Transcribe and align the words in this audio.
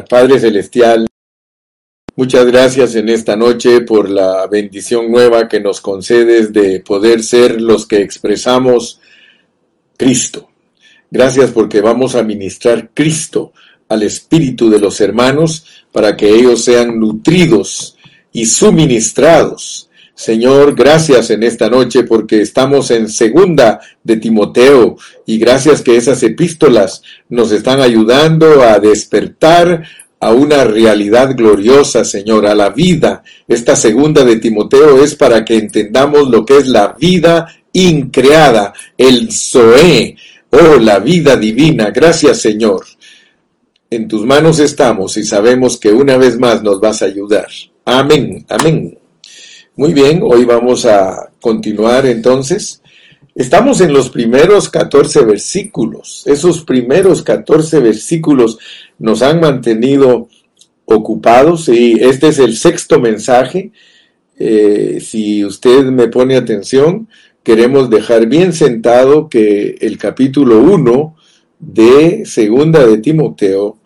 Padre 0.00 0.40
Celestial, 0.40 1.06
muchas 2.16 2.46
gracias 2.46 2.94
en 2.94 3.10
esta 3.10 3.36
noche 3.36 3.82
por 3.82 4.08
la 4.08 4.46
bendición 4.46 5.10
nueva 5.10 5.48
que 5.48 5.60
nos 5.60 5.80
concedes 5.80 6.52
de 6.52 6.80
poder 6.80 7.22
ser 7.22 7.60
los 7.60 7.86
que 7.86 8.00
expresamos 8.00 9.00
Cristo. 9.96 10.48
Gracias 11.10 11.50
porque 11.50 11.82
vamos 11.82 12.14
a 12.14 12.22
ministrar 12.22 12.90
Cristo 12.94 13.52
al 13.88 14.02
espíritu 14.02 14.70
de 14.70 14.78
los 14.80 14.98
hermanos 15.00 15.66
para 15.92 16.16
que 16.16 16.28
ellos 16.30 16.64
sean 16.64 16.98
nutridos 16.98 17.98
y 18.32 18.46
suministrados. 18.46 19.90
Señor, 20.22 20.76
gracias 20.76 21.30
en 21.30 21.42
esta 21.42 21.68
noche 21.68 22.04
porque 22.04 22.42
estamos 22.42 22.92
en 22.92 23.08
segunda 23.08 23.80
de 24.04 24.18
Timoteo 24.18 24.96
y 25.26 25.36
gracias 25.36 25.82
que 25.82 25.96
esas 25.96 26.22
epístolas 26.22 27.02
nos 27.28 27.50
están 27.50 27.80
ayudando 27.80 28.62
a 28.62 28.78
despertar 28.78 29.82
a 30.20 30.32
una 30.32 30.62
realidad 30.62 31.34
gloriosa, 31.36 32.04
Señor, 32.04 32.46
a 32.46 32.54
la 32.54 32.70
vida. 32.70 33.24
Esta 33.48 33.74
segunda 33.74 34.22
de 34.24 34.36
Timoteo 34.36 35.02
es 35.02 35.16
para 35.16 35.44
que 35.44 35.56
entendamos 35.56 36.28
lo 36.28 36.46
que 36.46 36.58
es 36.58 36.68
la 36.68 36.94
vida 36.96 37.48
increada, 37.72 38.72
el 38.96 39.32
Zoé, 39.32 40.14
Oh, 40.50 40.76
la 40.78 41.00
vida 41.00 41.34
divina, 41.34 41.90
gracias 41.90 42.42
Señor. 42.42 42.84
En 43.90 44.06
tus 44.06 44.24
manos 44.24 44.60
estamos 44.60 45.16
y 45.16 45.24
sabemos 45.24 45.78
que 45.78 45.90
una 45.90 46.16
vez 46.16 46.38
más 46.38 46.62
nos 46.62 46.78
vas 46.78 47.02
a 47.02 47.06
ayudar. 47.06 47.48
Amén, 47.84 48.46
amén. 48.48 49.01
Muy 49.74 49.94
bien, 49.94 50.20
hoy 50.22 50.44
vamos 50.44 50.84
a 50.84 51.30
continuar 51.40 52.04
entonces. 52.04 52.82
Estamos 53.34 53.80
en 53.80 53.94
los 53.94 54.10
primeros 54.10 54.68
14 54.68 55.24
versículos. 55.24 56.24
Esos 56.26 56.62
primeros 56.62 57.22
14 57.22 57.80
versículos 57.80 58.58
nos 58.98 59.22
han 59.22 59.40
mantenido 59.40 60.28
ocupados 60.84 61.70
y 61.70 61.94
este 61.94 62.28
es 62.28 62.38
el 62.38 62.54
sexto 62.54 63.00
mensaje. 63.00 63.72
Eh, 64.38 64.98
si 65.00 65.42
usted 65.42 65.86
me 65.86 66.08
pone 66.08 66.36
atención, 66.36 67.08
queremos 67.42 67.88
dejar 67.88 68.26
bien 68.26 68.52
sentado 68.52 69.30
que 69.30 69.78
el 69.80 69.96
capítulo 69.96 70.58
1 70.58 71.16
de 71.60 72.26
Segunda 72.26 72.86
de 72.86 72.98
Timoteo 72.98 73.78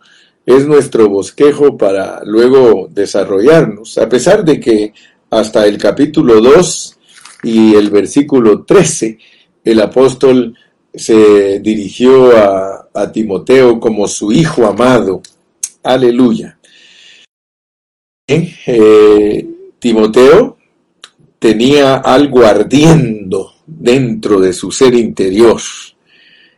es 0.45 0.67
nuestro 0.67 1.09
bosquejo 1.09 1.77
para 1.77 2.25
luego 2.25 2.89
desarrollarnos, 2.91 3.99
a 3.99 4.09
pesar 4.09 4.45
de 4.45 4.59
que 4.59 4.93
hasta 5.31 5.67
el 5.67 5.79
capítulo 5.79 6.41
2 6.41 6.99
y 7.45 7.75
el 7.75 7.91
versículo 7.91 8.65
13 8.65 9.19
el 9.67 9.81
apóstol 9.81 10.57
se 10.95 11.59
dirigió 11.59 12.37
a, 12.37 13.13
Timoteo 13.13 13.79
como 13.79 14.09
su 14.09 14.33
hijo 14.33 14.65
amado. 14.65 15.21
Aleluya. 15.83 16.59
Eh, 18.27 19.47
Timoteo 19.79 20.57
tenía 21.39 21.97
algo 21.97 22.43
ardiendo 22.47 23.53
dentro 23.67 24.41
de 24.41 24.55
su 24.55 24.73
ser 24.73 24.95
interior 24.95 25.61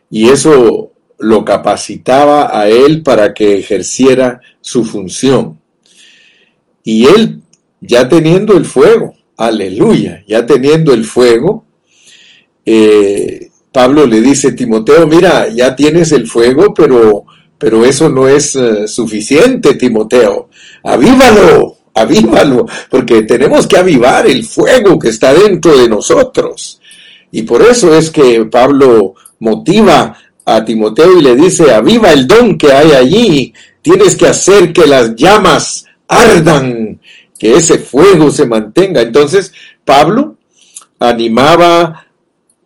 y 0.09 0.29
eso 0.29 0.93
lo 1.17 1.43
capacitaba 1.43 2.57
a 2.57 2.69
él 2.69 3.03
para 3.03 3.33
que 3.33 3.57
ejerciera 3.57 4.39
su 4.61 4.85
función. 4.85 5.59
Y 6.83 7.05
él, 7.05 7.41
ya 7.81 8.07
teniendo 8.07 8.57
el 8.57 8.65
fuego, 8.65 9.13
aleluya, 9.37 10.23
ya 10.27 10.45
teniendo 10.45 10.93
el 10.93 11.05
fuego, 11.05 11.65
eh, 12.65 13.49
Pablo 13.71 14.05
le 14.05 14.21
dice, 14.21 14.51
Timoteo, 14.53 15.07
mira, 15.07 15.47
ya 15.49 15.75
tienes 15.75 16.11
el 16.11 16.27
fuego, 16.27 16.73
pero, 16.73 17.25
pero 17.57 17.85
eso 17.85 18.09
no 18.09 18.27
es 18.27 18.55
uh, 18.55 18.87
suficiente, 18.87 19.75
Timoteo, 19.75 20.49
avívalo, 20.83 21.77
avívalo, 21.93 22.65
porque 22.89 23.23
tenemos 23.23 23.67
que 23.67 23.77
avivar 23.77 24.27
el 24.27 24.43
fuego 24.43 24.97
que 24.97 25.09
está 25.09 25.33
dentro 25.33 25.77
de 25.77 25.87
nosotros. 25.87 26.81
Y 27.31 27.43
por 27.43 27.61
eso 27.61 27.93
es 27.95 28.09
que 28.09 28.45
Pablo 28.45 29.13
motiva 29.39 30.17
a 30.45 30.65
Timoteo 30.65 31.19
y 31.19 31.21
le 31.21 31.35
dice, 31.35 31.71
aviva 31.71 32.11
el 32.11 32.27
don 32.27 32.57
que 32.57 32.71
hay 32.71 32.91
allí, 32.91 33.53
tienes 33.81 34.15
que 34.15 34.27
hacer 34.27 34.73
que 34.73 34.87
las 34.87 35.15
llamas 35.15 35.85
ardan, 36.07 36.99
que 37.39 37.53
ese 37.53 37.79
fuego 37.79 38.29
se 38.29 38.45
mantenga. 38.45 39.01
Entonces, 39.01 39.53
Pablo 39.85 40.35
animaba 40.99 42.05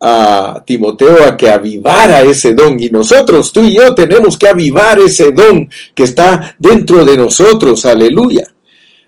a 0.02 0.64
Timoteo 0.66 1.24
a 1.26 1.38
que 1.38 1.50
avivara 1.50 2.22
ese 2.22 2.54
don 2.54 2.78
y 2.78 2.90
nosotros, 2.90 3.54
tú 3.54 3.62
y 3.62 3.76
yo, 3.76 3.96
tenemos 3.96 4.38
que 4.38 4.50
avivar 4.50 5.00
ese 5.00 5.32
don 5.32 5.70
que 5.96 6.04
está 6.04 6.56
dentro 6.60 7.06
de 7.06 7.16
nosotros, 7.16 7.86
aleluya. 7.86 8.54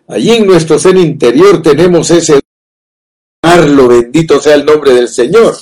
Allí 0.07 0.31
en 0.31 0.45
nuestro 0.45 0.79
ser 0.79 0.95
interior 0.95 1.61
tenemos 1.61 2.11
ese 2.11 2.39
lo 3.67 3.87
bendito 3.87 4.39
sea 4.39 4.55
el 4.55 4.65
nombre 4.65 4.93
del 4.93 5.07
Señor. 5.07 5.55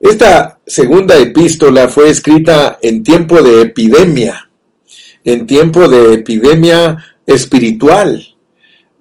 Esta 0.00 0.58
segunda 0.66 1.16
epístola 1.16 1.88
fue 1.88 2.10
escrita 2.10 2.78
en 2.82 3.02
tiempo 3.02 3.40
de 3.40 3.62
epidemia, 3.62 4.50
en 5.22 5.46
tiempo 5.46 5.88
de 5.88 6.14
epidemia 6.14 6.98
espiritual. 7.26 8.33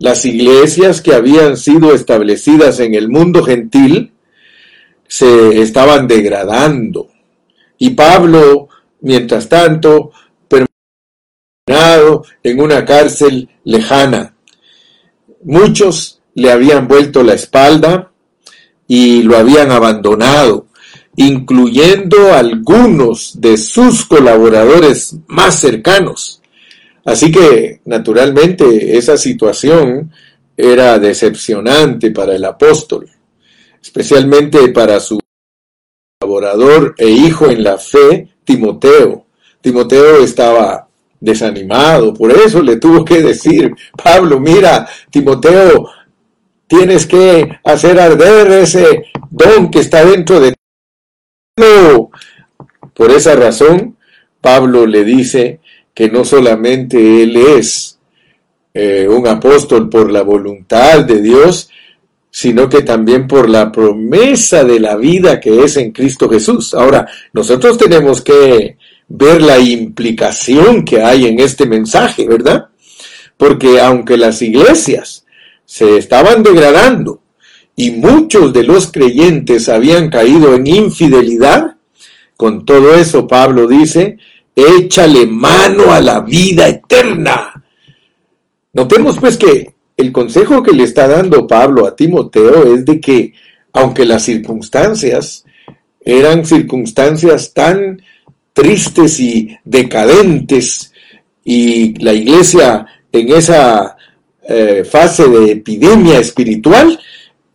Las 0.03 0.25
iglesias 0.25 0.99
que 0.99 1.13
habían 1.13 1.55
sido 1.55 1.93
establecidas 1.93 2.81
en 2.81 2.93
el 2.93 3.07
mundo 3.07 3.41
gentil 3.41 4.11
se 5.07 5.61
estaban 5.61 6.09
degradando. 6.09 7.07
Y 7.77 7.91
Pablo, 7.91 8.67
mientras 8.99 9.47
tanto, 9.47 10.11
permanecido 10.49 12.25
en 12.43 12.59
una 12.59 12.83
cárcel 12.83 13.47
lejana 13.63 14.35
Muchos 15.41 16.19
le 16.35 16.51
habían 16.51 16.89
vuelto 16.89 17.23
la 17.23 17.35
espalda 17.35 18.11
y 18.85 19.23
lo 19.23 19.37
habían 19.37 19.71
abandonado, 19.71 20.67
incluyendo 21.15 22.33
algunos 22.33 23.39
de 23.39 23.55
sus 23.55 24.03
colaboradores 24.03 25.15
más 25.27 25.61
cercanos. 25.61 26.42
Así 27.05 27.31
que, 27.31 27.81
naturalmente, 27.85 28.97
esa 28.97 29.17
situación 29.17 30.11
era 30.55 30.99
decepcionante 30.99 32.11
para 32.11 32.35
el 32.35 32.45
apóstol, 32.45 33.09
especialmente 33.81 34.69
para 34.69 34.99
su 34.99 35.19
colaborador 36.19 36.95
e 36.97 37.09
hijo 37.09 37.49
en 37.49 37.63
la 37.63 37.77
fe, 37.77 38.29
Timoteo. 38.45 39.25
Timoteo 39.61 40.23
estaba 40.23 40.87
desanimado. 41.19 42.13
Por 42.13 42.31
eso 42.31 42.61
le 42.61 42.77
tuvo 42.77 43.03
que 43.03 43.21
decir, 43.21 43.73
Pablo, 44.01 44.39
mira, 44.39 44.87
Timoteo, 45.09 45.89
tienes 46.67 47.05
que 47.05 47.59
hacer 47.63 47.99
arder 47.99 48.51
ese 48.51 49.05
don 49.29 49.69
que 49.69 49.79
está 49.79 50.05
dentro 50.05 50.39
de 50.39 50.51
ti. 50.51 50.57
Por 52.93 53.11
esa 53.11 53.35
razón, 53.35 53.97
Pablo 54.41 54.85
le 54.85 55.03
dice 55.03 55.59
que 55.93 56.09
no 56.09 56.25
solamente 56.25 57.23
él 57.23 57.35
es 57.37 57.99
eh, 58.73 59.07
un 59.07 59.27
apóstol 59.27 59.89
por 59.89 60.11
la 60.11 60.23
voluntad 60.23 61.03
de 61.03 61.21
Dios, 61.21 61.69
sino 62.31 62.67
que 62.67 62.81
también 62.81 63.27
por 63.27 63.47
la 63.47 63.71
promesa 63.71 64.63
de 64.63 64.79
la 64.79 64.95
vida 64.95 65.39
que 65.39 65.63
es 65.63 65.77
en 65.77 65.91
Cristo 65.91 66.27
Jesús. 66.27 66.73
Ahora, 66.73 67.07
nosotros 67.31 67.77
tenemos 67.77 68.21
que 68.21 68.77
ver 69.07 69.43
la 69.43 69.59
implicación 69.59 70.83
que 70.83 71.03
hay 71.03 71.27
en 71.27 71.39
este 71.39 71.67
mensaje, 71.67 72.27
¿verdad? 72.27 72.69
Porque 73.37 73.79
aunque 73.79 74.17
las 74.17 74.41
iglesias 74.41 75.25
se 75.65 75.97
estaban 75.97 76.41
degradando 76.41 77.21
y 77.75 77.91
muchos 77.91 78.51
de 78.51 78.63
los 78.63 78.91
creyentes 78.91 79.69
habían 79.69 80.09
caído 80.09 80.55
en 80.55 80.65
infidelidad, 80.65 81.75
con 82.35 82.65
todo 82.65 82.95
eso 82.95 83.27
Pablo 83.27 83.67
dice, 83.67 84.17
échale 84.55 85.25
mano 85.25 85.91
a 85.91 85.99
la 85.99 86.21
vida 86.21 86.67
eterna. 86.67 87.63
Notemos 88.73 89.17
pues 89.19 89.37
que 89.37 89.73
el 89.97 90.11
consejo 90.11 90.63
que 90.63 90.71
le 90.71 90.83
está 90.83 91.07
dando 91.07 91.47
Pablo 91.47 91.85
a 91.85 91.95
Timoteo 91.95 92.73
es 92.75 92.85
de 92.85 92.99
que, 92.99 93.33
aunque 93.73 94.05
las 94.05 94.23
circunstancias 94.23 95.45
eran 96.01 96.45
circunstancias 96.45 97.53
tan 97.53 98.01
tristes 98.51 99.19
y 99.19 99.57
decadentes 99.63 100.91
y 101.43 101.97
la 102.03 102.13
iglesia 102.13 102.85
en 103.11 103.31
esa 103.31 103.95
eh, 104.47 104.83
fase 104.83 105.27
de 105.27 105.51
epidemia 105.51 106.19
espiritual, 106.19 106.99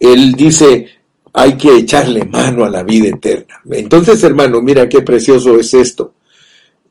él 0.00 0.32
dice, 0.32 0.87
hay 1.32 1.55
que 1.55 1.76
echarle 1.76 2.25
mano 2.25 2.64
a 2.64 2.70
la 2.70 2.82
vida 2.82 3.08
eterna. 3.08 3.61
Entonces, 3.70 4.23
hermano, 4.23 4.62
mira 4.62 4.88
qué 4.88 5.02
precioso 5.02 5.58
es 5.58 5.75
esto. 5.75 6.14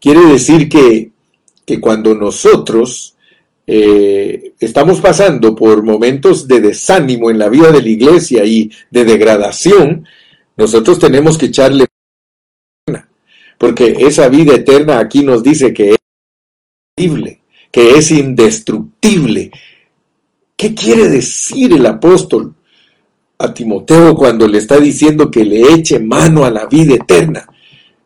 Quiere 0.08 0.26
decir 0.26 0.70
que, 0.70 1.12
que 1.66 1.82
cuando 1.82 2.16
nosotros 2.16 3.14
eh, 3.68 4.54
estamos 4.58 5.02
pasando 5.02 5.54
por 5.54 5.84
momentos 5.84 6.48
de 6.48 6.62
desánimo 6.62 7.30
en 7.30 7.38
la 7.38 7.50
vida 7.50 7.74
de 7.74 7.82
la 7.82 7.90
iglesia 7.90 8.46
y 8.46 8.72
de 8.90 9.04
degradación, 9.04 10.08
nosotros 10.56 10.98
tenemos 10.98 11.38
que 11.38 11.48
echarle 11.48 11.88
porque 13.58 13.98
esa 14.00 14.30
vida 14.30 14.56
eterna 14.56 14.98
aquí 15.00 15.26
nos 15.26 15.44
dice 15.44 15.74
que 15.74 15.90
es 15.90 15.98
posible, 16.96 17.42
que 17.70 17.98
es 17.98 18.10
indestructible. 18.10 19.52
¿Qué 20.56 20.74
quiere 20.74 21.10
decir 21.10 21.74
el 21.74 21.86
apóstol 21.86 22.56
a 23.40 23.54
Timoteo 23.54 24.16
cuando 24.16 24.48
le 24.48 24.60
está 24.60 24.80
diciendo 24.80 25.30
que 25.30 25.44
le 25.44 25.74
eche 25.74 26.00
mano 26.00 26.46
a 26.46 26.50
la 26.50 26.66
vida 26.66 26.96
eterna? 26.96 27.46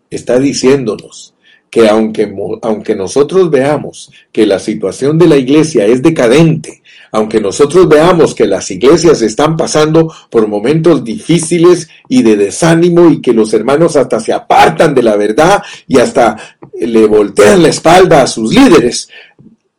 Está 0.10 0.40
diciéndonos 0.40 1.36
que 1.72 1.88
aunque, 1.88 2.32
aunque 2.62 2.96
nosotros 2.96 3.50
veamos 3.50 4.12
que 4.32 4.46
la 4.46 4.60
situación 4.60 5.18
de 5.18 5.28
la 5.28 5.38
iglesia 5.38 5.86
es 5.86 6.04
decadente, 6.04 6.84
aunque 7.14 7.40
nosotros 7.40 7.88
veamos 7.88 8.36
que 8.36 8.46
las 8.46 8.70
iglesias 8.72 9.22
están 9.22 9.56
pasando 9.56 10.14
por 10.30 10.48
momentos 10.48 11.04
difíciles 11.04 11.90
y 12.10 12.24
de 12.24 12.36
desánimo 12.36 13.10
y 13.10 13.22
que 13.22 13.34
los 13.34 13.54
hermanos 13.54 13.96
hasta 13.96 14.20
se 14.20 14.34
apartan 14.34 14.94
de 14.94 15.02
la 15.02 15.16
verdad 15.16 15.64
y 15.88 15.98
hasta 15.98 16.36
le 16.78 17.08
voltean 17.08 17.64
la 17.64 17.70
espalda 17.70 18.22
a 18.22 18.28
sus 18.28 18.54
líderes, 18.54 19.10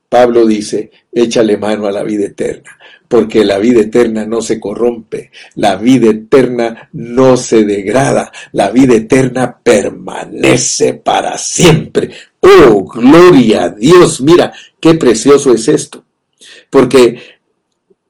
Pablo 0.08 0.46
dice, 0.46 0.90
échale 1.12 1.58
mano 1.58 1.86
a 1.86 1.92
la 1.92 2.02
vida 2.02 2.24
eterna, 2.24 2.78
porque 3.12 3.44
la 3.44 3.58
vida 3.58 3.82
eterna 3.82 4.24
no 4.24 4.40
se 4.40 4.58
corrompe, 4.58 5.30
la 5.56 5.76
vida 5.76 6.08
eterna 6.08 6.88
no 6.94 7.36
se 7.36 7.62
degrada, 7.66 8.32
la 8.52 8.70
vida 8.70 8.94
eterna 8.94 9.58
permanece 9.62 10.94
para 10.94 11.36
siempre. 11.36 12.10
Oh, 12.40 12.84
gloria 12.84 13.64
a 13.64 13.68
Dios, 13.68 14.22
mira, 14.22 14.54
qué 14.80 14.94
precioso 14.94 15.52
es 15.52 15.68
esto. 15.68 16.02
Porque 16.70 17.18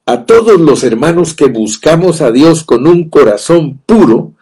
a 0.05 0.25
todos 0.25 0.61
los 0.61 0.85
hermanos 0.85 1.33
que 1.33 1.47
buscamos 1.47 2.21
a 2.21 2.31
Dios 2.31 2.63
con 2.63 2.87
un 2.87 3.09
corazón 3.09 3.79
puro, 3.85 4.35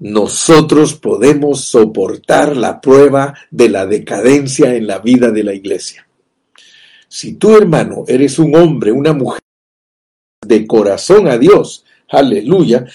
nosotros 0.00 0.94
podemos 0.94 1.66
soportar 1.66 2.56
la 2.56 2.80
prueba 2.80 3.32
de 3.52 3.68
la 3.68 3.86
decadencia 3.86 4.74
en 4.74 4.88
la 4.88 4.98
vida 4.98 5.30
de 5.30 5.44
la 5.44 5.54
iglesia. 5.54 6.04
Si 7.06 7.34
tú, 7.34 7.56
hermano, 7.56 8.02
eres 8.08 8.40
un 8.40 8.56
hombre, 8.56 8.90
una 8.90 9.12
mujer 9.12 9.43
de 10.46 10.66
corazón 10.66 11.28
a 11.28 11.38
Dios, 11.38 11.84
aleluya, 12.08 12.86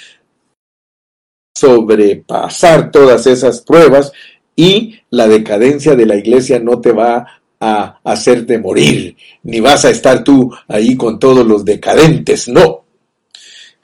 sobrepasar 1.56 2.92
todas 2.92 3.28
esas 3.28 3.62
pruebas 3.62 4.12
y 4.56 5.00
la 5.10 5.28
decadencia 5.28 5.96
de 5.96 6.06
la 6.06 6.16
iglesia 6.16 6.60
no 6.60 6.80
te 6.80 6.92
va 6.92 7.42
a 7.60 8.00
hacerte 8.04 8.58
morir, 8.58 9.18
ni 9.44 9.60
vas 9.60 9.86
a 9.86 9.90
estar 9.90 10.24
tú 10.24 10.52
ahí 10.68 10.96
con 10.96 11.20
todos 11.20 11.46
los 11.46 11.66
decadentes, 11.66 12.48
no. 12.48 12.86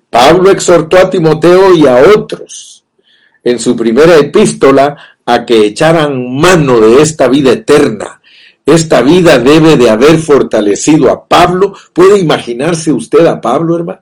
Pablo 0.10 0.50
exhortó 0.50 0.98
a 0.98 1.10
Timoteo 1.10 1.76
y 1.76 1.86
a 1.88 1.98
otros 2.16 2.86
en 3.44 3.60
su 3.60 3.76
primera 3.76 4.18
epístola 4.18 4.98
a 5.26 5.46
que 5.46 5.66
echaran 5.66 6.36
mano 6.36 6.80
de 6.80 7.02
esta 7.02 7.28
vida 7.28 7.52
eterna, 7.52 8.22
esta 8.66 9.02
vida 9.02 9.38
debe 9.38 9.78
de 9.78 9.90
haber 9.90 10.18
fortalecido 10.18 11.12
a 11.12 11.28
Pablo. 11.28 11.74
¿Puede 11.94 12.20
imaginarse 12.20 12.92
usted 12.92 13.26
a 13.28 13.40
Pablo, 13.40 13.78
hermano? 13.78 14.02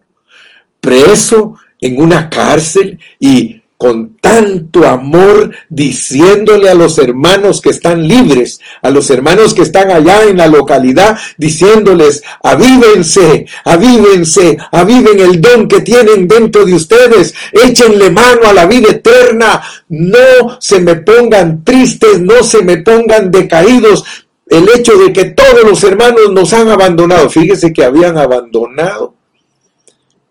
Preso 0.79 1.55
en 1.79 2.01
una 2.01 2.29
cárcel 2.29 2.99
y 3.19 3.63
con 3.83 4.15
tanto 4.21 4.87
amor 4.87 5.51
diciéndole 5.67 6.69
a 6.69 6.73
los 6.73 6.97
hermanos 6.99 7.59
que 7.59 7.71
están 7.71 8.07
libres, 8.07 8.61
a 8.81 8.89
los 8.89 9.09
hermanos 9.09 9.53
que 9.53 9.63
están 9.63 9.91
allá 9.91 10.23
en 10.23 10.37
la 10.37 10.47
localidad, 10.47 11.17
diciéndoles, 11.37 12.23
avívense, 12.41 13.45
avívense, 13.65 14.57
aviven 14.71 15.19
el 15.19 15.41
don 15.41 15.67
que 15.67 15.81
tienen 15.81 16.29
dentro 16.29 16.63
de 16.63 16.75
ustedes, 16.75 17.33
échenle 17.51 18.09
mano 18.09 18.47
a 18.47 18.53
la 18.53 18.65
vida 18.67 18.91
eterna, 18.91 19.61
no 19.89 20.57
se 20.61 20.79
me 20.79 20.95
pongan 20.95 21.65
tristes, 21.65 22.21
no 22.21 22.41
se 22.41 22.63
me 22.63 22.77
pongan 22.77 23.31
decaídos, 23.31 24.05
el 24.53 24.69
hecho 24.69 24.95
de 24.99 25.11
que 25.11 25.25
todos 25.25 25.63
los 25.63 25.83
hermanos 25.83 26.31
nos 26.31 26.53
han 26.53 26.69
abandonado. 26.69 27.27
Fíjese 27.27 27.73
que 27.73 27.83
habían 27.83 28.19
abandonado 28.19 29.15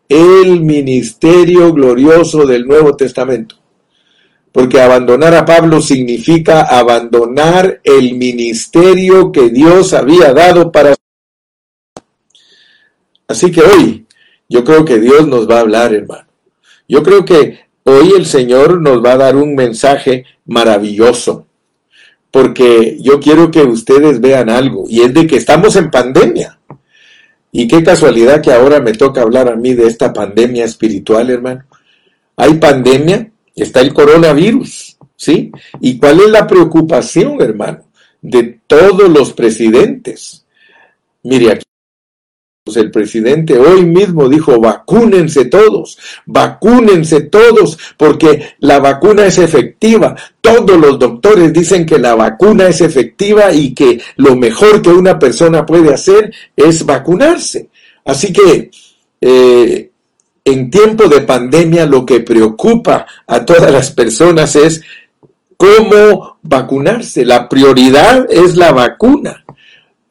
el 0.08 0.60
ministerio 0.60 1.72
glorioso 1.72 2.46
del 2.46 2.64
Nuevo 2.64 2.94
Testamento. 2.94 3.56
Porque 4.52 4.80
abandonar 4.80 5.34
a 5.34 5.44
Pablo 5.44 5.80
significa 5.80 6.62
abandonar 6.62 7.80
el 7.82 8.14
ministerio 8.14 9.32
que 9.32 9.50
Dios 9.50 9.92
había 9.92 10.32
dado 10.32 10.70
para... 10.70 10.94
Así 13.26 13.50
que 13.50 13.62
hoy 13.62 14.06
yo 14.48 14.62
creo 14.62 14.84
que 14.84 15.00
Dios 15.00 15.26
nos 15.26 15.50
va 15.50 15.56
a 15.56 15.60
hablar, 15.60 15.94
hermano. 15.94 16.28
Yo 16.86 17.02
creo 17.02 17.24
que 17.24 17.58
hoy 17.82 18.12
el 18.16 18.26
Señor 18.26 18.80
nos 18.80 19.02
va 19.04 19.12
a 19.12 19.16
dar 19.16 19.36
un 19.36 19.56
mensaje 19.56 20.26
maravilloso 20.44 21.46
porque 22.32 22.96
yo 22.99 23.20
quiero 23.20 23.50
que 23.50 23.62
ustedes 23.62 24.20
vean 24.20 24.50
algo, 24.50 24.87
y 24.88 25.02
es 25.02 25.14
de 25.14 25.26
que 25.26 25.37
estamos 25.37 25.76
en 25.76 25.90
pandemia. 25.90 26.58
Y 27.52 27.69
qué 27.69 27.84
casualidad 27.84 28.40
que 28.40 28.50
ahora 28.50 28.81
me 28.81 28.94
toca 28.94 29.20
hablar 29.20 29.49
a 29.49 29.55
mí 29.55 29.75
de 29.75 29.87
esta 29.87 30.12
pandemia 30.12 30.64
espiritual, 30.64 31.29
hermano. 31.29 31.64
Hay 32.37 32.55
pandemia, 32.55 33.31
está 33.55 33.82
el 33.82 33.93
coronavirus, 33.93 34.96
¿sí? 35.14 35.52
¿Y 35.81 35.99
cuál 35.99 36.20
es 36.20 36.31
la 36.31 36.46
preocupación, 36.46 37.40
hermano, 37.43 37.84
de 38.23 38.61
todos 38.67 39.11
los 39.11 39.34
presidentes? 39.34 40.46
Mire, 41.25 41.52
aquí 41.52 41.67
el 42.64 42.93
presidente 42.93 43.59
hoy 43.59 43.85
mismo 43.85 44.29
dijo, 44.29 44.61
vacúnense 44.61 45.47
todos, 45.47 45.99
vacúnense 46.26 47.23
todos, 47.23 47.76
porque 47.97 48.55
la 48.61 48.79
vacuna 48.79 49.26
es 49.26 49.38
efectiva. 49.38 50.14
Todos 50.41 50.79
los 50.79 50.97
doctores 50.97 51.53
dicen 51.53 51.85
que 51.85 51.99
la 51.99 52.14
vacuna 52.14 52.69
es 52.69 52.81
efectiva 52.81 53.53
y 53.53 53.75
que 53.75 54.00
lo 54.17 54.37
mejor 54.37 54.81
que 54.81 54.91
una 54.91 55.19
persona 55.19 55.67
puede 55.67 55.93
hacer 55.93 56.32
es 56.55 56.87
vacunarse. 56.87 57.69
Así 58.05 58.32
que 58.32 58.70
eh, 59.20 59.91
en 60.44 60.70
tiempo 60.70 61.08
de 61.08 61.23
pandemia 61.23 61.85
lo 61.85 62.06
que 62.06 62.20
preocupa 62.20 63.06
a 63.26 63.44
todas 63.44 63.73
las 63.73 63.91
personas 63.91 64.55
es 64.55 64.82
cómo 65.56 66.38
vacunarse. 66.43 67.25
La 67.25 67.49
prioridad 67.49 68.25
es 68.31 68.55
la 68.55 68.70
vacuna 68.70 69.42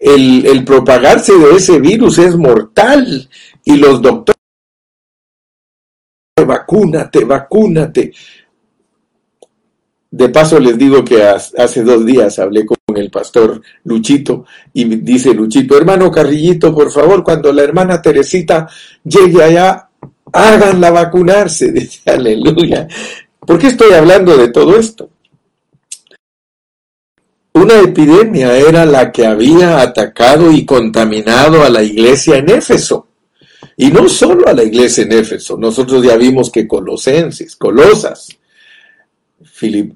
el, 0.01 0.65
propagarse 0.65 1.37
de 1.37 1.55
ese 1.55 1.79
virus 1.79 2.17
es 2.17 2.35
mortal 2.35 3.29
y 3.63 3.77
los 3.77 4.01
doctores 4.01 4.35
vacúnate, 6.43 7.23
vacúnate. 7.23 8.11
De 10.09 10.27
paso 10.29 10.59
les 10.59 10.77
digo 10.77 11.05
que 11.05 11.23
hace 11.23 11.83
dos 11.83 12.05
días 12.05 12.39
hablé 12.39 12.65
con 12.65 12.77
el 12.97 13.09
pastor 13.09 13.61
Luchito 13.83 14.45
y 14.73 14.83
dice 14.83 15.33
Luchito, 15.33 15.77
hermano 15.77 16.11
Carrillito, 16.11 16.73
por 16.73 16.91
favor, 16.91 17.23
cuando 17.23 17.53
la 17.53 17.61
hermana 17.61 18.01
Teresita 18.01 18.67
llegue 19.03 19.41
allá, 19.41 19.87
háganla 20.33 20.91
vacunarse. 20.91 21.71
Dice, 21.71 22.09
aleluya. 22.09 22.87
¿Por 23.39 23.57
qué 23.59 23.67
estoy 23.67 23.93
hablando 23.93 24.35
de 24.35 24.49
todo 24.49 24.77
esto? 24.77 25.09
Una 27.53 27.79
epidemia 27.79 28.57
era 28.57 28.85
la 28.85 29.11
que 29.11 29.25
había 29.25 29.81
atacado 29.81 30.51
y 30.51 30.65
contaminado 30.65 31.63
a 31.63 31.69
la 31.69 31.83
iglesia 31.83 32.37
en 32.37 32.49
Éfeso. 32.49 33.07
Y 33.77 33.89
no 33.89 34.07
solo 34.07 34.47
a 34.47 34.53
la 34.53 34.63
iglesia 34.63 35.03
en 35.03 35.11
Éfeso, 35.11 35.57
nosotros 35.57 36.03
ya 36.03 36.15
vimos 36.15 36.49
que 36.49 36.67
Colosenses, 36.67 37.55
Colosas, 37.55 38.29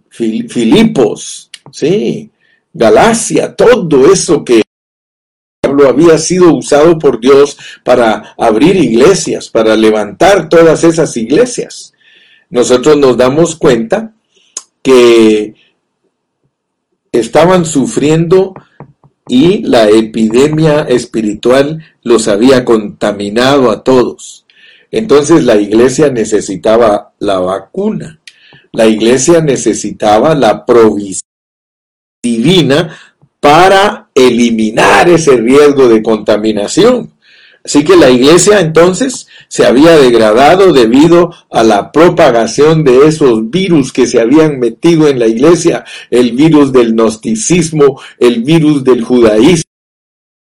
Filipos, 0.09 1.50
sí, 1.71 2.29
Galacia, 2.74 3.55
todo 3.55 4.12
eso 4.12 4.43
que 4.43 4.62
había 5.88 6.17
sido 6.17 6.53
usado 6.53 6.97
por 7.00 7.19
Dios 7.19 7.57
para 7.83 8.35
abrir 8.38 8.75
iglesias, 8.75 9.50
para 9.50 9.75
levantar 9.75 10.50
todas 10.50 10.83
esas 10.83 11.15
iglesias. 11.17 11.93
Nosotros 12.50 12.97
nos 12.97 13.17
damos 13.17 13.55
cuenta 13.55 14.13
que 14.81 15.55
estaban 17.19 17.65
sufriendo 17.65 18.53
y 19.27 19.63
la 19.63 19.89
epidemia 19.89 20.81
espiritual 20.81 21.84
los 22.03 22.27
había 22.27 22.63
contaminado 22.63 23.72
a 23.72 23.84
todos. 23.84 24.45
Entonces 24.91 25.43
la 25.43 25.55
iglesia 25.55 26.10
necesitaba 26.10 27.13
la 27.19 27.39
vacuna. 27.39 28.19
La 28.72 28.86
iglesia 28.86 29.41
necesitaba 29.41 30.36
la 30.36 30.65
provisión 30.65 31.22
divina 32.22 32.95
para 33.39 34.10
eliminar 34.15 35.10
ese 35.10 35.38
riesgo 35.38 35.88
de 35.88 36.01
contaminación. 36.01 37.12
Así 37.65 37.84
que 37.84 37.95
la 37.95 38.12
iglesia 38.12 38.60
entonces 38.60 39.27
se 39.48 39.65
había 39.65 39.98
degradado 39.98 40.72
debido 40.72 41.34
a 41.50 41.63
la 41.63 41.91
propagación 41.91 42.84
de 42.84 43.07
esos 43.07 43.50
virus 43.50 43.91
que 43.91 44.05
se 44.05 44.22
habían 44.22 44.60
metido 44.60 45.07
en 45.07 45.17
la 45.17 45.25
iglesia, 45.25 45.84
el 46.12 46.34
virus 46.34 46.72
del 46.72 46.93
gnosticismo, 46.93 48.00
el 48.19 48.43
virus 48.43 48.84
del 48.84 49.03
judaísmo, 49.03 49.63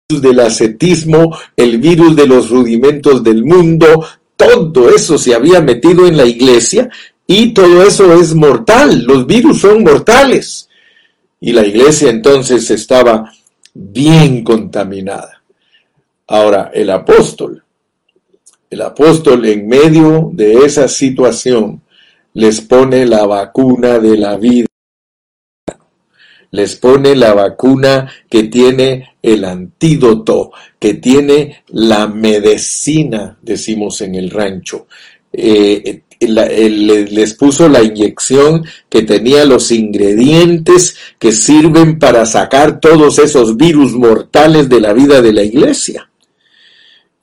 el 0.07 0.15
virus 0.15 0.21
del 0.21 0.39
ascetismo, 0.39 1.37
el 1.57 1.79
virus 1.79 2.15
de 2.15 2.27
los 2.27 2.49
rudimentos 2.49 3.21
del 3.21 3.43
mundo, 3.43 4.05
todo 4.37 4.89
eso 4.89 5.17
se 5.17 5.35
había 5.35 5.59
metido 5.59 6.07
en 6.07 6.15
la 6.15 6.25
iglesia 6.25 6.89
y 7.27 7.53
todo 7.53 7.83
eso 7.83 8.13
es 8.13 8.33
mortal, 8.33 9.03
los 9.03 9.27
virus 9.27 9.59
son 9.59 9.83
mortales. 9.83 10.69
Y 11.41 11.51
la 11.51 11.65
iglesia 11.65 12.09
entonces 12.09 12.71
estaba 12.71 13.33
bien 13.73 14.45
contaminada. 14.45 15.40
Ahora, 16.31 16.71
el 16.73 16.89
apóstol, 16.89 17.61
el 18.69 18.81
apóstol 18.81 19.45
en 19.47 19.67
medio 19.67 20.29
de 20.31 20.65
esa 20.65 20.87
situación 20.87 21.81
les 22.33 22.61
pone 22.61 23.05
la 23.05 23.25
vacuna 23.25 23.99
de 23.99 24.15
la 24.15 24.37
vida 24.37 24.67
les 26.51 26.75
pone 26.75 27.15
la 27.15 27.33
vacuna 27.33 28.09
que 28.29 28.43
tiene 28.43 29.15
el 29.21 29.43
antídoto, 29.45 30.51
que 30.79 30.95
tiene 30.95 31.63
la 31.67 32.07
medicina, 32.07 33.37
decimos 33.41 34.01
en 34.01 34.15
el 34.15 34.29
rancho. 34.29 34.87
Eh, 35.31 36.03
les 36.19 37.33
puso 37.33 37.67
la 37.67 37.81
inyección 37.81 38.65
que 38.89 39.01
tenía 39.01 39.43
los 39.45 39.71
ingredientes 39.71 40.95
que 41.17 41.31
sirven 41.31 41.99
para 41.99 42.25
sacar 42.25 42.79
todos 42.79 43.17
esos 43.17 43.57
virus 43.57 43.93
mortales 43.93 44.69
de 44.69 44.81
la 44.81 44.93
vida 44.93 45.21
de 45.21 45.33
la 45.33 45.43
iglesia. 45.43 46.10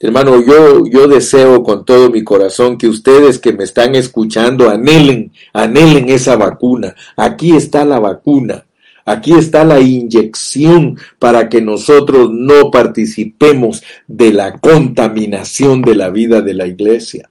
Hermano, 0.00 0.40
yo, 0.46 0.86
yo 0.86 1.08
deseo 1.08 1.64
con 1.64 1.84
todo 1.84 2.08
mi 2.10 2.22
corazón 2.22 2.78
que 2.78 2.86
ustedes 2.86 3.40
que 3.40 3.52
me 3.52 3.64
están 3.64 3.96
escuchando 3.96 4.70
anhelen, 4.70 5.32
anhelen 5.52 6.08
esa 6.08 6.36
vacuna. 6.36 6.94
Aquí 7.16 7.56
está 7.56 7.84
la 7.84 7.98
vacuna. 7.98 8.64
Aquí 9.04 9.32
está 9.32 9.64
la 9.64 9.80
inyección 9.80 10.98
para 11.18 11.48
que 11.48 11.62
nosotros 11.62 12.28
no 12.30 12.70
participemos 12.70 13.82
de 14.06 14.32
la 14.32 14.58
contaminación 14.58 15.82
de 15.82 15.94
la 15.94 16.10
vida 16.10 16.42
de 16.42 16.54
la 16.54 16.66
iglesia. 16.66 17.28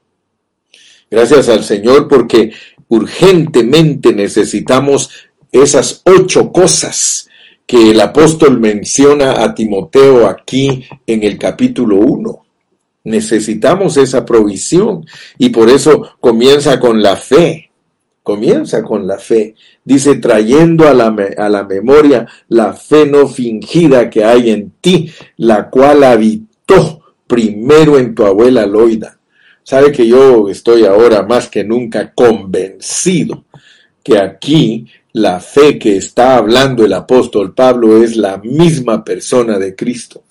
Gracias 1.09 1.47
al 1.47 1.63
Señor 1.63 2.07
porque 2.07 2.51
urgentemente 2.89 4.11
necesitamos 4.11 5.09
esas 5.51 6.01
ocho 6.03 6.51
cosas 6.51 7.29
que 7.65 7.91
el 7.91 8.01
apóstol 8.01 8.59
menciona 8.59 9.43
a 9.43 9.53
Timoteo 9.53 10.27
aquí 10.27 10.83
en 11.05 11.23
el 11.23 11.37
capítulo 11.37 11.97
1. 11.97 12.46
Necesitamos 13.07 13.95
esa 13.95 14.25
provisión 14.25 15.05
y 15.37 15.49
por 15.49 15.69
eso 15.69 16.17
comienza 16.19 16.77
con 16.77 17.01
la 17.01 17.15
fe 17.15 17.67
comienza 18.27 18.83
con 18.83 19.07
la 19.07 19.17
fe. 19.17 19.55
Dice, 19.85 20.15
trayendo 20.15 20.85
a 20.85 20.93
la, 20.93 21.15
a 21.37 21.47
la, 21.47 21.63
memoria 21.63 22.27
la 22.49 22.73
fe 22.73 23.05
no 23.05 23.25
fingida 23.25 24.09
que 24.09 24.25
hay 24.25 24.49
en 24.49 24.73
ti, 24.81 25.09
la 25.37 25.69
cual 25.69 26.03
habitó 26.03 27.03
primero 27.25 27.97
en 27.97 28.13
tu 28.13 28.25
abuela 28.25 28.65
Loida. 28.65 29.17
Sabe 29.63 29.93
que 29.93 30.05
yo 30.05 30.49
estoy 30.49 30.83
ahora 30.83 31.23
más 31.23 31.47
que 31.47 31.63
nunca 31.63 32.11
convencido 32.13 33.45
que 34.03 34.17
aquí 34.17 34.85
la 35.13 35.39
fe 35.39 35.79
que 35.79 35.95
está 35.95 36.35
hablando 36.35 36.83
el 36.83 36.91
apóstol 36.91 37.53
Pablo 37.53 38.03
es 38.03 38.17
la 38.17 38.39
misma 38.39 39.05
persona 39.05 39.57
de 39.57 39.73
Cristo. 39.73 40.23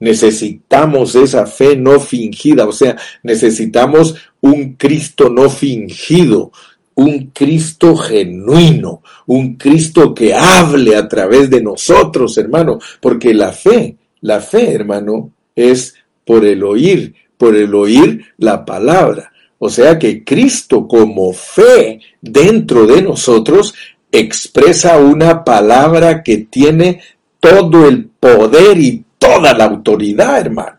Necesitamos 0.00 1.14
esa 1.14 1.46
fe 1.46 1.76
no 1.76 1.98
fingida, 1.98 2.66
o 2.66 2.72
sea, 2.72 2.96
necesitamos 3.22 4.14
un 4.40 4.74
Cristo 4.74 5.28
no 5.28 5.50
fingido, 5.50 6.52
un 6.94 7.30
Cristo 7.32 7.96
genuino, 7.96 9.02
un 9.26 9.56
Cristo 9.56 10.14
que 10.14 10.34
hable 10.34 10.96
a 10.96 11.08
través 11.08 11.50
de 11.50 11.62
nosotros, 11.62 12.36
hermano, 12.38 12.78
porque 13.00 13.34
la 13.34 13.52
fe, 13.52 13.96
la 14.20 14.40
fe, 14.40 14.72
hermano, 14.72 15.32
es 15.54 15.94
por 16.24 16.44
el 16.44 16.62
oír, 16.62 17.14
por 17.36 17.56
el 17.56 17.74
oír 17.74 18.24
la 18.38 18.64
palabra. 18.64 19.32
O 19.58 19.68
sea 19.70 19.98
que 19.98 20.24
Cristo 20.24 20.86
como 20.86 21.32
fe 21.32 22.00
dentro 22.20 22.86
de 22.86 23.02
nosotros 23.02 23.74
expresa 24.12 24.98
una 24.98 25.44
palabra 25.44 26.22
que 26.22 26.38
tiene 26.38 27.00
todo 27.40 27.86
el 27.88 28.06
poder 28.06 28.78
y 28.78 29.04
toda 29.18 29.52
la 29.54 29.64
autoridad, 29.64 30.40
hermano. 30.40 30.78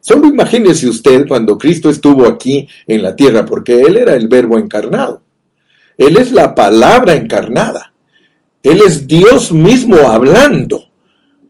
Solo 0.00 0.28
imagínese 0.28 0.88
usted 0.88 1.26
cuando 1.26 1.58
Cristo 1.58 1.90
estuvo 1.90 2.26
aquí 2.26 2.68
en 2.86 3.02
la 3.02 3.16
tierra, 3.16 3.44
porque 3.44 3.80
Él 3.80 3.96
era 3.96 4.14
el 4.14 4.28
verbo 4.28 4.56
encarnado. 4.56 5.22
Él 5.98 6.16
es 6.16 6.30
la 6.30 6.54
palabra 6.54 7.14
encarnada. 7.14 7.92
Él 8.62 8.82
es 8.86 9.06
Dios 9.08 9.50
mismo 9.50 9.96
hablando. 10.08 10.84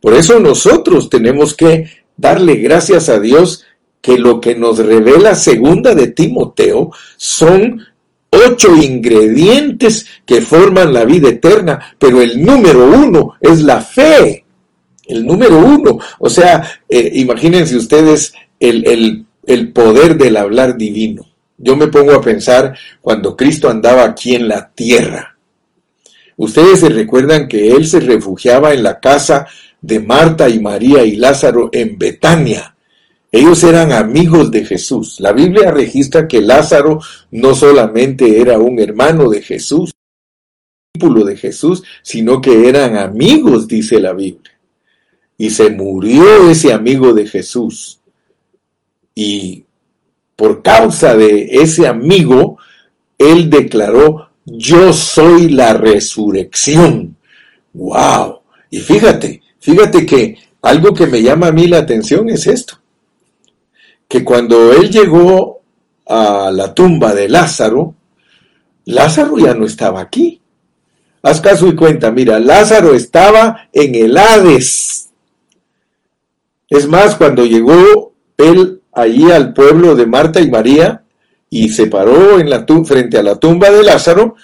Por 0.00 0.14
eso 0.14 0.40
nosotros 0.40 1.10
tenemos 1.10 1.54
que 1.54 1.90
darle 2.16 2.56
gracias 2.56 3.08
a 3.08 3.20
Dios 3.20 3.64
que 4.00 4.16
lo 4.16 4.40
que 4.40 4.54
nos 4.54 4.78
revela 4.78 5.34
segunda 5.34 5.94
de 5.94 6.08
Timoteo 6.08 6.92
son 7.18 7.84
ocho 8.30 8.74
ingredientes 8.74 10.06
que 10.24 10.40
forman 10.40 10.94
la 10.94 11.04
vida 11.04 11.28
eterna, 11.28 11.94
pero 11.98 12.22
el 12.22 12.42
número 12.42 12.86
uno 12.86 13.34
es 13.40 13.60
la 13.60 13.80
fe. 13.82 14.45
El 15.06 15.24
número 15.24 15.58
uno. 15.58 15.98
O 16.18 16.28
sea, 16.28 16.80
eh, 16.88 17.10
imagínense 17.14 17.76
ustedes 17.76 18.32
el, 18.58 19.26
el 19.46 19.72
poder 19.72 20.16
del 20.16 20.36
hablar 20.36 20.76
divino. 20.76 21.26
Yo 21.58 21.76
me 21.76 21.86
pongo 21.86 22.12
a 22.12 22.20
pensar 22.20 22.76
cuando 23.00 23.36
Cristo 23.36 23.68
andaba 23.70 24.04
aquí 24.04 24.34
en 24.34 24.48
la 24.48 24.70
tierra. 24.70 25.36
Ustedes 26.36 26.80
se 26.80 26.90
recuerdan 26.90 27.48
que 27.48 27.70
Él 27.70 27.86
se 27.86 28.00
refugiaba 28.00 28.74
en 28.74 28.82
la 28.82 29.00
casa 29.00 29.46
de 29.80 30.00
Marta 30.00 30.48
y 30.48 30.58
María 30.60 31.04
y 31.04 31.16
Lázaro 31.16 31.70
en 31.72 31.96
Betania. 31.96 32.74
Ellos 33.32 33.62
eran 33.64 33.92
amigos 33.92 34.50
de 34.50 34.64
Jesús. 34.64 35.20
La 35.20 35.32
Biblia 35.32 35.70
registra 35.70 36.28
que 36.28 36.40
Lázaro 36.40 37.00
no 37.30 37.54
solamente 37.54 38.40
era 38.40 38.58
un 38.58 38.78
hermano 38.78 39.28
de 39.28 39.42
Jesús, 39.42 39.92
discípulo 40.92 41.24
de 41.24 41.36
Jesús, 41.36 41.82
sino 42.02 42.40
que 42.40 42.68
eran 42.68 42.96
amigos, 42.96 43.66
dice 43.66 44.00
la 44.00 44.12
Biblia. 44.12 44.55
Y 45.38 45.50
se 45.50 45.70
murió 45.70 46.50
ese 46.50 46.72
amigo 46.72 47.12
de 47.12 47.26
Jesús. 47.26 48.00
Y 49.14 49.64
por 50.34 50.62
causa 50.62 51.16
de 51.16 51.48
ese 51.50 51.86
amigo, 51.86 52.58
él 53.18 53.48
declaró, 53.50 54.30
yo 54.44 54.92
soy 54.92 55.48
la 55.48 55.74
resurrección. 55.74 57.16
¡Wow! 57.72 58.40
Y 58.70 58.80
fíjate, 58.80 59.42
fíjate 59.58 60.06
que 60.06 60.36
algo 60.62 60.94
que 60.94 61.06
me 61.06 61.22
llama 61.22 61.48
a 61.48 61.52
mí 61.52 61.66
la 61.66 61.78
atención 61.78 62.28
es 62.28 62.46
esto, 62.46 62.78
que 64.08 64.24
cuando 64.24 64.72
él 64.72 64.90
llegó 64.90 65.60
a 66.06 66.50
la 66.52 66.74
tumba 66.74 67.14
de 67.14 67.28
Lázaro, 67.28 67.94
Lázaro 68.84 69.38
ya 69.38 69.54
no 69.54 69.66
estaba 69.66 70.00
aquí. 70.00 70.40
Haz 71.22 71.40
caso 71.40 71.66
y 71.66 71.74
cuenta, 71.74 72.12
mira, 72.12 72.38
Lázaro 72.38 72.94
estaba 72.94 73.68
en 73.72 73.94
el 73.94 74.16
Hades. 74.16 75.05
Es 76.68 76.88
más, 76.88 77.14
cuando 77.14 77.44
llegó 77.44 78.12
él 78.36 78.82
allí 78.92 79.30
al 79.30 79.52
pueblo 79.52 79.94
de 79.94 80.06
Marta 80.06 80.40
y 80.40 80.50
María 80.50 81.02
y 81.48 81.68
se 81.68 81.86
paró 81.86 82.38
en 82.40 82.50
la 82.50 82.66
frente 82.84 83.18
a 83.18 83.22
la 83.22 83.36
tumba 83.36 83.70
de 83.70 83.82
Lázaro, 83.82 84.34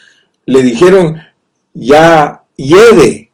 le 0.47 0.63
dijeron, 0.63 1.21
ya 1.75 2.45
yede, 2.57 3.31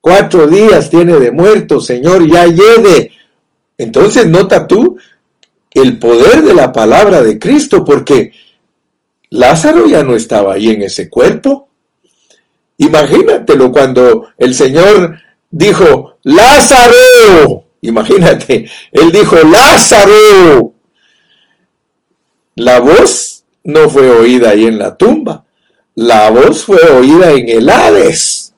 cuatro 0.00 0.46
días 0.46 0.88
tiene 0.90 1.18
de 1.18 1.30
muerto, 1.30 1.80
Señor, 1.80 2.26
ya 2.30 2.46
yede. 2.46 3.12
Entonces 3.76 4.26
nota 4.26 4.66
tú 4.66 4.96
el 5.72 5.98
poder 5.98 6.42
de 6.42 6.54
la 6.54 6.72
palabra 6.72 7.22
de 7.22 7.38
Cristo, 7.38 7.84
porque 7.84 8.32
Lázaro 9.30 9.86
ya 9.86 10.02
no 10.02 10.14
estaba 10.14 10.54
ahí 10.54 10.70
en 10.70 10.82
ese 10.82 11.10
cuerpo. 11.10 11.68
Imagínatelo 12.78 13.70
cuando 13.72 14.28
el 14.38 14.54
Señor 14.54 15.18
dijo, 15.50 16.18
Lázaro, 16.22 17.63
Imagínate, 17.84 18.66
él 18.92 19.12
dijo, 19.12 19.36
Lázaro. 19.36 20.72
La 22.56 22.80
voz 22.80 23.44
no 23.64 23.90
fue 23.90 24.10
oída 24.10 24.50
ahí 24.50 24.66
en 24.66 24.78
la 24.78 24.96
tumba, 24.96 25.44
la 25.96 26.30
voz 26.30 26.64
fue 26.64 26.78
oída 26.78 27.32
en 27.32 27.48
el 27.48 27.68
Hades. 27.68 28.54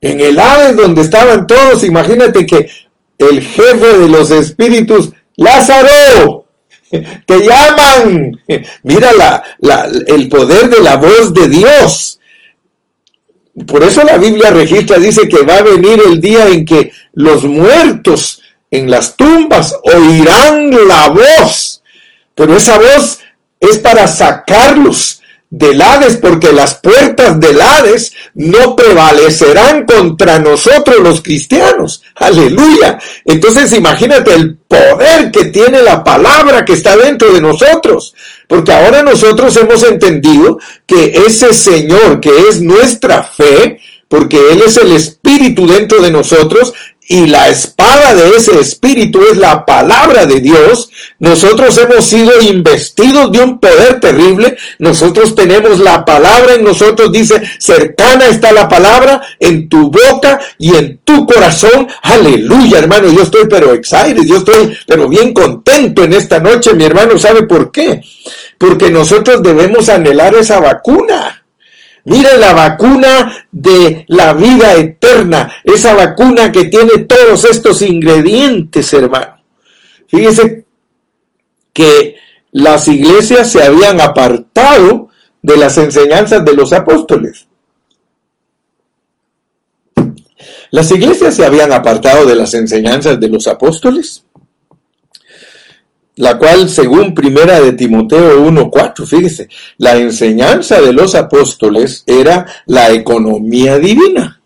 En 0.00 0.20
el 0.20 0.38
Hades 0.38 0.76
donde 0.76 1.02
estaban 1.02 1.46
todos, 1.46 1.82
imagínate 1.84 2.46
que 2.46 2.68
el 3.18 3.42
jefe 3.42 3.98
de 3.98 4.08
los 4.08 4.30
espíritus, 4.30 5.10
Lázaro, 5.36 6.46
te 6.90 7.38
llaman. 7.40 8.40
Mira 8.84 9.12
la, 9.12 9.90
el 10.06 10.28
poder 10.28 10.70
de 10.70 10.80
la 10.80 10.96
voz 10.96 11.34
de 11.34 11.48
Dios. 11.48 12.20
Por 13.66 13.82
eso 13.82 14.02
la 14.02 14.18
Biblia 14.18 14.50
registra, 14.50 14.98
dice 14.98 15.28
que 15.28 15.42
va 15.42 15.58
a 15.58 15.62
venir 15.62 16.00
el 16.06 16.20
día 16.20 16.48
en 16.48 16.64
que 16.64 16.92
los 17.14 17.42
muertos 17.44 18.42
en 18.70 18.90
las 18.90 19.16
tumbas 19.16 19.74
oirán 19.82 20.70
la 20.88 21.08
voz, 21.08 21.82
pero 22.34 22.56
esa 22.56 22.78
voz 22.78 23.20
es 23.60 23.78
para 23.78 24.06
sacarlos 24.06 25.20
del 25.48 25.80
Hades, 25.80 26.16
porque 26.16 26.52
las 26.52 26.74
puertas 26.74 27.38
del 27.38 27.60
Hades 27.60 28.12
no 28.34 28.74
prevalecerán 28.74 29.86
contra 29.86 30.38
nosotros 30.38 30.98
los 31.00 31.22
cristianos. 31.22 32.02
Aleluya. 32.16 32.98
Entonces 33.24 33.72
imagínate 33.72 34.34
el 34.34 34.56
poder 34.56 35.30
que 35.30 35.46
tiene 35.46 35.82
la 35.82 36.02
palabra 36.02 36.64
que 36.64 36.72
está 36.72 36.96
dentro 36.96 37.32
de 37.32 37.40
nosotros, 37.40 38.14
porque 38.48 38.72
ahora 38.72 39.02
nosotros 39.02 39.56
hemos 39.56 39.82
entendido 39.84 40.58
que 40.84 41.12
ese 41.26 41.54
Señor 41.54 42.20
que 42.20 42.48
es 42.48 42.60
nuestra 42.60 43.22
fe, 43.22 43.78
porque 44.08 44.52
Él 44.52 44.62
es 44.66 44.76
el 44.76 44.92
Espíritu 44.92 45.66
dentro 45.66 46.02
de 46.02 46.10
nosotros, 46.10 46.74
y 47.08 47.26
la 47.26 47.48
espada 47.48 48.14
de 48.14 48.30
ese 48.30 48.58
espíritu 48.58 49.20
es 49.30 49.36
la 49.36 49.64
palabra 49.64 50.26
de 50.26 50.40
Dios, 50.40 50.90
nosotros 51.18 51.78
hemos 51.78 52.04
sido 52.04 52.40
investidos 52.40 53.30
de 53.30 53.40
un 53.40 53.60
poder 53.60 54.00
terrible, 54.00 54.56
nosotros 54.78 55.34
tenemos 55.34 55.78
la 55.78 56.04
palabra 56.04 56.54
en 56.54 56.64
nosotros, 56.64 57.12
dice, 57.12 57.40
cercana 57.58 58.26
está 58.26 58.52
la 58.52 58.68
palabra 58.68 59.22
en 59.38 59.68
tu 59.68 59.90
boca 59.90 60.40
y 60.58 60.74
en 60.74 60.98
tu 61.04 61.26
corazón, 61.26 61.86
aleluya 62.02 62.78
hermano, 62.78 63.08
yo 63.08 63.22
estoy 63.22 63.46
pero 63.48 63.72
excited, 63.72 64.24
yo 64.24 64.38
estoy 64.38 64.76
pero 64.86 65.08
bien 65.08 65.32
contento 65.32 66.02
en 66.02 66.12
esta 66.12 66.40
noche, 66.40 66.74
mi 66.74 66.84
hermano, 66.84 67.18
¿sabe 67.18 67.44
por 67.44 67.70
qué? 67.70 68.00
Porque 68.58 68.90
nosotros 68.90 69.42
debemos 69.42 69.88
anhelar 69.88 70.34
esa 70.34 70.58
vacuna. 70.58 71.45
Mire 72.06 72.38
la 72.38 72.52
vacuna 72.52 73.48
de 73.50 74.04
la 74.08 74.32
vida 74.32 74.74
eterna, 74.74 75.52
esa 75.64 75.92
vacuna 75.94 76.52
que 76.52 76.66
tiene 76.66 76.98
todos 76.98 77.44
estos 77.44 77.82
ingredientes, 77.82 78.92
hermano. 78.92 79.42
Fíjese 80.06 80.66
que 81.72 82.14
las 82.52 82.86
iglesias 82.86 83.50
se 83.50 83.64
habían 83.64 84.00
apartado 84.00 85.08
de 85.42 85.56
las 85.56 85.78
enseñanzas 85.78 86.44
de 86.44 86.54
los 86.54 86.72
apóstoles. 86.72 87.48
Las 90.70 90.90
iglesias 90.92 91.34
se 91.34 91.44
habían 91.44 91.72
apartado 91.72 92.24
de 92.24 92.36
las 92.36 92.54
enseñanzas 92.54 93.18
de 93.18 93.28
los 93.28 93.48
apóstoles 93.48 94.25
la 96.16 96.38
cual, 96.38 96.68
según 96.68 97.14
Primera 97.14 97.60
de 97.60 97.74
Timoteo 97.74 98.44
1.4, 98.46 99.06
fíjese, 99.06 99.48
la 99.76 99.96
enseñanza 99.96 100.80
de 100.80 100.92
los 100.92 101.14
apóstoles 101.14 102.02
era 102.06 102.46
la 102.64 102.90
economía 102.90 103.78
divina, 103.78 104.40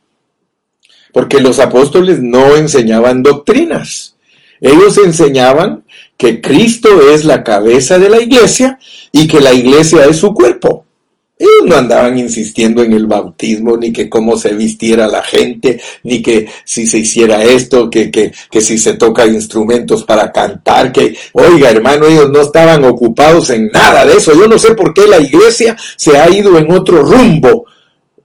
porque 1.13 1.41
los 1.41 1.61
apóstoles 1.61 2.21
no 2.21 2.57
enseñaban 2.57 3.23
doctrinas, 3.23 4.17
ellos 4.61 4.99
enseñaban 4.99 5.85
que 6.17 6.41
Cristo 6.41 7.11
es 7.13 7.25
la 7.25 7.45
cabeza 7.45 7.99
de 7.99 8.11
la 8.11 8.21
iglesia 8.21 8.79
y 9.13 9.27
que 9.27 9.41
la 9.41 9.55
iglesia 9.55 10.05
es 10.05 10.19
su 10.19 10.35
cuerpo. 10.35 10.85
Ellos 11.41 11.65
no 11.65 11.77
andaban 11.77 12.19
insistiendo 12.19 12.83
en 12.83 12.93
el 12.93 13.07
bautismo, 13.07 13.75
ni 13.79 13.95
que 13.95 14.11
cómo 14.11 14.37
se 14.37 14.53
vistiera 14.53 15.09
la 15.09 15.23
gente, 15.23 15.81
ni 16.03 16.21
que 16.21 16.47
si 16.67 16.87
se 16.87 16.99
hiciera 16.99 17.43
esto, 17.43 17.89
que, 17.89 18.11
que, 18.11 18.31
que 18.51 18.61
si 18.61 18.77
se 18.77 18.93
toca 18.95 19.27
instrumentos 19.27 20.05
para 20.05 20.31
cantar, 20.31 20.93
que, 20.93 21.17
oiga 21.33 21.71
hermano, 21.71 22.07
ellos 22.07 22.31
no 22.31 22.43
estaban 22.43 22.85
ocupados 22.85 23.49
en 23.49 23.69
nada 23.73 24.05
de 24.05 24.19
eso. 24.19 24.35
Yo 24.35 24.47
no 24.47 24.59
sé 24.59 24.75
por 24.75 24.93
qué 24.93 25.07
la 25.07 25.19
iglesia 25.19 25.75
se 25.97 26.19
ha 26.19 26.29
ido 26.29 26.59
en 26.59 26.71
otro 26.71 27.03
rumbo. 27.03 27.65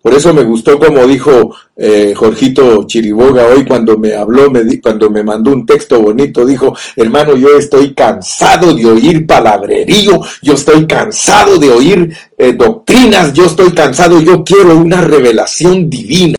Por 0.06 0.14
eso 0.14 0.36
me 0.36 0.44
gustó 0.44 0.78
como 0.78 1.08
dijo 1.08 1.56
eh, 1.76 2.14
Jorgito 2.16 2.84
Chiriboga 2.86 3.48
hoy 3.48 3.66
cuando 3.66 3.98
me 3.98 4.14
habló, 4.14 4.54
cuando 4.80 5.10
me 5.10 5.24
mandó 5.24 5.50
un 5.50 5.66
texto 5.66 6.00
bonito, 6.00 6.46
dijo, 6.46 6.78
hermano, 6.96 7.36
yo 7.36 7.58
estoy 7.58 7.96
cansado 7.96 8.72
de 8.76 8.86
oír 8.86 9.26
palabrerío, 9.26 10.22
yo 10.44 10.54
estoy 10.54 10.86
cansado 10.86 11.58
de 11.58 11.72
oír 11.72 12.16
eh, 12.38 12.54
doctrinas, 12.54 13.34
yo 13.34 13.46
estoy 13.46 13.72
cansado, 13.72 14.22
yo 14.22 14.44
quiero 14.44 14.78
una 14.78 15.02
revelación 15.02 15.90
divina. 15.90 16.35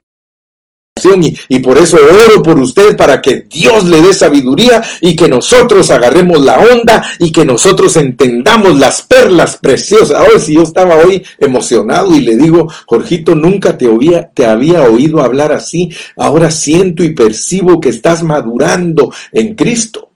Y, 1.49 1.59
por 1.59 1.77
eso 1.77 1.99
oro 1.99 2.43
por 2.43 2.59
usted 2.59 2.97
para 2.97 3.21
que 3.21 3.47
Dios 3.51 3.85
le 3.85 4.01
dé 4.01 4.15
sabiduría 4.15 4.83
y 5.03 5.15
que 5.15 5.29
nosotros 5.29 5.91
agarremos 5.91 6.41
la 6.41 6.59
onda 6.59 7.05
y 7.19 7.31
que 7.31 7.45
nosotros 7.45 7.99
entendamos 7.99 8.79
las 8.79 9.03
perlas 9.03 9.59
preciosas. 9.59 10.19
Ahora, 10.19 10.39
si 10.39 10.55
yo 10.55 10.63
estaba 10.63 10.97
hoy 10.97 11.23
emocionado 11.39 12.15
y 12.15 12.21
le 12.21 12.39
digo, 12.39 12.67
Jorgito, 12.87 13.35
nunca 13.35 13.77
te 13.77 14.47
había 14.47 14.83
oído 14.85 15.21
hablar 15.21 15.53
así, 15.53 15.91
ahora 16.17 16.51
siento 16.51 17.05
y 17.05 17.15
percibo 17.15 17.79
que 17.79 17.91
estás 17.91 18.23
madurando 18.23 19.13
en 19.33 19.55
Cristo. 19.55 20.09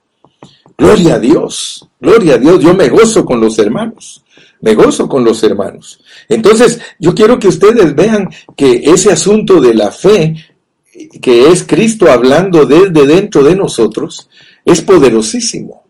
Gloria 0.75 1.15
a 1.15 1.19
Dios, 1.19 1.87
gloria 1.99 2.35
a 2.35 2.37
Dios, 2.39 2.59
yo 2.59 2.73
me 2.73 2.89
gozo 2.89 3.23
con 3.23 3.39
los 3.39 3.59
hermanos 3.59 4.23
me 4.61 4.75
gozo 4.75 5.09
con 5.09 5.23
los 5.23 5.43
hermanos. 5.43 5.99
Entonces, 6.29 6.79
yo 6.99 7.15
quiero 7.15 7.39
que 7.39 7.47
ustedes 7.47 7.95
vean 7.95 8.29
que 8.55 8.81
ese 8.83 9.11
asunto 9.11 9.59
de 9.59 9.73
la 9.73 9.91
fe 9.91 10.35
que 11.21 11.49
es 11.49 11.63
Cristo 11.63 12.11
hablando 12.11 12.65
desde 12.65 13.05
dentro 13.05 13.43
de 13.43 13.55
nosotros, 13.55 14.29
es 14.65 14.81
poderosísimo. 14.81 15.81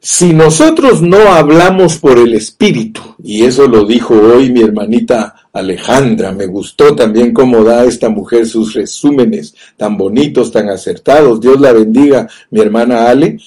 Si 0.00 0.34
nosotros 0.34 1.00
no 1.00 1.32
hablamos 1.32 1.96
por 1.96 2.18
el 2.18 2.34
Espíritu, 2.34 3.00
y 3.22 3.44
eso 3.44 3.66
lo 3.66 3.86
dijo 3.86 4.14
hoy 4.14 4.52
mi 4.52 4.60
hermanita 4.60 5.34
Alejandra, 5.50 6.30
me 6.32 6.46
gustó 6.46 6.94
también 6.94 7.32
cómo 7.32 7.64
da 7.64 7.84
esta 7.84 8.10
mujer 8.10 8.46
sus 8.46 8.74
resúmenes 8.74 9.54
tan 9.78 9.96
bonitos, 9.96 10.52
tan 10.52 10.68
acertados, 10.68 11.40
Dios 11.40 11.58
la 11.58 11.72
bendiga, 11.72 12.28
mi 12.50 12.60
hermana 12.60 13.08
Ale, 13.08 13.38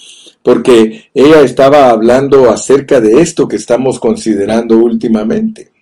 porque 0.42 1.12
ella 1.14 1.42
estaba 1.42 1.92
hablando 1.92 2.50
acerca 2.50 3.00
de 3.02 3.22
esto 3.22 3.48
que 3.48 3.58
estamos 3.58 4.00
considerando 4.00 4.78
últimamente 4.78 5.77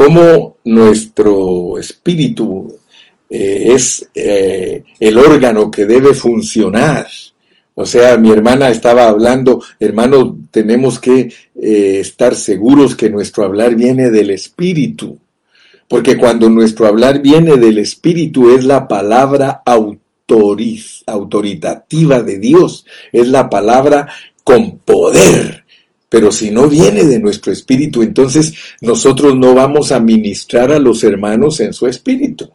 cómo 0.00 0.56
nuestro 0.64 1.76
espíritu 1.78 2.74
eh, 3.28 3.74
es 3.74 4.08
eh, 4.14 4.82
el 4.98 5.18
órgano 5.18 5.70
que 5.70 5.84
debe 5.84 6.14
funcionar. 6.14 7.06
O 7.74 7.84
sea, 7.84 8.16
mi 8.16 8.30
hermana 8.30 8.70
estaba 8.70 9.08
hablando, 9.08 9.62
hermano, 9.78 10.38
tenemos 10.50 10.98
que 10.98 11.30
eh, 11.54 11.98
estar 12.00 12.34
seguros 12.34 12.96
que 12.96 13.10
nuestro 13.10 13.44
hablar 13.44 13.74
viene 13.74 14.08
del 14.08 14.30
espíritu. 14.30 15.18
Porque 15.86 16.16
cuando 16.16 16.48
nuestro 16.48 16.86
hablar 16.86 17.20
viene 17.20 17.58
del 17.58 17.76
espíritu 17.76 18.54
es 18.56 18.64
la 18.64 18.88
palabra 18.88 19.60
autoriz, 19.66 21.02
autoritativa 21.06 22.22
de 22.22 22.38
Dios, 22.38 22.86
es 23.12 23.28
la 23.28 23.50
palabra 23.50 24.08
con 24.44 24.78
poder 24.78 25.59
pero 26.10 26.32
si 26.32 26.50
no 26.50 26.68
viene 26.68 27.04
de 27.04 27.20
nuestro 27.20 27.52
espíritu, 27.52 28.02
entonces 28.02 28.52
nosotros 28.80 29.36
no 29.36 29.54
vamos 29.54 29.92
a 29.92 30.00
ministrar 30.00 30.72
a 30.72 30.80
los 30.80 31.04
hermanos 31.04 31.60
en 31.60 31.72
su 31.72 31.86
espíritu. 31.86 32.50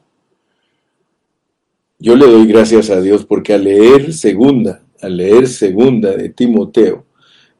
Yo 1.97 2.17
le 2.17 2.27
doy 2.27 2.45
gracias 2.47 2.89
a 2.89 2.99
Dios 2.99 3.25
porque 3.25 3.53
al 3.53 3.63
leer 3.63 4.13
segunda, 4.13 4.83
al 5.01 5.15
leer 5.15 5.47
segunda 5.47 6.11
de 6.11 6.29
Timoteo, 6.29 7.05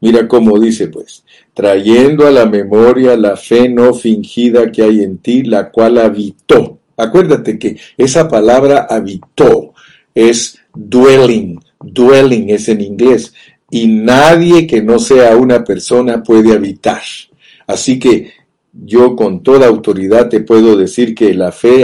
mira 0.01 0.27
cómo 0.27 0.59
dice 0.59 0.89
pues, 0.89 1.23
trayendo 1.53 2.27
a 2.27 2.31
la 2.31 2.45
memoria 2.45 3.15
la 3.15 3.37
fe 3.37 3.69
no 3.69 3.93
fingida 3.93 4.73
que 4.73 4.83
hay 4.83 5.01
en 5.01 5.19
ti, 5.19 5.43
la 5.43 5.71
cual 5.71 5.97
habitó. 5.97 6.77
Acuérdate 6.97 7.57
que 7.57 7.77
esa 7.95 8.27
palabra 8.27 8.85
habitó 8.89 9.73
es 10.13 10.59
dwelling, 10.73 11.57
dwelling 11.79 12.49
es 12.49 12.67
en 12.67 12.81
inglés, 12.81 13.33
y 13.75 13.87
nadie 13.87 14.65
que 14.65 14.81
no 14.81 14.99
sea 14.99 15.35
una 15.35 15.61
persona 15.61 16.23
puede 16.23 16.53
habitar. 16.53 17.01
Así 17.67 17.99
que 17.99 18.31
yo 18.71 19.17
con 19.17 19.43
toda 19.43 19.67
autoridad 19.67 20.29
te 20.29 20.39
puedo 20.39 20.77
decir 20.77 21.13
que 21.13 21.33
la 21.33 21.51
fe 21.51 21.83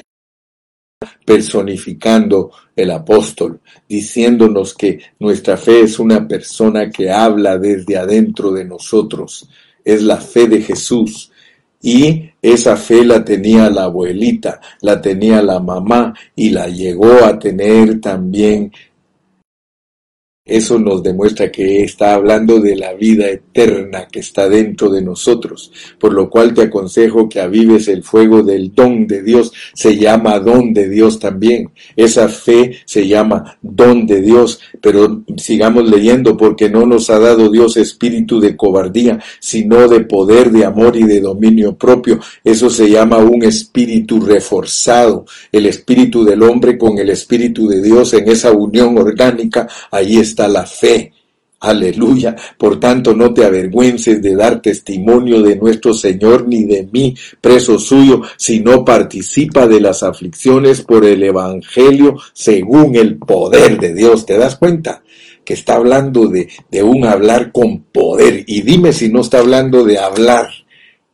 personificando 1.25 2.49
el 2.77 2.91
apóstol, 2.91 3.59
diciéndonos 3.89 4.73
que 4.73 5.01
nuestra 5.19 5.57
fe 5.57 5.81
es 5.81 5.99
una 5.99 6.25
persona 6.25 6.89
que 6.89 7.11
habla 7.11 7.57
desde 7.57 7.97
adentro 7.97 8.53
de 8.53 8.63
nosotros, 8.63 9.49
es 9.83 10.01
la 10.01 10.15
fe 10.15 10.47
de 10.47 10.61
Jesús. 10.61 11.29
Y 11.81 12.29
esa 12.41 12.77
fe 12.77 13.03
la 13.03 13.25
tenía 13.25 13.69
la 13.69 13.83
abuelita, 13.83 14.61
la 14.79 15.01
tenía 15.01 15.41
la 15.41 15.59
mamá 15.59 16.13
y 16.37 16.51
la 16.51 16.69
llegó 16.69 17.25
a 17.25 17.37
tener 17.37 17.99
también 17.99 18.71
eso 20.43 20.79
nos 20.79 21.03
demuestra 21.03 21.51
que 21.51 21.83
está 21.83 22.15
hablando 22.15 22.59
de 22.59 22.75
la 22.75 22.93
vida 22.93 23.29
eterna 23.29 24.07
que 24.11 24.21
está 24.21 24.49
dentro 24.49 24.89
de 24.89 25.03
nosotros, 25.03 25.71
por 25.99 26.13
lo 26.13 26.31
cual 26.31 26.55
te 26.55 26.63
aconsejo 26.63 27.29
que 27.29 27.39
avives 27.39 27.87
el 27.87 28.01
fuego 28.01 28.41
del 28.41 28.73
don 28.73 29.05
de 29.05 29.21
Dios. 29.21 29.53
Se 29.75 29.95
llama 29.95 30.39
don 30.39 30.73
de 30.73 30.89
Dios 30.89 31.19
también. 31.19 31.69
Esa 31.95 32.27
fe 32.27 32.71
se 32.85 33.07
llama 33.07 33.55
don 33.61 34.07
de 34.07 34.21
Dios, 34.21 34.59
pero 34.81 35.23
sigamos 35.37 35.87
leyendo 35.87 36.35
porque 36.35 36.69
no 36.69 36.87
nos 36.87 37.11
ha 37.11 37.19
dado 37.19 37.51
Dios 37.51 37.77
espíritu 37.77 38.39
de 38.39 38.57
cobardía, 38.57 39.19
sino 39.39 39.87
de 39.87 39.99
poder, 40.01 40.49
de 40.49 40.65
amor 40.65 40.97
y 40.97 41.03
de 41.03 41.21
dominio 41.21 41.75
propio. 41.75 42.19
Eso 42.43 42.71
se 42.71 42.89
llama 42.89 43.17
un 43.17 43.43
espíritu 43.43 44.19
reforzado, 44.19 45.25
el 45.51 45.67
espíritu 45.67 46.25
del 46.25 46.41
hombre 46.41 46.79
con 46.79 46.97
el 46.97 47.11
espíritu 47.11 47.67
de 47.67 47.79
Dios 47.79 48.13
en 48.13 48.27
esa 48.27 48.51
unión 48.51 48.97
orgánica. 48.97 49.67
Ahí 49.91 50.17
está 50.31 50.47
la 50.47 50.65
fe. 50.65 51.13
Aleluya. 51.59 52.35
Por 52.57 52.79
tanto, 52.79 53.13
no 53.13 53.33
te 53.33 53.45
avergüences 53.45 54.19
de 54.21 54.35
dar 54.35 54.63
testimonio 54.63 55.43
de 55.43 55.57
nuestro 55.57 55.93
Señor 55.93 56.47
ni 56.47 56.63
de 56.63 56.89
mí, 56.91 57.15
preso 57.39 57.77
suyo, 57.77 58.23
sino 58.35 58.83
participa 58.83 59.67
de 59.67 59.79
las 59.79 60.01
aflicciones 60.01 60.81
por 60.81 61.05
el 61.05 61.21
Evangelio 61.21 62.17
según 62.33 62.95
el 62.95 63.17
poder 63.17 63.79
de 63.79 63.93
Dios. 63.93 64.25
¿Te 64.25 64.39
das 64.39 64.55
cuenta? 64.55 65.03
Que 65.45 65.53
está 65.53 65.75
hablando 65.75 66.27
de, 66.27 66.49
de 66.71 66.81
un 66.81 67.05
hablar 67.05 67.51
con 67.51 67.83
poder. 67.83 68.43
Y 68.47 68.61
dime 68.61 68.91
si 68.91 69.09
no 69.09 69.21
está 69.21 69.37
hablando 69.39 69.83
de 69.83 69.99
hablar. 69.99 70.49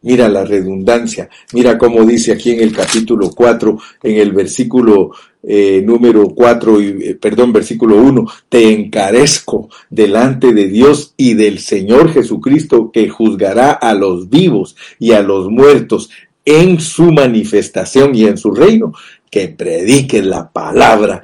Mira 0.01 0.29
la 0.29 0.45
redundancia. 0.45 1.27
Mira 1.51 1.77
cómo 1.77 2.05
dice 2.05 2.31
aquí 2.31 2.51
en 2.51 2.61
el 2.61 2.71
capítulo 2.71 3.31
4, 3.31 3.77
en 4.03 4.17
el 4.17 4.31
versículo 4.31 5.11
eh, 5.49 5.81
número 5.81 6.27
4, 6.27 6.81
y, 6.81 7.13
perdón, 7.13 7.53
versículo 7.53 7.95
1, 7.95 8.25
te 8.49 8.69
encarezco 8.69 9.69
delante 9.89 10.51
de 10.51 10.67
Dios 10.67 11.13
y 11.15 11.35
del 11.35 11.59
Señor 11.59 12.11
Jesucristo 12.11 12.91
que 12.91 13.07
juzgará 13.07 13.71
a 13.71 13.93
los 13.93 14.29
vivos 14.29 14.75
y 14.99 15.13
a 15.13 15.21
los 15.21 15.49
muertos 15.49 16.09
en 16.43 16.81
su 16.81 17.13
manifestación 17.13 18.13
y 18.13 18.25
en 18.25 18.37
su 18.37 18.51
reino, 18.51 18.91
que 19.31 19.47
prediques 19.47 20.25
la 20.25 20.51
palabra, 20.51 21.21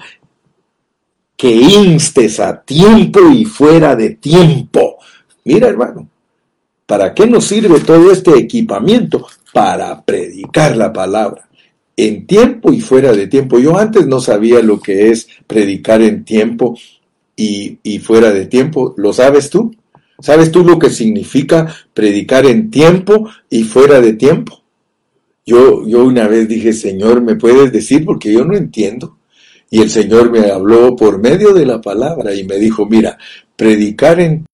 que 1.36 1.52
instes 1.52 2.40
a 2.40 2.62
tiempo 2.62 3.20
y 3.30 3.44
fuera 3.44 3.94
de 3.94 4.12
tiempo. 4.12 5.00
Mira, 5.44 5.68
hermano, 5.68 6.08
¿para 6.86 7.14
qué 7.14 7.28
nos 7.28 7.44
sirve 7.44 7.82
todo 7.82 8.10
este 8.10 8.38
equipamiento? 8.38 9.28
Para 9.52 10.02
predicar 10.02 10.78
la 10.78 10.94
palabra 10.94 11.50
en 11.96 12.26
tiempo 12.26 12.72
y 12.72 12.82
fuera 12.82 13.14
de 13.14 13.28
tiempo. 13.28 13.60
Yo 13.60 13.78
antes 13.78 14.08
no 14.08 14.20
sabía 14.20 14.62
lo 14.62 14.80
que 14.80 15.10
es 15.10 15.28
predicar 15.48 16.02
en 16.02 16.24
tiempo 16.24 16.78
y, 17.36 18.00
fuera 18.00 18.32
de 18.32 18.46
tiempo. 18.46 18.94
¿Lo 18.98 19.14
sabes 19.14 19.50
tú? 19.50 19.76
¿Sabes 20.20 20.52
tú 20.52 20.64
lo 20.64 20.80
que 20.80 20.90
significa 20.90 21.74
predicar 21.94 22.46
en 22.46 22.70
tiempo 22.70 23.30
y 23.50 23.64
fuera 23.64 24.00
de 24.00 24.14
tiempo? 24.14 24.62
Yo, 25.46 25.86
yo 25.88 26.06
una 26.06 26.28
vez 26.28 26.48
dije, 26.48 26.72
Señor, 26.72 27.22
¿me 27.22 27.36
puedes 27.36 27.72
decir? 27.72 28.06
Porque 28.06 28.32
yo 28.32 28.46
no 28.46 28.56
entiendo. 28.56 29.18
Y 29.70 29.82
el 29.82 29.90
Señor 29.90 30.32
me 30.32 30.52
habló 30.52 30.96
por 30.96 31.20
medio 31.20 31.54
de 31.54 31.66
la 31.66 31.82
palabra 31.82 32.34
y 32.34 32.44
me 32.44 32.58
dijo, 32.58 32.86
mira, 32.86 33.18
predicar 33.56 34.20
en... 34.20 34.46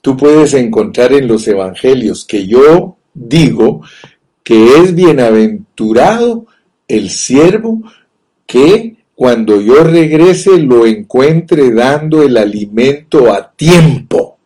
Tú 0.00 0.16
puedes 0.16 0.54
encontrar 0.54 1.12
en 1.12 1.28
los 1.28 1.46
evangelios 1.46 2.24
que 2.24 2.46
yo 2.46 2.96
digo 3.12 3.82
que 4.46 4.76
es 4.76 4.94
bienaventurado 4.94 6.46
el 6.86 7.10
siervo 7.10 7.82
que 8.46 8.94
cuando 9.16 9.60
yo 9.60 9.82
regrese 9.82 10.56
lo 10.58 10.86
encuentre 10.86 11.72
dando 11.72 12.22
el 12.22 12.36
alimento 12.36 13.32
a 13.32 13.50
tiempo. 13.50 14.38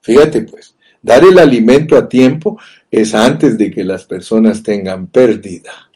Fíjate 0.00 0.42
pues, 0.42 0.74
dar 1.00 1.22
el 1.22 1.38
alimento 1.38 1.96
a 1.96 2.08
tiempo 2.08 2.58
es 2.90 3.14
antes 3.14 3.56
de 3.56 3.70
que 3.70 3.84
las 3.84 4.06
personas 4.06 4.60
tengan 4.64 5.06
pérdida. 5.06 5.88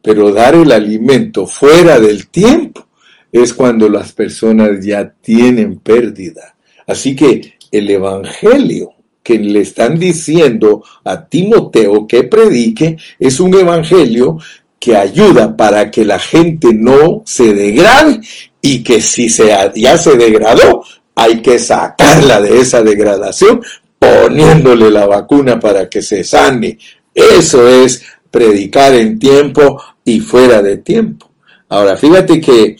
Pero 0.00 0.32
dar 0.32 0.54
el 0.54 0.72
alimento 0.72 1.46
fuera 1.46 2.00
del 2.00 2.28
tiempo 2.28 2.88
es 3.30 3.52
cuando 3.52 3.90
las 3.90 4.14
personas 4.14 4.82
ya 4.82 5.06
tienen 5.20 5.80
pérdida. 5.80 6.56
Así 6.86 7.14
que 7.14 7.58
el 7.70 7.90
Evangelio 7.90 8.93
que 9.24 9.38
le 9.38 9.62
están 9.62 9.98
diciendo 9.98 10.84
a 11.02 11.26
Timoteo 11.26 12.06
que 12.06 12.24
predique 12.24 12.98
es 13.18 13.40
un 13.40 13.54
Evangelio 13.54 14.38
que 14.78 14.94
ayuda 14.94 15.56
para 15.56 15.90
que 15.90 16.04
la 16.04 16.18
gente 16.18 16.74
no 16.74 17.22
se 17.24 17.54
degrade 17.54 18.20
y 18.60 18.84
que 18.84 19.00
si 19.00 19.30
se, 19.30 19.48
ya 19.76 19.96
se 19.96 20.16
degradó, 20.16 20.84
hay 21.14 21.40
que 21.40 21.58
sacarla 21.58 22.40
de 22.42 22.60
esa 22.60 22.82
degradación 22.82 23.62
poniéndole 23.98 24.90
la 24.90 25.06
vacuna 25.06 25.58
para 25.58 25.88
que 25.88 26.02
se 26.02 26.22
sane. 26.22 26.78
Eso 27.14 27.66
es 27.66 28.02
predicar 28.30 28.94
en 28.94 29.18
tiempo 29.18 29.82
y 30.04 30.20
fuera 30.20 30.60
de 30.60 30.78
tiempo. 30.78 31.30
Ahora, 31.70 31.96
fíjate 31.96 32.40
que 32.40 32.76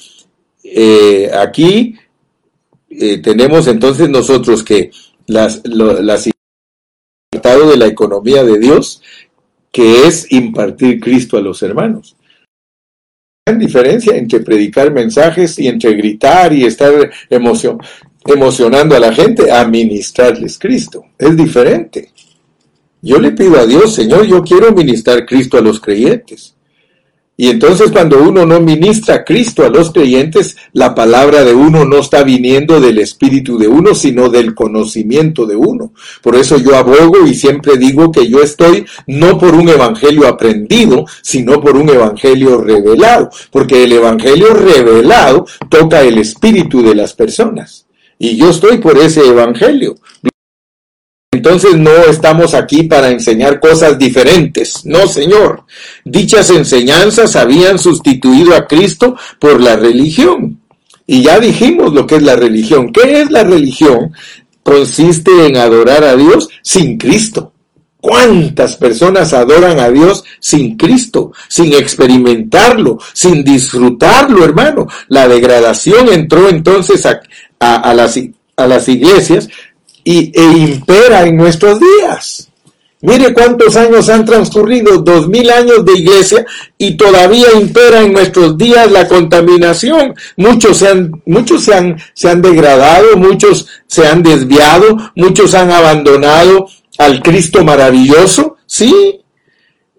eh, 0.62 1.30
aquí 1.34 1.94
eh, 2.90 3.18
tenemos 3.18 3.66
entonces 3.66 4.10
nosotros 4.10 4.62
que 4.62 4.90
las, 5.26 5.62
las 5.64 6.24
de 7.44 7.76
la 7.76 7.86
economía 7.86 8.44
de 8.44 8.58
Dios, 8.58 9.02
que 9.70 10.06
es 10.06 10.30
impartir 10.32 11.00
Cristo 11.00 11.36
a 11.36 11.40
los 11.40 11.62
hermanos. 11.62 12.16
Hay 13.46 13.56
diferencia 13.56 14.16
entre 14.16 14.40
predicar 14.40 14.92
mensajes 14.92 15.58
y 15.58 15.68
entre 15.68 15.94
gritar 15.94 16.52
y 16.52 16.64
estar 16.64 17.10
emoción, 17.28 17.78
emocionando 18.24 18.94
a 18.96 19.00
la 19.00 19.12
gente 19.12 19.52
a 19.52 19.66
ministrarles 19.66 20.58
Cristo. 20.58 21.04
Es 21.18 21.36
diferente. 21.36 22.10
Yo 23.02 23.18
le 23.18 23.32
pido 23.32 23.58
a 23.58 23.66
Dios, 23.66 23.94
Señor, 23.94 24.26
yo 24.26 24.42
quiero 24.42 24.72
ministrar 24.72 25.26
Cristo 25.26 25.58
a 25.58 25.60
los 25.60 25.78
creyentes. 25.78 26.54
Y 27.36 27.48
entonces 27.48 27.90
cuando 27.90 28.22
uno 28.22 28.46
no 28.46 28.60
ministra 28.60 29.16
a 29.16 29.24
Cristo 29.24 29.64
a 29.64 29.68
los 29.68 29.90
creyentes, 29.90 30.56
la 30.72 30.94
palabra 30.94 31.42
de 31.42 31.52
uno 31.52 31.84
no 31.84 31.98
está 31.98 32.22
viniendo 32.22 32.80
del 32.80 32.98
espíritu 32.98 33.58
de 33.58 33.66
uno, 33.66 33.94
sino 33.94 34.28
del 34.28 34.54
conocimiento 34.54 35.44
de 35.44 35.56
uno. 35.56 35.92
Por 36.22 36.36
eso 36.36 36.58
yo 36.58 36.76
abogo 36.76 37.26
y 37.26 37.34
siempre 37.34 37.76
digo 37.76 38.12
que 38.12 38.28
yo 38.28 38.40
estoy 38.40 38.86
no 39.08 39.36
por 39.36 39.54
un 39.54 39.68
evangelio 39.68 40.28
aprendido, 40.28 41.06
sino 41.22 41.60
por 41.60 41.76
un 41.76 41.88
evangelio 41.88 42.60
revelado, 42.60 43.30
porque 43.50 43.82
el 43.82 43.92
evangelio 43.92 44.54
revelado 44.54 45.46
toca 45.68 46.02
el 46.02 46.18
espíritu 46.18 46.82
de 46.82 46.94
las 46.94 47.14
personas. 47.14 47.86
Y 48.16 48.36
yo 48.36 48.50
estoy 48.50 48.78
por 48.78 48.96
ese 48.96 49.26
evangelio. 49.26 49.96
Entonces 51.44 51.76
no 51.76 51.90
estamos 52.08 52.54
aquí 52.54 52.84
para 52.84 53.10
enseñar 53.10 53.60
cosas 53.60 53.98
diferentes. 53.98 54.86
No, 54.86 55.06
Señor. 55.06 55.64
Dichas 56.02 56.48
enseñanzas 56.48 57.36
habían 57.36 57.78
sustituido 57.78 58.54
a 58.54 58.66
Cristo 58.66 59.14
por 59.38 59.60
la 59.60 59.76
religión. 59.76 60.58
Y 61.06 61.24
ya 61.24 61.38
dijimos 61.38 61.92
lo 61.92 62.06
que 62.06 62.16
es 62.16 62.22
la 62.22 62.34
religión. 62.34 62.90
¿Qué 62.90 63.20
es 63.20 63.30
la 63.30 63.44
religión? 63.44 64.14
Consiste 64.62 65.46
en 65.46 65.58
adorar 65.58 66.02
a 66.04 66.16
Dios 66.16 66.48
sin 66.62 66.96
Cristo. 66.96 67.52
¿Cuántas 68.00 68.78
personas 68.78 69.34
adoran 69.34 69.78
a 69.80 69.90
Dios 69.90 70.24
sin 70.40 70.78
Cristo, 70.78 71.32
sin 71.48 71.74
experimentarlo, 71.74 72.98
sin 73.12 73.44
disfrutarlo, 73.44 74.44
hermano? 74.44 74.86
La 75.08 75.28
degradación 75.28 76.10
entró 76.10 76.48
entonces 76.48 77.04
a, 77.04 77.94
las, 77.94 78.18
a 78.56 78.66
las 78.66 78.88
iglesias 78.88 79.50
y, 80.04 80.32
e 80.38 80.44
impera 80.58 81.26
en 81.26 81.36
nuestros 81.36 81.80
días. 81.80 82.48
Mire 83.00 83.34
cuántos 83.34 83.76
años 83.76 84.08
han 84.08 84.24
transcurrido, 84.24 84.96
dos 84.98 85.28
mil 85.28 85.50
años 85.50 85.84
de 85.84 85.92
iglesia 85.92 86.46
y 86.78 86.96
todavía 86.96 87.48
impera 87.54 88.00
en 88.00 88.14
nuestros 88.14 88.56
días 88.56 88.90
la 88.90 89.06
contaminación. 89.06 90.14
Muchos 90.38 90.78
se 90.78 90.88
han, 90.88 91.10
muchos 91.26 91.64
se 91.64 91.74
han, 91.74 91.98
se 92.14 92.30
han 92.30 92.40
degradado, 92.40 93.16
muchos 93.18 93.66
se 93.86 94.06
han 94.06 94.22
desviado, 94.22 94.96
muchos 95.16 95.52
han 95.52 95.70
abandonado 95.70 96.66
al 96.96 97.20
Cristo 97.20 97.62
maravilloso, 97.62 98.56
sí, 98.64 99.20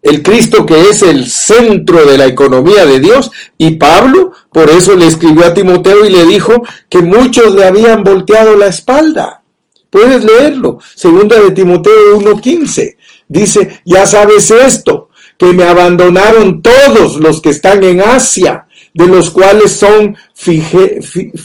el 0.02 0.24
Cristo 0.24 0.66
que 0.66 0.90
es 0.90 1.04
el 1.04 1.28
centro 1.28 2.06
de 2.06 2.18
la 2.18 2.26
economía 2.26 2.88
de 2.88 3.00
Dios. 3.00 3.32
Y 3.58 3.72
Pablo 3.72 4.32
por 4.52 4.70
eso 4.70 4.96
le 4.96 5.06
escribió 5.08 5.46
a 5.46 5.54
Timoteo 5.54 6.06
y 6.06 6.10
le 6.10 6.26
dijo 6.26 6.54
que 6.90 7.04
muchos 7.04 7.54
le 7.54 7.66
habían 7.66 8.04
volteado 8.04 8.56
la 8.56 8.68
espalda. 8.68 9.44
Puedes 9.90 10.24
leerlo. 10.24 10.80
Segunda 10.96 11.40
de 11.40 11.52
Timoteo 11.52 12.20
1.15. 12.20 12.96
Dice, 13.28 13.82
ya 13.86 14.06
sabes 14.06 14.52
esto, 14.52 15.10
que 15.38 15.48
me 15.48 15.64
abandonaron 15.64 16.62
todos 16.62 17.18
los 17.18 17.42
que 17.42 17.50
están 17.50 17.84
en 17.84 18.02
Asia, 18.02 18.68
de 18.94 19.08
los 19.08 19.32
cuales 19.32 19.72
son 19.72 20.16
Figelo 20.34 21.44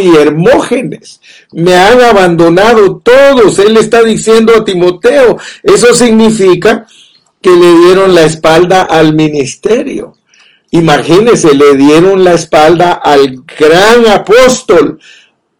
y 0.00 0.16
Hermógenes. 0.16 1.20
Me 1.52 1.74
han 1.74 2.00
abandonado 2.00 2.98
todos. 2.98 3.58
Él 3.58 3.76
está 3.76 4.02
diciendo 4.02 4.54
a 4.56 4.64
Timoteo. 4.64 5.36
Eso 5.62 5.92
significa 5.94 6.86
que 7.42 7.50
le 7.50 7.74
dieron 7.80 8.14
la 8.14 8.22
espalda 8.22 8.82
al 8.82 9.14
ministerio. 9.14 10.16
Imagínese, 10.70 11.54
le 11.54 11.76
dieron 11.76 12.24
la 12.24 12.32
espalda 12.32 12.92
al 12.92 13.42
gran 13.58 14.06
apóstol, 14.06 14.98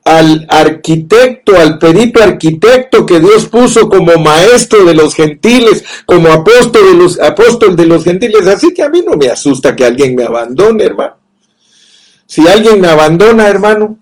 al 0.04 0.46
arquitecto, 0.48 1.56
al 1.56 1.78
perito 1.78 2.22
arquitecto 2.22 3.06
que 3.06 3.20
Dios 3.20 3.46
puso 3.46 3.88
como 3.88 4.16
maestro 4.16 4.84
de 4.84 4.94
los 4.94 5.14
gentiles, 5.14 5.84
como 6.06 6.28
apóstol 6.28 6.84
de 6.90 6.94
los, 6.94 7.20
apóstol 7.20 7.76
de 7.76 7.86
los 7.86 8.02
gentiles. 8.02 8.46
Así 8.46 8.74
que 8.74 8.82
a 8.82 8.88
mí 8.88 9.02
no 9.06 9.16
me 9.16 9.28
asusta 9.28 9.76
que 9.76 9.84
alguien 9.84 10.14
me 10.14 10.24
abandone, 10.24 10.84
hermano. 10.84 11.16
Si 12.26 12.46
alguien 12.48 12.80
me 12.80 12.88
abandona, 12.88 13.46
hermano, 13.46 13.98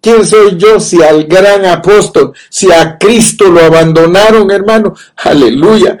¿quién 0.00 0.26
soy 0.26 0.56
yo 0.56 0.78
si 0.78 1.02
al 1.02 1.24
gran 1.24 1.64
apóstol, 1.64 2.32
si 2.48 2.70
a 2.70 2.98
Cristo 2.98 3.48
lo 3.48 3.60
abandonaron, 3.60 4.50
hermano? 4.50 4.94
Aleluya. 5.16 5.98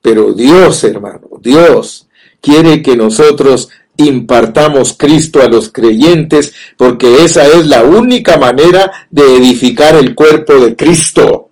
Pero 0.00 0.32
Dios, 0.32 0.84
hermano, 0.84 1.28
Dios 1.40 2.08
quiere 2.40 2.82
que 2.82 2.96
nosotros 2.96 3.68
impartamos 3.96 4.94
Cristo 4.96 5.42
a 5.42 5.48
los 5.48 5.70
creyentes, 5.70 6.54
porque 6.76 7.24
esa 7.24 7.46
es 7.46 7.66
la 7.66 7.84
única 7.84 8.38
manera 8.38 8.90
de 9.10 9.36
edificar 9.36 9.96
el 9.96 10.14
cuerpo 10.14 10.54
de 10.54 10.74
Cristo. 10.76 11.50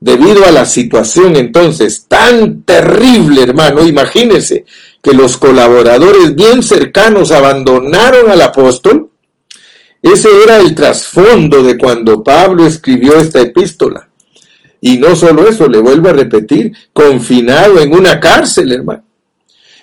Debido 0.00 0.44
a 0.44 0.50
la 0.50 0.66
situación 0.66 1.36
entonces 1.36 2.06
tan 2.08 2.62
terrible, 2.62 3.42
hermano, 3.42 3.86
imagínense 3.86 4.64
que 5.00 5.12
los 5.12 5.36
colaboradores 5.36 6.34
bien 6.34 6.62
cercanos 6.62 7.30
abandonaron 7.30 8.30
al 8.30 8.42
apóstol. 8.42 9.10
Ese 10.02 10.28
era 10.42 10.58
el 10.58 10.74
trasfondo 10.74 11.62
de 11.62 11.78
cuando 11.78 12.22
Pablo 12.22 12.66
escribió 12.66 13.16
esta 13.18 13.40
epístola. 13.40 14.08
Y 14.80 14.98
no 14.98 15.14
solo 15.14 15.48
eso, 15.48 15.68
le 15.68 15.78
vuelvo 15.78 16.08
a 16.08 16.12
repetir, 16.12 16.72
confinado 16.92 17.80
en 17.80 17.94
una 17.94 18.18
cárcel, 18.18 18.72
hermano. 18.72 19.04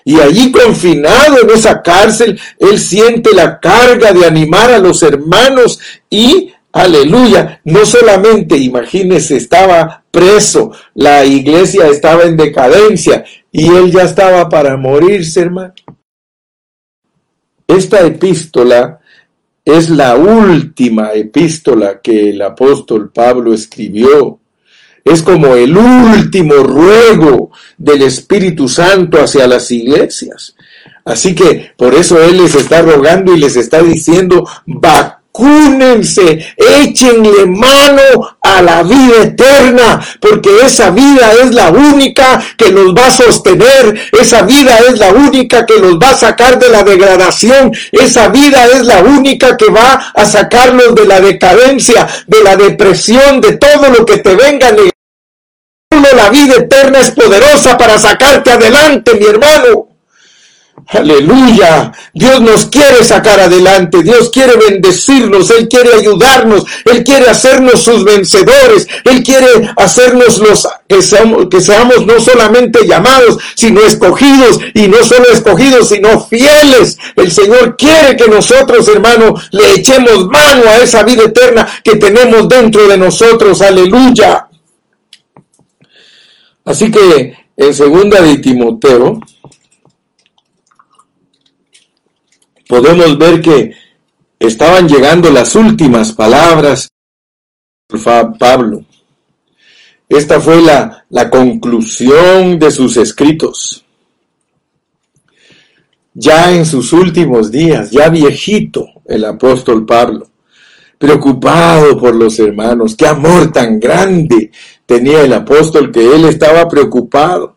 Y 0.10 0.19
allí 0.19 0.52
confinado 0.52 1.39
en 1.39 1.52
esa 1.52 1.84
cárcel, 1.84 2.41
él 2.58 2.80
siente 2.80 3.32
la 3.32 3.60
carga 3.60 4.12
de 4.12 4.26
animar 4.26 4.72
a 4.72 4.80
los 4.80 5.04
hermanos 5.04 5.80
y 6.10 6.52
Aleluya. 6.72 7.62
No 7.63 7.86
solamente, 7.86 8.58
imagínese, 8.58 9.38
estaba 9.38 10.04
preso, 10.10 10.72
la 10.95 11.24
iglesia 11.26 11.89
estaba 11.89 12.24
en 12.24 12.38
decadencia 12.38 13.24
y 13.52 13.67
él 13.67 13.91
ya 13.91 14.02
estaba 14.02 14.50
para 14.50 14.78
morirse, 14.78 15.41
hermano. 15.41 15.76
Esta 17.67 18.02
epístola 18.02 19.00
es 19.63 19.91
la 19.91 20.15
última 20.15 21.13
epístola 21.13 22.02
que 22.02 22.32
el 22.32 22.41
apóstol 22.41 23.12
Pablo 23.13 23.54
escribió. 23.54 24.38
Es 25.10 25.24
como 25.24 25.56
el 25.56 25.76
último 25.76 26.56
ruego 26.56 27.52
del 27.78 28.04
Espíritu 28.04 28.67
Santo 28.67 29.22
hacia 29.22 29.48
las 29.48 29.72
iglesias. 29.72 30.56
Así 31.10 31.34
que 31.34 31.72
por 31.76 31.95
eso 31.95 32.22
Él 32.22 32.38
les 32.38 32.54
está 32.54 32.84
rogando 32.84 33.34
y 33.34 33.39
les 33.39 33.56
está 33.56 33.82
diciendo, 33.82 34.48
vacúnense, 34.67 36.54
échenle 36.56 37.48
mano 37.48 38.38
a 38.41 38.62
la 38.62 38.84
vida 38.84 39.24
eterna, 39.24 40.00
porque 40.19 40.50
esa 40.63 40.91
vida 40.91 41.32
es 41.41 41.56
la 41.56 41.72
única 41.72 42.39
que 42.56 42.72
los 42.72 42.93
va 42.93 43.08
a 43.08 43.12
sostener, 43.12 44.00
esa 44.12 44.43
vida 44.43 44.78
es 44.88 45.00
la 45.00 45.12
única 45.12 45.65
que 45.65 45.80
los 45.80 45.95
va 45.98 46.12
a 46.12 46.17
sacar 46.17 46.60
de 46.60 46.69
la 46.69 46.84
degradación, 46.84 47.72
esa 47.91 48.28
vida 48.28 48.67
es 48.67 48.86
la 48.86 49.00
única 49.00 49.58
que 49.58 49.72
va 49.72 50.12
a 50.13 50.26
sacarlos 50.26 50.93
de 50.93 51.06
la 51.06 51.22
decadencia, 51.22 52.08
de 52.28 52.43
la 52.43 52.56
depresión, 52.56 53.41
de 53.41 53.58
todo 53.58 53.89
lo 53.89 54.06
que 54.06 54.17
te 54.17 54.36
venga 54.36 54.72
La 56.15 56.29
vida 56.29 56.55
eterna 56.55 56.99
es 56.99 57.12
poderosa 57.12 57.77
para 57.77 57.99
sacarte 57.99 58.51
adelante, 58.51 59.15
mi 59.15 59.25
hermano. 59.25 59.88
Aleluya. 60.88 61.91
Dios 62.13 62.41
nos 62.41 62.65
quiere 62.65 63.03
sacar 63.03 63.39
adelante. 63.39 64.01
Dios 64.01 64.31
quiere 64.31 64.53
bendecirnos. 64.55 65.51
Él 65.51 65.67
quiere 65.67 65.93
ayudarnos. 65.93 66.63
Él 66.85 67.03
quiere 67.03 67.29
hacernos 67.29 67.81
sus 67.81 68.03
vencedores. 68.03 68.88
Él 69.03 69.21
quiere 69.21 69.71
hacernos 69.77 70.39
los 70.39 70.67
que 70.88 71.01
seamos, 71.01 71.47
que 71.51 71.62
seamos 71.62 72.05
no 72.07 72.19
solamente 72.19 72.88
llamados, 72.88 73.38
sino 73.55 73.81
escogidos. 73.81 74.59
Y 74.73 74.88
no 74.88 75.03
solo 75.03 75.25
escogidos, 75.31 75.89
sino 75.89 76.25
fieles. 76.25 76.97
El 77.15 77.31
Señor 77.31 77.77
quiere 77.77 78.15
que 78.15 78.27
nosotros, 78.27 78.88
hermano, 78.88 79.35
le 79.51 79.73
echemos 79.73 80.25
mano 80.27 80.63
a 80.69 80.77
esa 80.77 81.03
vida 81.03 81.23
eterna 81.25 81.67
que 81.83 81.97
tenemos 81.97 82.49
dentro 82.49 82.88
de 82.88 82.97
nosotros. 82.97 83.62
Aleluya. 83.62 84.48
Así 86.69 86.91
que 86.91 87.36
en 87.58 87.73
segunda 87.73 88.21
de 88.21 88.38
Timoteo, 88.38 89.19
podemos 92.67 93.17
ver 93.17 93.41
que 93.41 93.73
estaban 94.38 94.88
llegando 94.88 95.32
las 95.32 95.55
últimas 95.55 96.12
palabras 96.12 96.91
de 97.91 97.99
Pablo. 98.38 98.86
Esta 100.08 100.39
fue 100.39 100.62
la, 100.62 101.08
la 101.10 101.32
conclusión 101.32 102.60
de 102.60 102.69
sus 102.69 102.97
escritos. 102.97 103.84
Ya 106.13 106.53
en 106.53 106.67
sus 106.67 106.93
últimos 106.93 107.49
días, 107.49 107.89
ya 107.89 108.10
viejito, 108.10 108.86
el 109.05 109.25
apóstol 109.25 109.88
Pablo, 109.88 110.29
preocupado 110.99 111.99
por 111.99 112.13
los 112.13 112.38
hermanos, 112.38 112.95
qué 112.95 113.08
amor 113.08 113.51
tan 113.51 113.79
grande 113.79 114.51
tenía 114.89 115.21
el 115.21 115.34
apóstol 115.34 115.91
que 115.91 116.15
él 116.15 116.25
estaba 116.25 116.67
preocupado. 116.67 117.54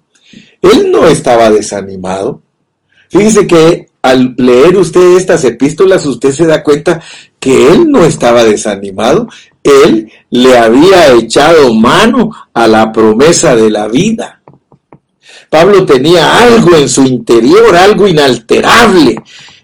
Él 0.60 0.92
no 0.92 1.08
estaba 1.08 1.50
desanimado. 1.50 2.42
Fíjese 3.08 3.46
que 3.46 3.86
al 4.02 4.34
leer 4.36 4.76
usted 4.76 5.16
estas 5.16 5.42
epístolas, 5.44 6.04
usted 6.04 6.30
se 6.30 6.44
da 6.44 6.62
cuenta 6.62 7.00
que 7.40 7.72
él 7.72 7.90
no 7.90 8.04
estaba 8.04 8.44
desanimado, 8.44 9.28
él 9.64 10.12
le 10.28 10.58
había 10.58 11.14
echado 11.14 11.72
mano 11.72 12.30
a 12.52 12.68
la 12.68 12.92
promesa 12.92 13.56
de 13.56 13.70
la 13.70 13.88
vida. 13.88 14.42
Pablo 15.48 15.86
tenía 15.86 16.38
algo 16.38 16.76
en 16.76 16.88
su 16.88 17.02
interior, 17.02 17.74
algo 17.74 18.06
inalterable. 18.06 19.16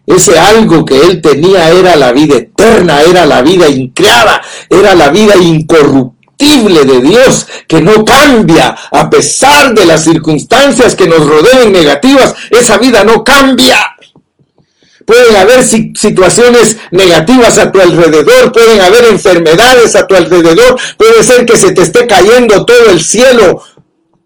Ese 0.06 0.38
algo 0.38 0.86
que 0.86 0.98
él 0.98 1.20
tenía 1.20 1.70
era 1.70 1.96
la 1.96 2.12
vida 2.12 2.36
eterna, 2.36 3.02
era 3.02 3.26
la 3.26 3.42
vida 3.42 3.68
increada, 3.68 4.40
era 4.70 4.94
la 4.94 5.10
vida 5.10 5.36
incorruptible 5.36 6.17
de 6.38 7.00
Dios, 7.00 7.46
que 7.66 7.80
no 7.80 8.04
cambia 8.04 8.76
a 8.90 9.10
pesar 9.10 9.74
de 9.74 9.84
las 9.84 10.04
circunstancias 10.04 10.94
que 10.94 11.08
nos 11.08 11.26
rodeen 11.26 11.72
negativas. 11.72 12.34
Esa 12.50 12.78
vida 12.78 13.04
no 13.04 13.24
cambia. 13.24 13.94
Pueden 15.04 15.36
haber 15.36 15.64
situaciones 15.64 16.76
negativas 16.90 17.58
a 17.58 17.72
tu 17.72 17.80
alrededor, 17.80 18.52
pueden 18.52 18.80
haber 18.82 19.06
enfermedades 19.06 19.96
a 19.96 20.06
tu 20.06 20.14
alrededor, 20.14 20.78
puede 20.98 21.22
ser 21.22 21.46
que 21.46 21.56
se 21.56 21.72
te 21.72 21.80
esté 21.82 22.06
cayendo 22.06 22.66
todo 22.66 22.90
el 22.90 23.00
cielo. 23.00 23.62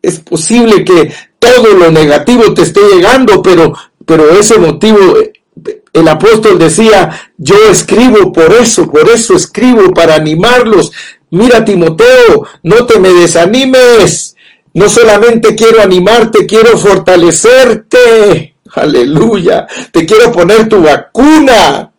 Es 0.03 0.19
posible 0.19 0.85
que 0.85 1.15
todo 1.39 1.69
lo 1.75 1.91
negativo 1.93 2.53
te 2.53 2.63
esté 2.63 2.81
llegando, 2.93 3.41
pero, 3.43 3.73
pero 4.05 4.31
ese 4.37 4.59
motivo, 4.59 4.99
el 5.93 6.09
apóstol 6.09 6.59
decía, 6.59 7.31
yo 7.39 7.55
escribo 7.71 8.33
por 8.33 8.53
eso, 8.53 8.91
por 8.91 9.09
eso 9.09 9.37
escribo 9.37 9.95
para 9.95 10.17
animarlos. 10.17 10.91
Mira 11.33 11.65
Timoteo, 11.65 12.47
no 12.63 12.85
te 12.85 12.99
me 12.99 13.09
desanimes. 13.09 14.37
No 14.75 14.89
solamente 14.91 15.55
quiero 15.55 15.81
animarte, 15.81 16.45
quiero 16.45 16.77
fortalecerte. 16.77 18.57
Aleluya. 18.75 19.67
Te 19.91 20.05
quiero 20.05 20.31
poner 20.31 20.69
tu 20.69 20.83
vacuna. 20.83 21.91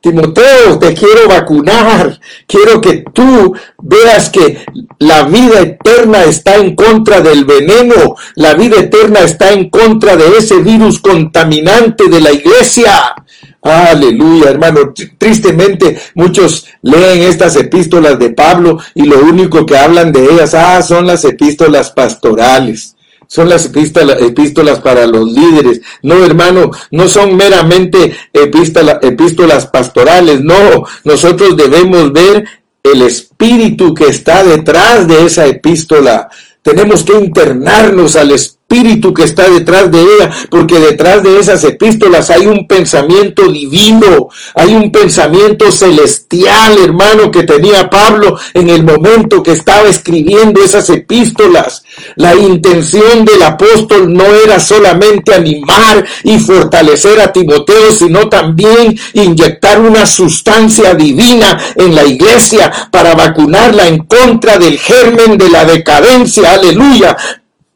Timoteo, 0.00 0.78
te 0.78 0.94
quiero 0.94 1.26
vacunar. 1.28 2.20
Quiero 2.46 2.80
que 2.80 3.04
tú 3.12 3.52
veas 3.82 4.30
que 4.30 4.64
la 5.00 5.24
vida 5.24 5.58
eterna 5.58 6.22
está 6.22 6.54
en 6.54 6.76
contra 6.76 7.20
del 7.20 7.44
veneno. 7.44 8.14
La 8.36 8.54
vida 8.54 8.78
eterna 8.78 9.20
está 9.20 9.52
en 9.52 9.70
contra 9.70 10.16
de 10.16 10.38
ese 10.38 10.58
virus 10.58 11.00
contaminante 11.00 12.08
de 12.08 12.20
la 12.20 12.30
iglesia. 12.30 13.16
Aleluya, 13.62 14.50
hermano. 14.50 14.94
Tristemente 15.18 15.98
muchos 16.14 16.66
leen 16.82 17.22
estas 17.22 17.56
epístolas 17.56 18.18
de 18.18 18.30
Pablo 18.30 18.78
y 18.94 19.02
lo 19.02 19.20
único 19.20 19.66
que 19.66 19.76
hablan 19.76 20.12
de 20.12 20.24
ellas, 20.24 20.54
ah, 20.54 20.80
son 20.82 21.06
las 21.06 21.24
epístolas 21.24 21.90
pastorales 21.90 22.94
son 23.28 23.50
las 23.50 23.66
epístolas, 23.66 24.80
para 24.80 25.06
los 25.06 25.30
líderes. 25.30 25.82
No, 26.02 26.24
hermano, 26.24 26.70
no 26.90 27.08
son 27.08 27.36
meramente 27.36 28.16
epístolas 28.32 29.66
pastorales, 29.66 30.40
no, 30.40 30.84
nosotros 31.04 31.56
debemos 31.56 32.10
ver 32.12 32.46
el 32.82 33.02
espíritu 33.02 33.94
que 33.94 34.06
está 34.06 34.42
detrás 34.42 35.06
de 35.06 35.26
esa 35.26 35.46
epístola. 35.46 36.28
Tenemos 36.62 37.04
que 37.04 37.18
internarnos 37.18 38.16
al 38.16 38.30
espíritu 38.30 38.57
espíritu 38.70 39.14
que 39.14 39.22
está 39.22 39.48
detrás 39.48 39.90
de 39.90 39.98
ella, 39.98 40.30
porque 40.50 40.78
detrás 40.78 41.22
de 41.22 41.38
esas 41.38 41.64
epístolas 41.64 42.28
hay 42.28 42.46
un 42.46 42.66
pensamiento 42.66 43.50
divino, 43.50 44.28
hay 44.54 44.74
un 44.74 44.92
pensamiento 44.92 45.72
celestial, 45.72 46.76
hermano, 46.76 47.30
que 47.30 47.44
tenía 47.44 47.88
Pablo 47.88 48.38
en 48.52 48.68
el 48.68 48.84
momento 48.84 49.42
que 49.42 49.52
estaba 49.52 49.88
escribiendo 49.88 50.62
esas 50.62 50.90
epístolas. 50.90 51.82
La 52.16 52.34
intención 52.34 53.24
del 53.24 53.42
apóstol 53.42 54.12
no 54.12 54.26
era 54.26 54.60
solamente 54.60 55.32
animar 55.32 56.04
y 56.22 56.38
fortalecer 56.38 57.22
a 57.22 57.32
Timoteo, 57.32 57.90
sino 57.90 58.28
también 58.28 58.98
inyectar 59.14 59.80
una 59.80 60.04
sustancia 60.04 60.92
divina 60.92 61.58
en 61.74 61.94
la 61.94 62.04
iglesia 62.04 62.70
para 62.90 63.14
vacunarla 63.14 63.88
en 63.88 64.00
contra 64.00 64.58
del 64.58 64.78
germen 64.78 65.38
de 65.38 65.48
la 65.48 65.64
decadencia, 65.64 66.52
aleluya, 66.52 67.16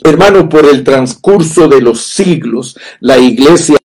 Hermano, 0.04 0.48
por 0.48 0.64
el 0.66 0.82
transcurso 0.82 1.68
de 1.68 1.80
los 1.80 2.02
siglos, 2.02 2.78
la 3.00 3.18
iglesia, 3.18 3.78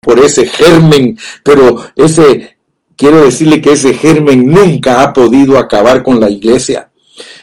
por 0.00 0.20
ese 0.20 0.46
germen, 0.46 1.18
pero 1.42 1.84
ese, 1.96 2.56
quiero 2.96 3.24
decirle 3.24 3.60
que 3.60 3.72
ese 3.72 3.94
germen 3.94 4.46
nunca 4.46 5.02
ha 5.02 5.12
podido 5.12 5.58
acabar 5.58 6.02
con 6.02 6.20
la 6.20 6.30
iglesia. 6.30 6.85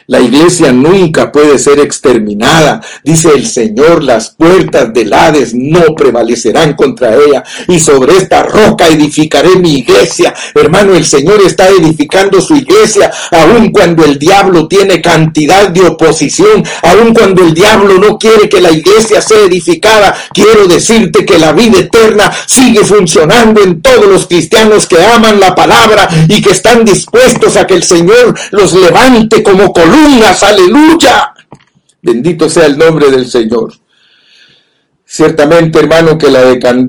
La 0.06 0.20
iglesia 0.20 0.70
nunca 0.70 1.32
puede 1.32 1.58
ser 1.58 1.80
exterminada. 1.80 2.82
Dice 3.02 3.30
el 3.34 3.46
Señor, 3.46 4.02
las 4.02 4.30
puertas 4.30 4.92
del 4.92 5.12
Hades 5.12 5.54
no 5.54 5.94
prevalecerán 5.96 6.74
contra 6.74 7.14
ella. 7.14 7.42
Y 7.68 7.80
sobre 7.80 8.18
esta 8.18 8.42
roca 8.42 8.88
edificaré 8.88 9.56
mi 9.56 9.78
iglesia. 9.78 10.34
Hermano, 10.54 10.94
el 10.94 11.06
Señor 11.06 11.40
está 11.46 11.68
edificando 11.68 12.40
su 12.40 12.54
iglesia, 12.54 13.10
aun 13.30 13.70
cuando 13.70 14.04
el 14.04 14.18
diablo 14.18 14.68
tiene 14.68 15.00
cantidad 15.00 15.70
de 15.70 15.86
oposición, 15.86 16.62
aun 16.82 17.14
cuando 17.14 17.42
el 17.42 17.54
diablo 17.54 17.98
no 17.98 18.18
quiere 18.18 18.48
que 18.48 18.60
la 18.60 18.72
iglesia 18.72 19.22
sea 19.22 19.40
edificada. 19.40 20.14
Quiero 20.34 20.68
decirte 20.68 21.24
que 21.24 21.38
la 21.38 21.52
vida 21.52 21.78
eterna 21.78 22.30
sigue 22.46 22.84
funcionando 22.84 23.62
en 23.62 23.80
todos 23.80 24.06
los 24.06 24.26
cristianos 24.26 24.86
que 24.86 25.02
aman 25.02 25.40
la 25.40 25.54
palabra 25.54 26.08
y 26.28 26.42
que 26.42 26.50
están 26.50 26.84
dispuestos 26.84 27.56
a 27.56 27.66
que 27.66 27.74
el 27.74 27.84
Señor 27.84 28.34
los 28.50 28.74
levante 28.74 29.42
como 29.42 29.72
columnas, 29.94 30.42
aleluya. 30.42 31.32
Bendito 32.02 32.48
sea 32.48 32.66
el 32.66 32.76
nombre 32.76 33.10
del 33.10 33.26
Señor. 33.26 33.72
Ciertamente, 35.06 35.78
hermano, 35.78 36.18
que 36.18 36.28
la, 36.28 36.40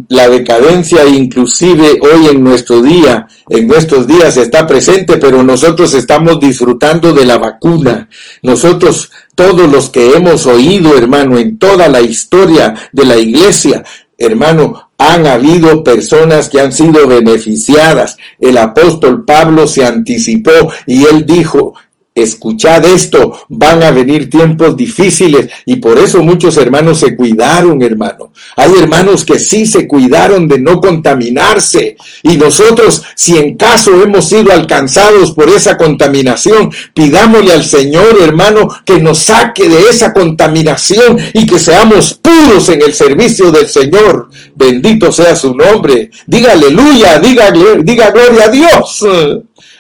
la, 0.10 0.30
decadencia 0.30 1.06
inclusive 1.06 2.00
hoy 2.02 2.28
en 2.28 2.44
nuestro 2.44 2.82
día, 2.82 3.28
en 3.50 3.68
nuestros 3.68 4.08
días 4.08 4.36
está 4.38 4.66
presente, 4.66 5.18
pero 5.18 5.44
nosotros 5.44 5.94
estamos 5.94 6.40
disfrutando 6.40 7.14
de 7.14 7.26
la 7.26 7.38
vacuna. 7.38 8.10
Nosotros, 8.42 9.12
todos 9.36 9.72
los 9.72 9.90
que 9.90 10.16
hemos 10.16 10.48
oído, 10.48 10.98
hermano, 10.98 11.38
en 11.38 11.60
toda 11.60 11.88
la 11.88 12.02
historia 12.02 12.74
de 12.92 13.06
la 13.06 13.18
iglesia, 13.18 13.84
hermano, 14.18 14.90
han 14.98 15.28
habido 15.28 15.84
personas 15.84 16.50
que 16.50 16.62
han 16.62 16.72
sido 16.72 17.08
beneficiadas. 17.08 18.18
El 18.40 18.58
apóstol 18.58 19.24
Pablo 19.24 19.68
se 19.68 19.86
anticipó 19.86 20.72
y 20.88 21.06
él 21.06 21.26
dijo, 21.26 21.76
Escuchad 22.16 22.86
esto, 22.86 23.42
van 23.50 23.84
a 23.84 23.92
venir 23.92 24.30
tiempos 24.30 24.78
difíciles 24.78 25.50
y 25.66 25.76
por 25.76 25.98
eso 26.00 26.24
muchos 26.24 26.56
hermanos 26.56 27.02
se 27.02 27.14
cuidaron, 27.14 27.82
hermano. 27.82 28.32
Hay 28.56 28.72
hermanos 28.80 29.26
que 29.26 29.38
sí 29.38 29.66
se 29.66 29.86
cuidaron 29.86 30.48
de 30.48 30.58
no 30.58 30.80
contaminarse 30.80 31.98
y 32.24 32.38
nosotros, 32.38 33.04
si 33.16 33.38
en 33.38 33.58
caso 33.58 34.02
hemos 34.02 34.30
sido 34.30 34.54
alcanzados 34.54 35.34
por 35.34 35.50
esa 35.50 35.76
contaminación, 35.76 36.72
pidámosle 36.94 37.52
al 37.52 37.66
Señor, 37.66 38.18
hermano, 38.22 38.70
que 38.86 38.98
nos 38.98 39.20
saque 39.20 39.68
de 39.68 39.90
esa 39.90 40.14
contaminación 40.14 41.18
y 41.34 41.46
que 41.46 41.60
seamos 41.60 42.14
puros 42.14 42.70
en 42.70 42.82
el 42.82 42.94
servicio 42.94 43.52
del 43.52 43.68
Señor. 43.68 44.30
Bendito 44.56 45.12
sea 45.12 45.36
su 45.36 45.54
nombre. 45.54 46.12
Diga 46.26 46.54
aleluya, 46.54 47.20
diga, 47.20 47.52
diga 47.52 48.12
gloria 48.12 48.46
a 48.46 48.50
Dios. 48.50 49.06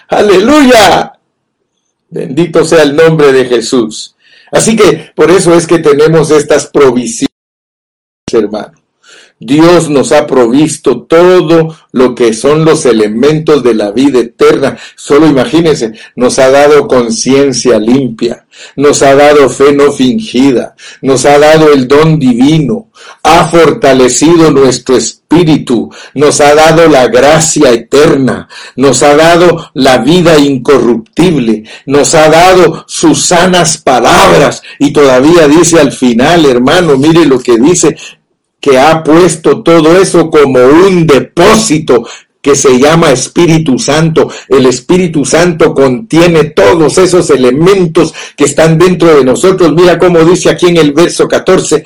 Aleluya. 0.09 1.14
Bendito 2.15 2.63
sea 2.63 2.83
el 2.83 2.95
nombre 2.95 3.33
de 3.33 3.43
Jesús. 3.43 4.15
Así 4.49 4.77
que 4.77 5.11
por 5.13 5.29
eso 5.29 5.53
es 5.53 5.67
que 5.67 5.79
tenemos 5.79 6.31
estas 6.31 6.67
provisiones, 6.67 7.27
hermano. 8.31 8.84
Dios 9.39 9.89
nos 9.89 10.13
ha 10.13 10.25
provisto 10.25 11.01
todo 11.01 11.75
lo 11.91 12.15
que 12.15 12.31
son 12.31 12.63
los 12.63 12.85
elementos 12.85 13.63
de 13.63 13.73
la 13.73 13.91
vida 13.91 14.19
eterna. 14.19 14.77
Solo 14.95 15.27
imagínense, 15.27 15.91
nos 16.15 16.39
ha 16.39 16.49
dado 16.49 16.87
conciencia 16.87 17.77
limpia, 17.77 18.45
nos 18.77 19.01
ha 19.01 19.13
dado 19.13 19.49
fe 19.49 19.73
no 19.73 19.91
fingida, 19.91 20.75
nos 21.01 21.25
ha 21.25 21.37
dado 21.37 21.73
el 21.73 21.85
don 21.85 22.17
divino, 22.17 22.91
ha 23.23 23.49
fortalecido 23.49 24.51
nuestro 24.51 24.95
espíritu, 24.95 25.91
nos 26.13 26.39
ha 26.39 26.55
dado 26.55 26.87
la 26.87 27.07
gracia 27.07 27.71
eterna, 27.71 28.47
nos 28.77 29.03
ha 29.03 29.15
dado 29.15 29.69
la 29.73 29.97
vida 29.97 30.39
incorruptible, 30.39 31.65
nos 31.85 32.15
ha 32.15 32.29
dado 32.29 32.85
sus 32.87 33.25
sanas 33.25 33.79
palabras 33.79 34.63
y 34.79 34.93
todavía 34.93 35.45
dice 35.49 35.77
al 35.77 35.91
final, 35.91 36.45
hermano, 36.45 36.97
mire 36.97 37.25
lo 37.25 37.39
que 37.39 37.57
dice, 37.57 37.97
que 38.65 38.79
ha 38.79 39.03
puesto 39.03 39.61
todo 39.61 39.95
eso 39.95 40.31
como 40.31 40.57
un 40.57 41.05
depósito 41.05 42.03
que 42.41 42.55
se 42.55 42.79
llama 42.79 43.11
Espíritu 43.11 43.77
Santo. 43.77 44.27
El 44.49 44.65
Espíritu 44.65 45.23
Santo 45.23 45.71
contiene 45.71 46.45
todos 46.45 46.97
esos 46.97 47.29
elementos 47.29 48.11
que 48.35 48.45
están 48.45 48.79
dentro 48.79 49.15
de 49.15 49.23
nosotros. 49.23 49.71
Mira 49.71 49.99
cómo 49.99 50.17
dice 50.23 50.49
aquí 50.49 50.69
en 50.69 50.77
el 50.77 50.93
verso 50.93 51.27
14, 51.27 51.85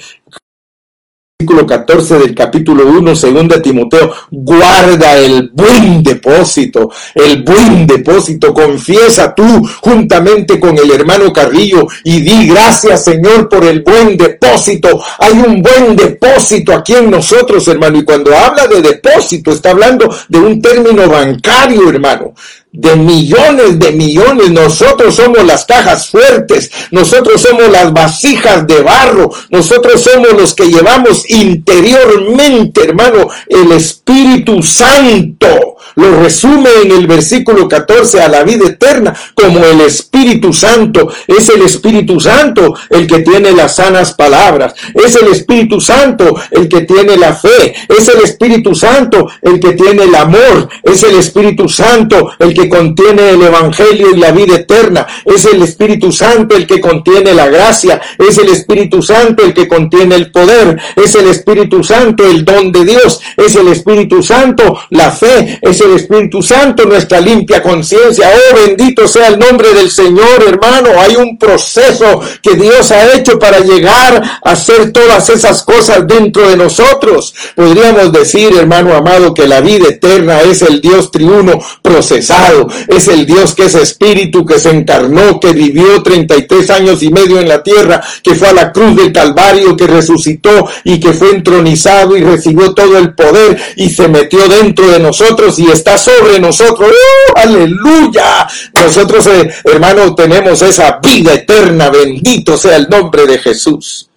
versículo 1.41 1.65
14 1.65 2.19
del 2.19 2.36
capítulo 2.36 2.86
1, 2.86 3.15
segunda 3.15 3.62
Timoteo, 3.62 4.12
guarda 4.30 5.17
el 5.17 5.49
buen 5.54 6.04
depósito, 6.04 6.91
el 7.15 7.43
buen 7.43 7.88
depósito, 7.88 8.54
confiesa 8.54 9.34
tú 9.34 9.65
juntamente 9.80 10.60
con 10.60 10.78
el 10.78 10.91
hermano 10.91 11.32
Carrillo 11.32 11.88
y 12.04 12.19
di 12.19 12.49
gracias 12.49 13.06
Señor 13.06 13.47
por 13.47 13.63
el 13.63 13.84
buen 13.84 14.17
depósito. 14.17 15.02
Hay 15.17 15.32
un 15.32 15.62
buen 15.62 15.95
depósito 15.95 16.73
aquí 16.73 16.95
en 16.95 17.10
nosotros, 17.10 17.65
hermano, 17.69 17.99
y 17.99 18.04
cuando 18.04 18.36
habla 18.36 18.67
de 18.67 18.82
depósito 18.82 19.52
está 19.52 19.71
hablando 19.71 20.13
de 20.28 20.39
un 20.39 20.62
término 20.62 21.08
bancario, 21.08 21.89
hermano 21.89 22.34
de 22.71 22.95
millones 22.95 23.79
de 23.79 23.91
millones. 23.91 24.51
Nosotros 24.51 25.15
somos 25.15 25.43
las 25.45 25.65
cajas 25.65 26.10
fuertes, 26.10 26.69
nosotros 26.91 27.41
somos 27.41 27.69
las 27.69 27.91
vasijas 27.93 28.65
de 28.67 28.82
barro, 28.82 29.32
nosotros 29.49 30.01
somos 30.01 30.34
los 30.34 30.53
que 30.53 30.69
llevamos 30.69 31.29
interiormente, 31.29 32.84
hermano, 32.84 33.27
el 33.47 33.71
Espíritu 33.71 34.62
Santo. 34.62 35.77
Lo 35.95 36.15
resume 36.21 36.69
en 36.84 36.91
el 36.91 37.08
versículo 37.08 37.67
14 37.67 38.21
a 38.21 38.29
la 38.29 38.43
vida 38.43 38.67
eterna 38.67 39.13
como 39.34 39.63
el 39.65 39.82
Espíritu 39.82 40.53
Santo. 40.53 41.12
Es 41.27 41.49
el 41.49 41.62
Espíritu 41.63 42.19
Santo 42.19 42.73
el 42.89 43.05
que 43.05 43.19
tiene 43.19 43.51
las 43.51 43.75
sanas 43.75 44.13
palabras. 44.13 44.75
Es 44.93 45.15
el 45.15 45.27
Espíritu 45.29 45.82
Santo 45.82 46.39
el 46.51 46.69
que 46.69 46.82
tiene 46.82 47.17
la 47.17 47.34
fe. 47.34 47.73
Es 47.89 48.08
el 48.08 48.21
Espíritu 48.21 48.73
Santo 48.75 49.29
el 49.41 49.60
que 49.60 49.73
tiene 49.73 50.03
el 50.03 50.15
amor. 50.15 50.69
Es 50.84 51.03
el 51.03 51.17
Espíritu 51.17 51.67
Santo 51.67 52.32
el 52.39 52.53
que 52.53 52.59
contiene 52.67 53.30
el 53.30 53.41
Evangelio 53.41 54.10
y 54.13 54.17
la 54.17 54.32
vida 54.32 54.56
eterna. 54.56 55.06
Es 55.24 55.45
el 55.45 55.62
Espíritu 55.62 56.12
Santo 56.12 56.56
el 56.56 56.65
que 56.65 56.82
contiene 56.82 57.34
la 57.34 57.48
gracia. 57.48 58.02
Es 58.17 58.38
el 58.38 58.50
Espíritu 58.50 59.02
Santo 59.02 59.43
el 59.43 59.54
que 59.54 59.67
contiene 59.67 60.15
el 60.15 60.32
poder. 60.32 60.78
Es 60.95 61.15
el 61.15 61.28
Espíritu 61.28 61.84
Santo 61.84 62.26
el 62.26 62.43
don 62.43 62.72
de 62.72 62.84
Dios. 62.84 63.22
Es 63.38 63.56
el 63.56 63.67
Espíritu 63.67 64.24
Santo 64.24 64.78
la 64.89 65.12
fe. 65.12 65.60
Es 65.62 65.80
el 65.82 65.93
Espíritu 65.93 66.41
Santo 66.41 66.86
nuestra 66.86 67.22
limpia 67.22 67.62
conciencia. 67.62 68.30
Oh, 68.30 68.56
bendito 68.56 69.08
sea 69.08 69.28
el 69.28 69.39
nombre 69.39 69.74
del 69.74 69.91
Señor, 69.91 70.43
hermano. 70.48 70.89
Hay 71.00 71.15
un 71.15 71.38
proceso 71.38 72.19
que 72.41 72.56
Dios 72.56 72.91
ha 72.91 73.13
hecho 73.13 73.38
para 73.38 73.60
llegar 73.60 74.22
a 74.43 74.52
hacer 74.52 74.91
todas 74.91 75.30
esas 75.30 75.63
cosas 75.63 76.08
dentro 76.08 76.50
de 76.50 76.58
nosotros. 76.58 77.34
Podríamos 77.56 78.12
decir, 78.12 78.56
hermano 78.56 78.95
amado, 78.95 79.34
que 79.34 79.48
la 79.48 79.62
vida 79.62 79.88
eterna 79.89 80.41
es 80.41 80.62
el 80.62 80.82
Dios 80.82 81.12
triuno 81.12 81.60
procesado 81.82 82.48
es 82.88 83.07
el 83.07 83.25
Dios 83.25 83.55
que 83.55 83.65
es 83.65 83.75
espíritu, 83.75 84.45
que 84.45 84.59
se 84.59 84.71
encarnó, 84.71 85.39
que 85.39 85.53
vivió 85.53 86.01
33 86.01 86.69
años 86.69 87.03
y 87.03 87.09
medio 87.09 87.39
en 87.39 87.47
la 87.47 87.63
tierra, 87.63 88.01
que 88.23 88.35
fue 88.35 88.49
a 88.49 88.53
la 88.53 88.71
cruz 88.71 88.95
del 88.95 89.12
Calvario, 89.12 89.75
que 89.75 89.88
resucitó 89.88 90.67
y 90.83 90.99
que 90.99 91.13
fue 91.13 91.31
entronizado 91.31 92.15
y 92.17 92.23
recibió 92.23 92.73
todo 92.73 92.97
el 92.97 93.13
poder 93.13 93.57
y 93.75 93.89
se 93.89 94.07
metió 94.07 94.47
dentro 94.47 94.89
de 94.89 94.99
nosotros 94.99 95.57
y 95.59 95.69
está 95.69 95.97
sobre 95.97 96.39
nosotros. 96.39 96.89
¡Uh! 96.89 97.39
aleluya. 97.39 98.47
Nosotros, 98.73 99.27
eh, 99.27 99.49
hermanos, 99.63 100.15
tenemos 100.15 100.62
esa 100.62 100.99
vida 101.01 101.33
eterna. 101.33 101.89
Bendito 101.89 102.57
sea 102.57 102.75
el 102.75 102.88
nombre 102.89 103.25
de 103.25 103.38
Jesús. 103.38 104.09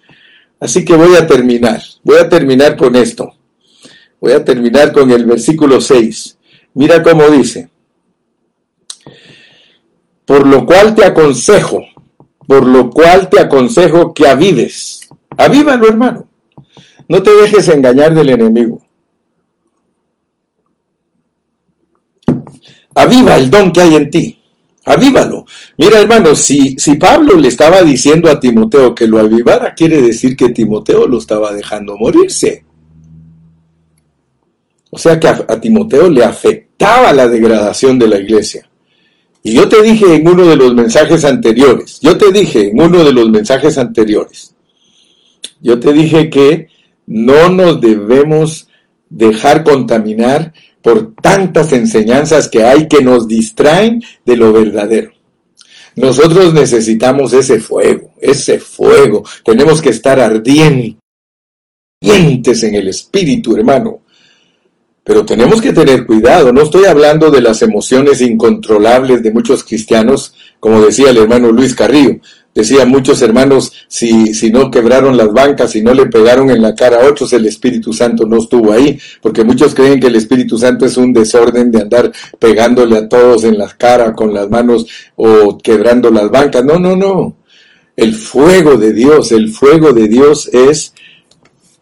Así 0.59 0.85
que 0.85 0.95
voy 0.95 1.15
a 1.15 1.27
terminar. 1.27 1.81
Voy 2.03 2.17
a 2.17 2.29
terminar 2.29 2.77
con 2.77 2.95
esto. 2.95 3.33
Voy 4.19 4.31
a 4.31 4.43
terminar 4.43 4.93
con 4.93 5.11
el 5.11 5.25
versículo 5.25 5.81
6. 5.81 6.37
Mira 6.75 7.03
cómo 7.03 7.27
dice. 7.29 7.69
Por 10.25 10.47
lo 10.47 10.65
cual 10.65 10.95
te 10.95 11.05
aconsejo, 11.05 11.83
por 12.47 12.65
lo 12.65 12.89
cual 12.89 13.29
te 13.29 13.39
aconsejo 13.39 14.13
que 14.13 14.27
avives. 14.27 15.09
Avívalo, 15.37 15.87
hermano. 15.87 16.27
No 17.07 17.21
te 17.21 17.31
dejes 17.31 17.67
engañar 17.67 18.13
del 18.13 18.29
enemigo. 18.29 18.81
Aviva 22.95 23.35
el 23.35 23.49
don 23.49 23.71
que 23.71 23.81
hay 23.81 23.95
en 23.95 24.09
ti. 24.09 24.39
Avívalo. 24.85 25.45
Mira, 25.77 25.99
hermano, 25.99 26.35
si, 26.35 26.75
si 26.77 26.95
Pablo 26.95 27.35
le 27.35 27.47
estaba 27.47 27.81
diciendo 27.81 28.29
a 28.29 28.39
Timoteo 28.39 28.93
que 28.93 29.07
lo 29.07 29.19
avivara, 29.19 29.73
quiere 29.73 30.01
decir 30.01 30.35
que 30.35 30.49
Timoteo 30.49 31.07
lo 31.07 31.17
estaba 31.17 31.53
dejando 31.53 31.97
morirse. 31.97 32.65
O 34.89 34.97
sea 34.97 35.19
que 35.19 35.27
a 35.27 35.59
Timoteo 35.59 36.09
le 36.09 36.23
afectaba 36.23 37.11
la 37.13 37.27
degradación 37.27 37.97
de 37.97 38.07
la 38.07 38.19
iglesia. 38.19 38.69
Y 39.43 39.53
yo 39.53 39.67
te 39.67 39.81
dije 39.81 40.15
en 40.15 40.27
uno 40.27 40.45
de 40.45 40.55
los 40.55 40.73
mensajes 40.73 41.25
anteriores, 41.25 41.99
yo 42.01 42.17
te 42.17 42.31
dije 42.31 42.69
en 42.69 42.81
uno 42.81 43.03
de 43.03 43.11
los 43.11 43.29
mensajes 43.29 43.77
anteriores, 43.77 44.55
yo 45.59 45.79
te 45.79 45.91
dije 45.91 46.29
que 46.29 46.69
no 47.05 47.49
nos 47.49 47.81
debemos 47.81 48.69
dejar 49.09 49.65
contaminar 49.65 50.53
por 50.81 51.13
tantas 51.15 51.73
enseñanzas 51.73 52.47
que 52.47 52.63
hay 52.63 52.87
que 52.87 53.01
nos 53.03 53.27
distraen 53.27 54.01
de 54.25 54.37
lo 54.37 54.53
verdadero. 54.53 55.11
Nosotros 55.95 56.53
necesitamos 56.53 57.33
ese 57.33 57.59
fuego, 57.59 58.13
ese 58.19 58.59
fuego. 58.59 59.23
Tenemos 59.45 59.81
que 59.81 59.89
estar 59.89 60.19
ardientes 60.19 60.97
en 62.01 62.75
el 62.75 62.87
espíritu, 62.87 63.55
hermano. 63.55 64.02
Pero 65.03 65.25
tenemos 65.25 65.61
que 65.61 65.73
tener 65.73 66.05
cuidado, 66.05 66.53
no 66.53 66.61
estoy 66.61 66.85
hablando 66.85 67.29
de 67.29 67.41
las 67.41 67.61
emociones 67.61 68.21
incontrolables 68.21 69.21
de 69.21 69.33
muchos 69.33 69.63
cristianos, 69.63 70.33
como 70.61 70.81
decía 70.81 71.09
el 71.09 71.17
hermano 71.17 71.51
Luis 71.51 71.75
Carrillo. 71.75 72.19
Decía 72.55 72.85
muchos 72.85 73.21
hermanos, 73.23 73.73
si, 73.87 74.33
si 74.35 74.51
no 74.51 74.69
quebraron 74.69 75.17
las 75.17 75.33
bancas, 75.33 75.71
si 75.71 75.81
no 75.81 75.93
le 75.93 76.05
pegaron 76.05 76.51
en 76.51 76.61
la 76.61 76.75
cara 76.75 76.97
a 77.01 77.09
otros, 77.09 77.33
el 77.33 77.47
Espíritu 77.47 77.91
Santo 77.91 78.27
no 78.27 78.37
estuvo 78.37 78.71
ahí, 78.71 78.97
porque 79.21 79.43
muchos 79.43 79.73
creen 79.73 79.99
que 79.99 80.07
el 80.07 80.15
Espíritu 80.15 80.57
Santo 80.57 80.85
es 80.85 80.95
un 80.95 81.11
desorden 81.11 81.71
de 81.71 81.81
andar 81.81 82.11
pegándole 82.37 82.97
a 82.97 83.09
todos 83.09 83.43
en 83.43 83.57
la 83.57 83.67
cara 83.69 84.13
con 84.13 84.33
las 84.33 84.49
manos 84.51 84.85
o 85.15 85.57
quebrando 85.57 86.11
las 86.11 86.29
bancas. 86.29 86.63
No, 86.63 86.77
no, 86.77 86.95
no. 86.95 87.37
El 87.95 88.13
fuego 88.13 88.77
de 88.77 88.93
Dios, 88.93 89.31
el 89.31 89.49
fuego 89.49 89.91
de 89.91 90.07
Dios 90.07 90.47
es 90.53 90.93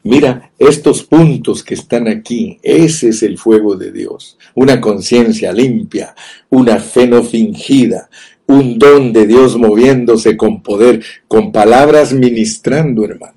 Mira, 0.04 0.52
estos 0.58 1.04
puntos 1.04 1.64
que 1.64 1.76
están 1.76 2.08
aquí, 2.08 2.58
ese 2.64 3.10
es 3.10 3.22
el 3.22 3.38
fuego 3.38 3.76
de 3.76 3.91
Dios. 3.91 4.38
Una 4.56 4.82
conciencia 4.82 5.54
limpia, 5.54 6.16
una 6.49 6.80
fe 6.80 7.06
no 7.06 7.22
fingida, 7.22 8.10
un 8.47 8.80
don 8.80 9.14
de 9.14 9.28
Dios 9.28 9.58
moviéndose 9.58 10.36
con 10.36 10.64
poder, 10.64 11.04
con 11.28 11.52
palabras 11.52 12.14
ministrando, 12.14 13.06
hermano. 13.06 13.36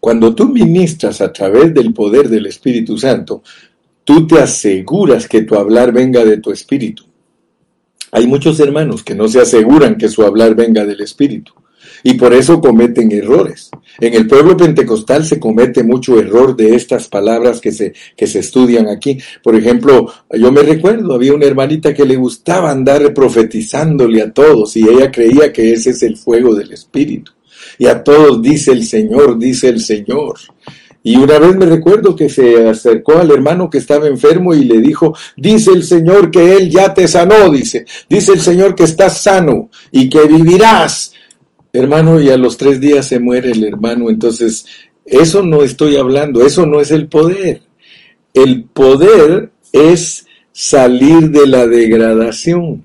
Cuando 0.00 0.34
tú 0.34 0.48
ministras 0.48 1.20
a 1.20 1.30
través 1.30 1.74
del 1.74 1.92
poder 1.92 2.28
del 2.30 2.46
Espíritu 2.46 2.96
Santo, 2.96 3.42
tú 4.04 4.26
te 4.26 4.40
aseguras 4.40 5.28
que 5.28 5.42
tu 5.42 5.56
hablar 5.56 5.92
venga 5.92 6.24
de 6.24 6.38
tu 6.38 6.50
espíritu. 6.50 7.04
Hay 8.10 8.26
muchos 8.26 8.58
hermanos 8.60 9.04
que 9.04 9.14
no 9.14 9.28
se 9.28 9.40
aseguran 9.40 9.96
que 9.96 10.08
su 10.08 10.22
hablar 10.22 10.54
venga 10.54 10.84
del 10.84 11.02
espíritu 11.02 11.52
y 12.02 12.14
por 12.14 12.32
eso 12.32 12.60
cometen 12.60 13.12
errores. 13.12 13.70
En 14.00 14.14
el 14.14 14.26
pueblo 14.26 14.56
pentecostal 14.56 15.24
se 15.24 15.38
comete 15.38 15.82
mucho 15.82 16.18
error 16.18 16.56
de 16.56 16.74
estas 16.74 17.08
palabras 17.08 17.60
que 17.60 17.72
se, 17.72 17.92
que 18.16 18.26
se 18.26 18.40
estudian 18.40 18.88
aquí. 18.88 19.18
Por 19.42 19.54
ejemplo, 19.54 20.12
yo 20.30 20.50
me 20.52 20.62
recuerdo, 20.62 21.14
había 21.14 21.34
una 21.34 21.46
hermanita 21.46 21.94
que 21.94 22.04
le 22.04 22.16
gustaba 22.16 22.70
andar 22.70 23.12
profetizándole 23.14 24.22
a 24.22 24.32
todos 24.32 24.76
y 24.76 24.88
ella 24.88 25.10
creía 25.10 25.52
que 25.52 25.72
ese 25.72 25.90
es 25.90 26.02
el 26.02 26.16
fuego 26.16 26.54
del 26.54 26.72
Espíritu. 26.72 27.32
Y 27.78 27.86
a 27.86 28.02
todos 28.02 28.42
dice 28.42 28.72
el 28.72 28.84
Señor, 28.84 29.38
dice 29.38 29.68
el 29.68 29.80
Señor. 29.80 30.38
Y 31.04 31.16
una 31.16 31.38
vez 31.38 31.56
me 31.56 31.66
recuerdo 31.66 32.14
que 32.14 32.28
se 32.28 32.68
acercó 32.68 33.18
al 33.18 33.30
hermano 33.30 33.68
que 33.68 33.78
estaba 33.78 34.06
enfermo 34.06 34.54
y 34.54 34.64
le 34.64 34.80
dijo, 34.80 35.16
dice 35.36 35.72
el 35.72 35.82
Señor 35.82 36.30
que 36.30 36.54
Él 36.56 36.70
ya 36.70 36.94
te 36.94 37.08
sanó, 37.08 37.50
dice, 37.50 37.84
dice 38.08 38.32
el 38.32 38.40
Señor 38.40 38.74
que 38.76 38.84
estás 38.84 39.20
sano 39.20 39.68
y 39.90 40.08
que 40.08 40.22
vivirás 40.26 41.12
hermano, 41.72 42.20
y 42.20 42.28
a 42.28 42.36
los 42.36 42.56
tres 42.56 42.80
días 42.80 43.06
se 43.06 43.18
muere 43.18 43.50
el 43.52 43.64
hermano. 43.64 44.10
Entonces, 44.10 44.66
eso 45.04 45.42
no 45.42 45.62
estoy 45.62 45.96
hablando, 45.96 46.44
eso 46.44 46.66
no 46.66 46.80
es 46.80 46.90
el 46.90 47.08
poder. 47.08 47.62
El 48.34 48.64
poder 48.64 49.50
es 49.72 50.26
salir 50.52 51.30
de 51.30 51.46
la 51.46 51.66
degradación. 51.66 52.84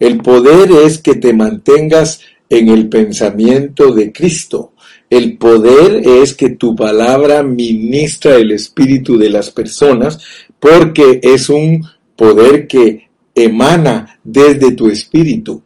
El 0.00 0.18
poder 0.18 0.70
es 0.72 0.98
que 0.98 1.14
te 1.14 1.32
mantengas 1.32 2.20
en 2.48 2.68
el 2.68 2.88
pensamiento 2.88 3.92
de 3.92 4.12
Cristo. 4.12 4.72
El 5.08 5.38
poder 5.38 6.06
es 6.06 6.34
que 6.34 6.50
tu 6.50 6.74
palabra 6.74 7.42
ministra 7.42 8.36
el 8.36 8.50
espíritu 8.52 9.16
de 9.16 9.30
las 9.30 9.50
personas 9.50 10.18
porque 10.58 11.20
es 11.22 11.48
un 11.48 11.84
poder 12.16 12.66
que 12.66 13.08
emana 13.34 14.18
desde 14.24 14.72
tu 14.72 14.88
espíritu 14.88 15.63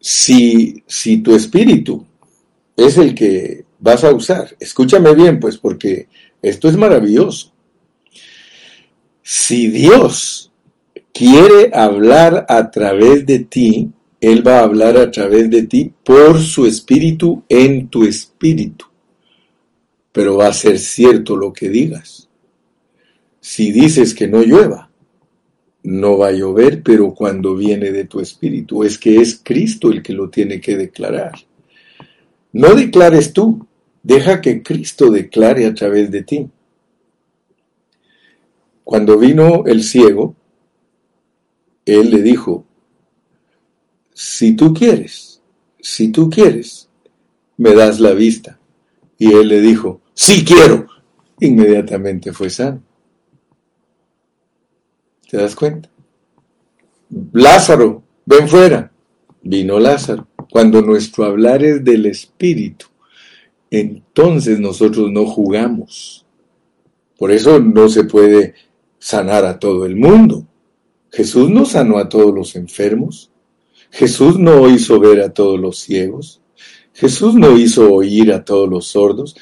si, 0.00 0.82
si 0.86 1.18
tu 1.18 1.34
espíritu 1.34 2.06
es 2.76 2.96
el 2.96 3.14
que 3.14 3.64
vas 3.78 4.02
a 4.04 4.14
usar, 4.14 4.56
escúchame 4.58 5.14
bien, 5.14 5.38
pues, 5.38 5.58
porque 5.58 6.08
esto 6.42 6.68
es 6.68 6.76
maravilloso. 6.76 7.52
Si 9.22 9.68
Dios 9.68 10.50
quiere 11.12 11.70
hablar 11.74 12.46
a 12.48 12.70
través 12.70 13.26
de 13.26 13.40
ti, 13.40 13.90
Él 14.20 14.46
va 14.46 14.60
a 14.60 14.64
hablar 14.64 14.96
a 14.96 15.10
través 15.10 15.50
de 15.50 15.64
ti 15.64 15.92
por 16.02 16.40
su 16.40 16.66
espíritu 16.66 17.44
en 17.48 17.88
tu 17.88 18.04
espíritu. 18.04 18.86
Pero 20.12 20.36
va 20.36 20.48
a 20.48 20.52
ser 20.52 20.78
cierto 20.78 21.36
lo 21.36 21.52
que 21.52 21.68
digas. 21.68 22.28
Si 23.40 23.70
dices 23.70 24.14
que 24.14 24.26
no 24.26 24.42
llueva, 24.42 24.89
no 25.82 26.18
va 26.18 26.28
a 26.28 26.32
llover, 26.32 26.82
pero 26.82 27.14
cuando 27.14 27.56
viene 27.56 27.90
de 27.90 28.04
tu 28.04 28.20
espíritu, 28.20 28.84
es 28.84 28.98
que 28.98 29.16
es 29.16 29.40
Cristo 29.42 29.90
el 29.90 30.02
que 30.02 30.12
lo 30.12 30.28
tiene 30.28 30.60
que 30.60 30.76
declarar. 30.76 31.32
No 32.52 32.74
declares 32.74 33.32
tú, 33.32 33.66
deja 34.02 34.40
que 34.40 34.62
Cristo 34.62 35.10
declare 35.10 35.66
a 35.66 35.74
través 35.74 36.10
de 36.10 36.22
ti. 36.22 36.48
Cuando 38.84 39.18
vino 39.18 39.64
el 39.66 39.82
ciego, 39.82 40.34
él 41.84 42.10
le 42.10 42.22
dijo, 42.22 42.64
si 44.12 44.52
tú 44.54 44.74
quieres, 44.74 45.40
si 45.80 46.08
tú 46.08 46.28
quieres, 46.28 46.88
me 47.56 47.74
das 47.74 48.00
la 48.00 48.12
vista. 48.12 48.58
Y 49.16 49.32
él 49.32 49.48
le 49.48 49.60
dijo, 49.60 50.00
sí 50.14 50.44
quiero. 50.44 50.86
Inmediatamente 51.40 52.32
fue 52.32 52.50
sano. 52.50 52.82
¿Te 55.30 55.36
das 55.36 55.54
cuenta? 55.54 55.88
Lázaro, 57.32 58.02
ven 58.26 58.48
fuera. 58.48 58.90
Vino 59.42 59.78
Lázaro. 59.78 60.26
Cuando 60.50 60.82
nuestro 60.82 61.24
hablar 61.24 61.62
es 61.62 61.84
del 61.84 62.06
Espíritu, 62.06 62.86
entonces 63.70 64.58
nosotros 64.58 65.08
no 65.12 65.26
jugamos. 65.26 66.26
Por 67.16 67.30
eso 67.30 67.60
no 67.60 67.88
se 67.88 68.02
puede 68.02 68.54
sanar 68.98 69.44
a 69.44 69.60
todo 69.60 69.86
el 69.86 69.94
mundo. 69.94 70.44
Jesús 71.12 71.48
no 71.48 71.64
sanó 71.64 71.98
a 71.98 72.08
todos 72.08 72.34
los 72.34 72.56
enfermos. 72.56 73.30
Jesús 73.92 74.36
no 74.36 74.68
hizo 74.68 74.98
ver 74.98 75.20
a 75.20 75.32
todos 75.32 75.60
los 75.60 75.78
ciegos. 75.78 76.40
Jesús 76.92 77.36
no 77.36 77.56
hizo 77.56 77.92
oír 77.92 78.32
a 78.32 78.44
todos 78.44 78.68
los 78.68 78.88
sordos. 78.88 79.36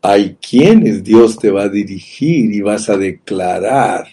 Hay 0.00 0.36
quienes 0.36 1.02
Dios 1.02 1.36
te 1.36 1.50
va 1.50 1.64
a 1.64 1.68
dirigir 1.68 2.54
y 2.54 2.60
vas 2.60 2.88
a 2.88 2.96
declarar 2.96 4.06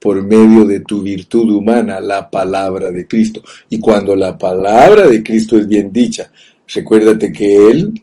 por 0.00 0.24
medio 0.24 0.64
de 0.64 0.80
tu 0.80 1.02
virtud 1.02 1.50
humana 1.52 2.00
la 2.00 2.30
palabra 2.30 2.90
de 2.90 3.06
Cristo. 3.06 3.42
Y 3.68 3.78
cuando 3.78 4.16
la 4.16 4.36
palabra 4.36 5.06
de 5.06 5.22
Cristo 5.22 5.58
es 5.58 5.68
bien 5.68 5.92
dicha, 5.92 6.32
recuérdate 6.66 7.30
que 7.30 7.70
Él 7.70 8.02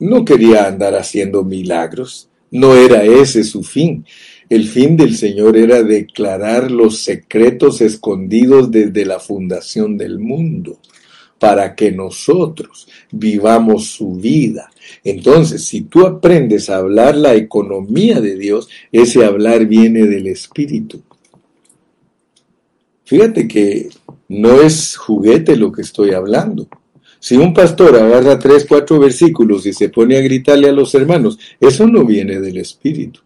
no 0.00 0.24
quería 0.24 0.66
andar 0.66 0.94
haciendo 0.94 1.44
milagros, 1.44 2.28
no 2.50 2.74
era 2.74 3.04
ese 3.04 3.44
su 3.44 3.62
fin. 3.62 4.04
El 4.48 4.68
fin 4.68 4.96
del 4.96 5.16
Señor 5.16 5.56
era 5.56 5.82
declarar 5.82 6.70
los 6.70 6.98
secretos 6.98 7.80
escondidos 7.80 8.70
desde 8.70 9.06
la 9.06 9.18
fundación 9.18 9.96
del 9.96 10.18
mundo, 10.18 10.78
para 11.38 11.74
que 11.74 11.90
nosotros 11.90 12.86
vivamos 13.10 13.86
su 13.86 14.14
vida. 14.14 14.70
Entonces, 15.02 15.64
si 15.64 15.82
tú 15.82 16.06
aprendes 16.06 16.68
a 16.68 16.76
hablar 16.76 17.16
la 17.16 17.34
economía 17.34 18.20
de 18.20 18.36
Dios, 18.36 18.68
ese 18.90 19.24
hablar 19.24 19.66
viene 19.66 20.06
del 20.06 20.26
Espíritu. 20.26 21.02
Fíjate 23.12 23.46
que 23.46 23.90
no 24.30 24.62
es 24.62 24.96
juguete 24.96 25.54
lo 25.54 25.70
que 25.70 25.82
estoy 25.82 26.12
hablando. 26.12 26.66
Si 27.20 27.36
un 27.36 27.52
pastor 27.52 27.94
agarra 27.94 28.38
tres, 28.38 28.64
cuatro 28.66 28.98
versículos 28.98 29.66
y 29.66 29.74
se 29.74 29.90
pone 29.90 30.16
a 30.16 30.22
gritarle 30.22 30.70
a 30.70 30.72
los 30.72 30.94
hermanos, 30.94 31.38
eso 31.60 31.86
no 31.86 32.06
viene 32.06 32.40
del 32.40 32.56
Espíritu. 32.56 33.20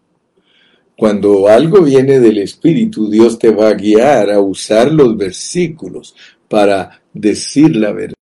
Cuando 0.97 1.47
algo 1.47 1.83
viene 1.83 2.19
del 2.19 2.39
Espíritu, 2.39 3.09
Dios 3.09 3.39
te 3.39 3.49
va 3.49 3.69
a 3.69 3.75
guiar 3.75 4.29
a 4.29 4.41
usar 4.41 4.91
los 4.91 5.15
versículos 5.15 6.13
para 6.49 7.01
decir 7.13 7.73
la 7.77 7.93
verdad, 7.93 8.15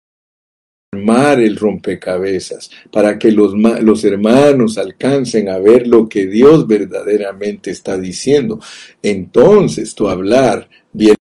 armar 0.93 1.41
el 1.41 1.57
rompecabezas, 1.57 2.71
para 2.93 3.19
que 3.19 3.33
los, 3.33 3.55
los 3.55 4.05
hermanos 4.05 4.77
alcancen 4.77 5.49
a 5.49 5.59
ver 5.59 5.87
lo 5.87 6.11
que 6.11 6.27
Dios 6.27 6.67
verdaderamente 6.67 7.71
está 7.71 7.97
diciendo. 7.97 8.61
Entonces 9.03 9.95
tu 9.95 10.11
hablar 10.11 10.69
viene 10.93 11.17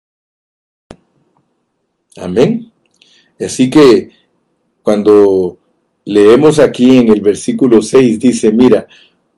Amén. 2.18 2.70
Así 3.40 3.70
que 3.70 4.10
cuando 4.82 5.58
leemos 6.04 6.58
aquí 6.58 6.98
en 6.98 7.08
el 7.08 7.20
versículo 7.20 7.82
6 7.82 8.18
dice, 8.18 8.52
mira, 8.52 8.86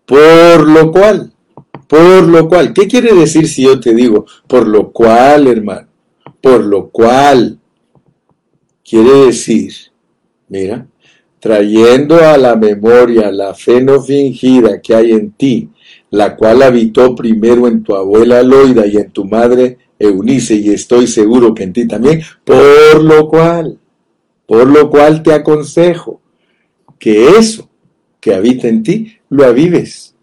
por 0.07 0.69
lo 0.69 0.91
cual, 0.91 1.33
por 1.87 2.29
lo 2.29 2.49
cual, 2.49 2.73
¿qué 2.73 2.87
quiere 2.87 3.15
decir 3.15 3.49
si 3.49 3.65
yo 3.65 3.81
te 3.81 3.95
digo, 3.95 4.27
por 4.47 4.67
lo 4.67 4.93
cual, 4.93 5.49
hermano? 5.49 5.89
Por 6.41 6.65
lo 6.65 6.89
cual, 6.91 7.59
quiere 8.85 9.27
decir, 9.27 9.73
mira, 10.49 10.87
trayendo 11.41 12.17
a 12.17 12.37
la 12.37 12.55
memoria 12.57 13.31
la 13.33 13.55
fe 13.55 13.81
no 13.81 14.01
fingida 14.03 14.81
que 14.81 14.95
hay 14.95 15.13
en 15.13 15.33
ti, 15.33 15.69
la 16.11 16.37
cual 16.37 16.63
habitó 16.63 17.15
primero 17.15 17.67
en 17.67 17.83
tu 17.83 17.95
abuela 17.95 18.43
Loida 18.43 18.87
y 18.87 18.97
en 18.97 19.11
tu 19.11 19.25
madre 19.25 19.79
Eunice, 20.01 20.55
y 20.55 20.71
estoy 20.71 21.07
seguro 21.07 21.55
que 21.55 21.65
en 21.65 21.75
ti 21.75 21.87
también, 21.87 22.23
por 22.43 23.05
lo 23.05 23.29
cual, 23.29 23.79
por 24.47 24.67
lo 24.67 24.89
cual 24.89 25.23
te 25.23 25.35
aconsejo 25.35 26.23
que 26.99 27.37
eso 27.37 27.69
que 28.19 28.35
habita 28.35 28.67
en 28.67 28.83
ti, 28.83 29.19
lo 29.29 29.45
avives. 29.45 30.15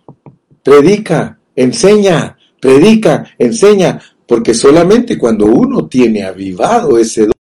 Predica, 0.63 1.39
enseña, 1.55 2.38
predica, 2.59 3.36
enseña, 3.38 4.01
porque 4.28 4.55
solamente 4.55 5.17
cuando 5.17 5.45
uno 5.45 5.88
tiene 5.88 6.23
avivado 6.23 6.97
ese 6.97 7.28
don, 7.28 7.34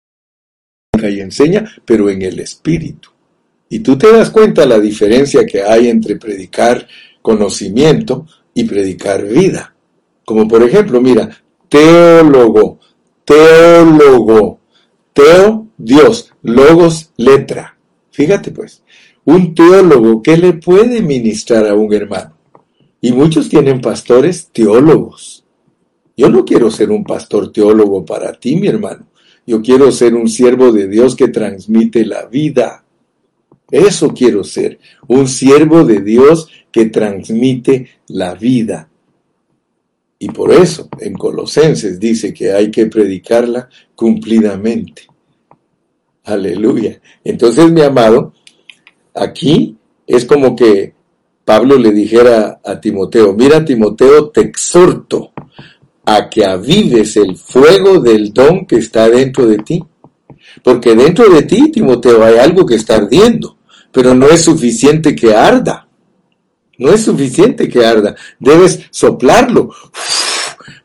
y 1.11 1.19
enseña, 1.19 1.65
pero 1.85 2.09
en 2.09 2.21
el 2.21 2.39
espíritu. 2.39 3.09
Y 3.69 3.79
tú 3.79 3.97
te 3.97 4.11
das 4.11 4.29
cuenta 4.29 4.65
la 4.65 4.79
diferencia 4.79 5.45
que 5.45 5.63
hay 5.63 5.89
entre 5.89 6.17
predicar 6.17 6.87
conocimiento 7.21 8.27
y 8.53 8.63
predicar 8.63 9.25
vida. 9.25 9.75
Como 10.23 10.47
por 10.47 10.63
ejemplo, 10.63 11.01
mira, 11.01 11.29
teólogo, 11.69 12.79
teólogo, 13.25 14.59
teo, 15.13 15.67
Dios, 15.77 16.33
logos, 16.43 17.11
letra. 17.17 17.77
Fíjate 18.11 18.51
pues, 18.51 18.83
Un 19.25 19.53
teólogo, 19.53 20.21
¿qué 20.21 20.37
le 20.37 20.53
puede 20.53 21.01
ministrar 21.01 21.67
a 21.67 21.75
un 21.75 21.93
hermano? 21.93 22.37
Y 23.01 23.11
muchos 23.11 23.49
tienen 23.49 23.81
pastores 23.81 24.49
teólogos. 24.51 25.43
Yo 26.15 26.29
no 26.29 26.43
quiero 26.43 26.71
ser 26.71 26.89
un 26.89 27.03
pastor 27.03 27.51
teólogo 27.51 28.03
para 28.03 28.33
ti, 28.33 28.55
mi 28.55 28.67
hermano. 28.67 29.07
Yo 29.45 29.61
quiero 29.61 29.91
ser 29.91 30.15
un 30.15 30.27
siervo 30.27 30.71
de 30.71 30.87
Dios 30.87 31.15
que 31.15 31.27
transmite 31.27 32.05
la 32.05 32.25
vida. 32.25 32.83
Eso 33.69 34.13
quiero 34.13 34.43
ser, 34.43 34.79
un 35.07 35.27
siervo 35.27 35.83
de 35.83 36.01
Dios 36.01 36.49
que 36.71 36.85
transmite 36.85 37.87
la 38.07 38.33
vida. 38.33 38.89
Y 40.19 40.29
por 40.29 40.51
eso 40.51 40.89
en 40.99 41.13
Colosenses 41.13 41.99
dice 41.99 42.33
que 42.33 42.51
hay 42.51 42.71
que 42.71 42.87
predicarla 42.87 43.69
cumplidamente. 43.95 45.03
Aleluya. 46.23 46.99
Entonces, 47.23 47.71
mi 47.71 47.81
amado, 47.81 48.33
aquí 49.13 49.77
es 50.05 50.25
como 50.25 50.55
que 50.55 50.93
Pablo 51.45 51.77
le 51.77 51.91
dijera 51.91 52.59
a 52.63 52.81
Timoteo, 52.81 53.33
mira 53.33 53.63
Timoteo, 53.63 54.29
te 54.29 54.41
exhorto 54.41 55.31
a 56.03 56.29
que 56.29 56.45
avives 56.45 57.15
el 57.17 57.37
fuego 57.37 57.99
del 57.99 58.33
don 58.33 58.65
que 58.65 58.77
está 58.77 59.09
dentro 59.09 59.45
de 59.45 59.57
ti. 59.59 59.83
Porque 60.63 60.95
dentro 60.95 61.29
de 61.29 61.43
ti, 61.43 61.71
Timoteo, 61.71 62.23
hay 62.23 62.37
algo 62.37 62.65
que 62.65 62.75
está 62.75 62.95
ardiendo, 62.95 63.57
pero 63.91 64.13
no 64.13 64.27
es 64.27 64.43
suficiente 64.43 65.15
que 65.15 65.33
arda. 65.33 65.86
No 66.77 66.91
es 66.91 67.03
suficiente 67.03 67.67
que 67.67 67.85
arda. 67.85 68.15
Debes 68.39 68.81
soplarlo 68.91 69.71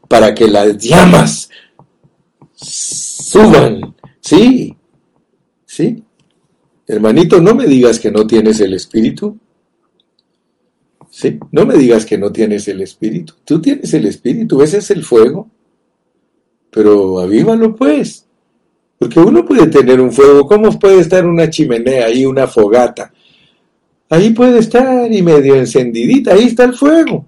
para 0.09 0.34
que 0.34 0.49
las 0.49 0.78
llamas 0.78 1.51
suban. 2.55 3.95
Sí, 4.20 4.76
sí. 5.64 6.03
Hermanito, 6.86 7.40
no 7.40 7.55
me 7.55 7.66
digas 7.66 7.99
que 7.99 8.11
no 8.11 8.26
tienes 8.26 8.61
el 8.61 8.74
Espíritu. 8.74 9.38
Sí, 11.11 11.38
no 11.51 11.66
me 11.66 11.74
digas 11.74 12.07
que 12.07 12.16
no 12.16 12.32
tienes 12.32 12.66
el 12.68 12.80
Espíritu. 12.80 13.34
Tú 13.45 13.61
tienes 13.61 13.93
el 13.95 14.07
Espíritu, 14.07 14.62
ese 14.62 14.78
es 14.78 14.90
el 14.90 15.05
fuego. 15.05 15.51
Pero 16.70 17.20
avívalo 17.20 17.76
pues. 17.76 18.26
Porque 18.99 19.20
uno 19.20 19.45
puede 19.45 19.66
tener 19.66 20.01
un 20.01 20.12
fuego. 20.12 20.47
¿Cómo 20.47 20.78
puede 20.78 21.01
estar 21.01 21.26
una 21.26 21.51
chimenea 21.51 22.07
ahí, 22.07 22.24
una 22.24 22.47
fogata? 22.47 23.12
Ahí 24.13 24.29
puede 24.29 24.59
estar 24.59 25.11
y 25.11 25.23
medio 25.23 25.55
encendidita, 25.55 26.35
ahí 26.35 26.45
está 26.45 26.65
el 26.65 26.75
fuego. 26.75 27.25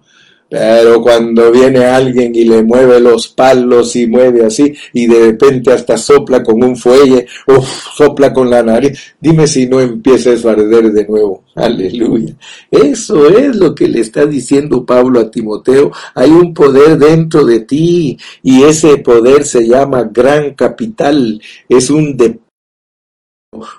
Pero 0.51 1.01
cuando 1.01 1.51
viene 1.51 1.82
alguien 1.87 2.35
y 2.35 2.45
le 2.45 2.62
mueve 2.62 3.01
los 3.01 3.28
palos 3.28 3.97
y 3.97 4.07
mueve 4.07 4.45
así 4.45 4.74
y 4.93 5.07
de 5.07 5.30
repente 5.30 5.72
hasta 5.72 5.97
sopla 5.97 6.43
con 6.43 6.62
un 6.62 6.76
fuelle, 6.76 7.26
o 7.47 7.62
sopla 7.62 8.35
con 8.35 8.51
la 8.51 8.62
nariz, 8.62 9.14
dime 9.18 9.47
si 9.47 9.66
no 9.66 9.80
empieza 9.80 10.32
a 10.32 10.53
arder 10.53 10.93
de 10.93 11.07
nuevo. 11.07 11.45
Aleluya. 11.55 12.35
Eso 12.70 13.30
es 13.30 13.57
lo 13.57 13.74
que 13.74 13.89
le 13.89 14.01
está 14.01 14.26
diciendo 14.26 14.85
Pablo 14.85 15.20
a 15.20 15.30
Timoteo. 15.30 15.91
Hay 16.14 16.28
un 16.32 16.53
poder 16.53 16.99
dentro 16.99 17.47
de 17.47 17.61
ti 17.61 18.18
y 18.43 18.62
ese 18.62 18.99
poder 18.99 19.47
se 19.47 19.66
llama 19.66 20.11
gran 20.12 20.53
capital. 20.53 21.41
Es 21.66 21.89
un 21.89 22.14
depósito 22.14 22.43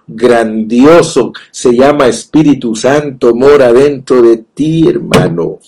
grandioso, 0.08 1.34
se 1.52 1.74
llama 1.74 2.08
Espíritu 2.08 2.76
Santo, 2.76 3.36
mora 3.36 3.72
dentro 3.74 4.22
de 4.22 4.44
ti, 4.54 4.88
hermano. 4.88 5.60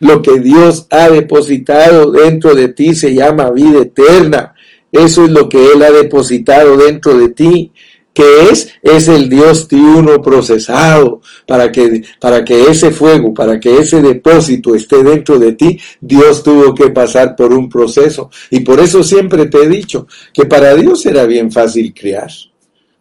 Lo 0.00 0.20
que 0.22 0.40
Dios 0.40 0.86
ha 0.90 1.08
depositado 1.08 2.10
dentro 2.10 2.54
de 2.54 2.68
ti 2.68 2.94
se 2.94 3.14
llama 3.14 3.50
vida 3.50 3.82
eterna. 3.82 4.54
Eso 4.90 5.24
es 5.24 5.30
lo 5.30 5.48
que 5.48 5.72
Él 5.72 5.82
ha 5.82 5.90
depositado 5.90 6.76
dentro 6.76 7.16
de 7.16 7.28
ti. 7.30 7.72
que 8.12 8.48
es? 8.48 8.68
Es 8.80 9.08
el 9.08 9.28
Dios 9.28 9.66
triuno 9.66 10.22
procesado. 10.22 11.20
Para 11.46 11.72
que, 11.72 12.02
para 12.20 12.44
que 12.44 12.70
ese 12.70 12.92
fuego, 12.92 13.34
para 13.34 13.58
que 13.58 13.78
ese 13.78 14.00
depósito 14.00 14.74
esté 14.74 15.02
dentro 15.02 15.38
de 15.38 15.52
ti, 15.54 15.80
Dios 16.00 16.42
tuvo 16.42 16.74
que 16.74 16.90
pasar 16.90 17.34
por 17.34 17.52
un 17.52 17.68
proceso. 17.68 18.30
Y 18.50 18.60
por 18.60 18.78
eso 18.78 19.02
siempre 19.02 19.46
te 19.46 19.62
he 19.64 19.68
dicho 19.68 20.06
que 20.32 20.44
para 20.44 20.74
Dios 20.74 21.04
era 21.06 21.24
bien 21.24 21.50
fácil 21.50 21.92
criar. 21.92 22.30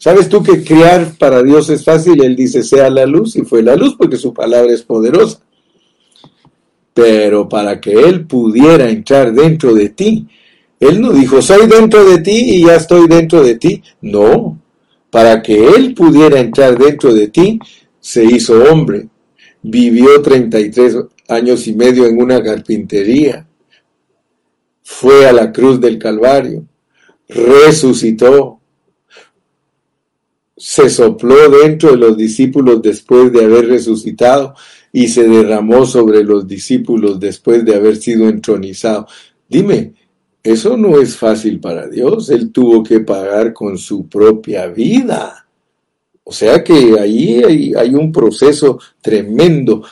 ¿Sabes 0.04 0.28
tú 0.28 0.44
que 0.44 0.66
criar 0.66 1.14
para 1.18 1.42
Dios 1.42 1.70
es 1.70 1.86
fácil? 1.86 2.22
Él 2.22 2.36
dice, 2.36 2.62
sea 2.62 2.90
la 2.90 3.06
luz, 3.06 3.38
y 3.38 3.44
fue 3.44 3.64
la 3.64 3.78
luz 3.78 3.96
porque 3.98 4.18
su 4.18 4.34
palabra 4.34 4.74
es 4.74 4.84
poderosa. 4.84 5.40
Pero 6.94 7.48
para 7.48 7.80
que 7.80 7.94
Él 7.94 8.26
pudiera 8.26 8.90
entrar 8.90 9.32
dentro 9.32 9.74
de 9.74 9.88
ti, 9.88 10.28
Él 10.78 11.00
no 11.00 11.14
dijo, 11.14 11.42
soy 11.42 11.68
dentro 11.68 12.04
de 12.04 12.18
ti 12.18 12.36
y 12.36 12.66
ya 12.66 12.76
estoy 12.76 13.08
dentro 13.08 13.42
de 13.42 13.56
ti. 13.56 13.82
No, 14.02 14.60
para 15.10 15.42
que 15.42 15.70
Él 15.70 15.94
pudiera 15.94 16.38
entrar 16.38 16.78
dentro 16.78 17.14
de 17.14 17.30
ti, 17.30 17.58
se 18.02 18.26
hizo 18.26 18.62
hombre. 18.62 19.08
Vivió 19.62 20.22
33 20.22 20.98
años 21.30 21.66
y 21.66 21.76
medio 21.76 22.06
en 22.08 22.22
una 22.22 22.44
carpintería. 22.44 23.48
Fue 24.82 25.30
a 25.30 25.32
la 25.32 25.54
cruz 25.54 25.80
del 25.80 25.98
Calvario. 25.98 26.66
Resucitó 27.30 28.60
se 30.66 30.90
sopló 30.90 31.50
dentro 31.50 31.92
de 31.92 31.98
los 31.98 32.16
discípulos 32.16 32.82
después 32.82 33.34
de 33.34 33.44
haber 33.44 33.68
resucitado 33.68 34.56
y 34.94 35.10
se 35.10 35.28
derramó 35.28 35.86
sobre 35.86 36.24
los 36.24 36.48
discípulos 36.48 37.20
después 37.20 37.66
de 37.66 37.76
haber 37.76 37.98
sido 37.98 38.30
entronizado. 38.30 39.06
Dime, 39.50 39.94
eso 40.42 40.78
no 40.78 41.02
es 41.02 41.18
fácil 41.18 41.60
para 41.60 41.90
Dios. 41.90 42.30
Él 42.30 42.54
tuvo 42.54 42.82
que 42.82 43.02
pagar 43.02 43.52
con 43.52 43.78
su 43.78 44.08
propia 44.08 44.68
vida. 44.68 45.46
O 46.24 46.32
sea 46.32 46.64
que 46.64 46.98
ahí 46.98 47.44
hay, 47.44 47.74
hay 47.76 47.94
un 47.94 48.14
proceso 48.14 48.80
tremendo 49.02 49.84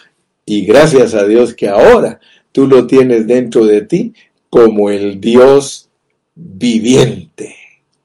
y 0.46 0.66
gracias 0.66 1.14
a 1.16 1.28
Dios 1.28 1.54
que 1.54 1.68
ahora 1.68 2.18
tú 2.54 2.66
lo 2.66 2.88
tienes 2.88 3.28
dentro 3.28 3.66
de 3.66 3.82
ti 3.82 4.14
como 4.50 4.90
el 4.90 5.20
Dios 5.20 5.90
viviente. 6.34 7.58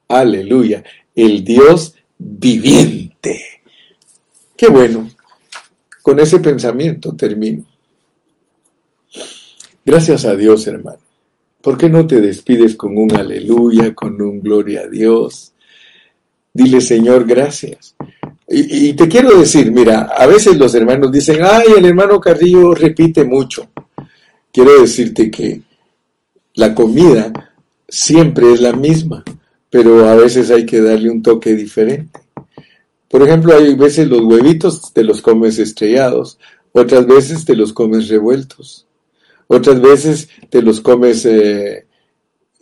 Aleluya. 0.08 0.82
El 1.14 1.44
Dios 1.44 1.95
viviente. 2.18 3.62
Qué 4.56 4.68
bueno. 4.68 5.10
Con 6.02 6.20
ese 6.20 6.38
pensamiento 6.38 7.14
termino. 7.14 7.64
Gracias 9.84 10.24
a 10.24 10.36
Dios, 10.36 10.66
hermano. 10.66 10.98
¿Por 11.60 11.76
qué 11.76 11.88
no 11.88 12.06
te 12.06 12.20
despides 12.20 12.76
con 12.76 12.96
un 12.96 13.14
aleluya, 13.16 13.94
con 13.94 14.20
un 14.22 14.40
gloria 14.40 14.82
a 14.82 14.88
Dios? 14.88 15.52
Dile, 16.52 16.80
Señor, 16.80 17.26
gracias. 17.26 17.96
Y, 18.48 18.88
y, 18.88 18.92
te 18.92 19.08
quiero 19.08 19.36
decir, 19.36 19.72
mira, 19.72 20.02
a 20.16 20.26
veces 20.26 20.56
los 20.56 20.74
hermanos 20.74 21.10
dicen, 21.10 21.40
ay, 21.42 21.66
el 21.76 21.84
hermano 21.84 22.20
Carrillo 22.20 22.72
repite 22.72 23.24
mucho. 23.24 23.68
Quiero 24.52 24.80
decirte 24.80 25.28
que 25.30 25.62
la 26.54 26.72
comida 26.72 27.32
siempre 27.88 28.52
es 28.52 28.60
la 28.60 28.72
misma 28.72 29.24
pero 29.70 30.08
a 30.08 30.14
veces 30.14 30.50
hay 30.50 30.64
que 30.66 30.80
darle 30.80 31.10
un 31.10 31.22
toque 31.22 31.54
diferente. 31.54 32.20
Por 33.08 33.22
ejemplo, 33.22 33.56
hay 33.56 33.74
veces 33.74 34.08
los 34.08 34.22
huevitos 34.22 34.92
te 34.92 35.04
los 35.04 35.22
comes 35.22 35.58
estrellados, 35.58 36.38
otras 36.72 37.06
veces 37.06 37.44
te 37.44 37.56
los 37.56 37.72
comes 37.72 38.08
revueltos, 38.08 38.86
otras 39.46 39.80
veces 39.80 40.28
te 40.50 40.60
los 40.60 40.80
comes 40.80 41.24
eh, 41.24 41.86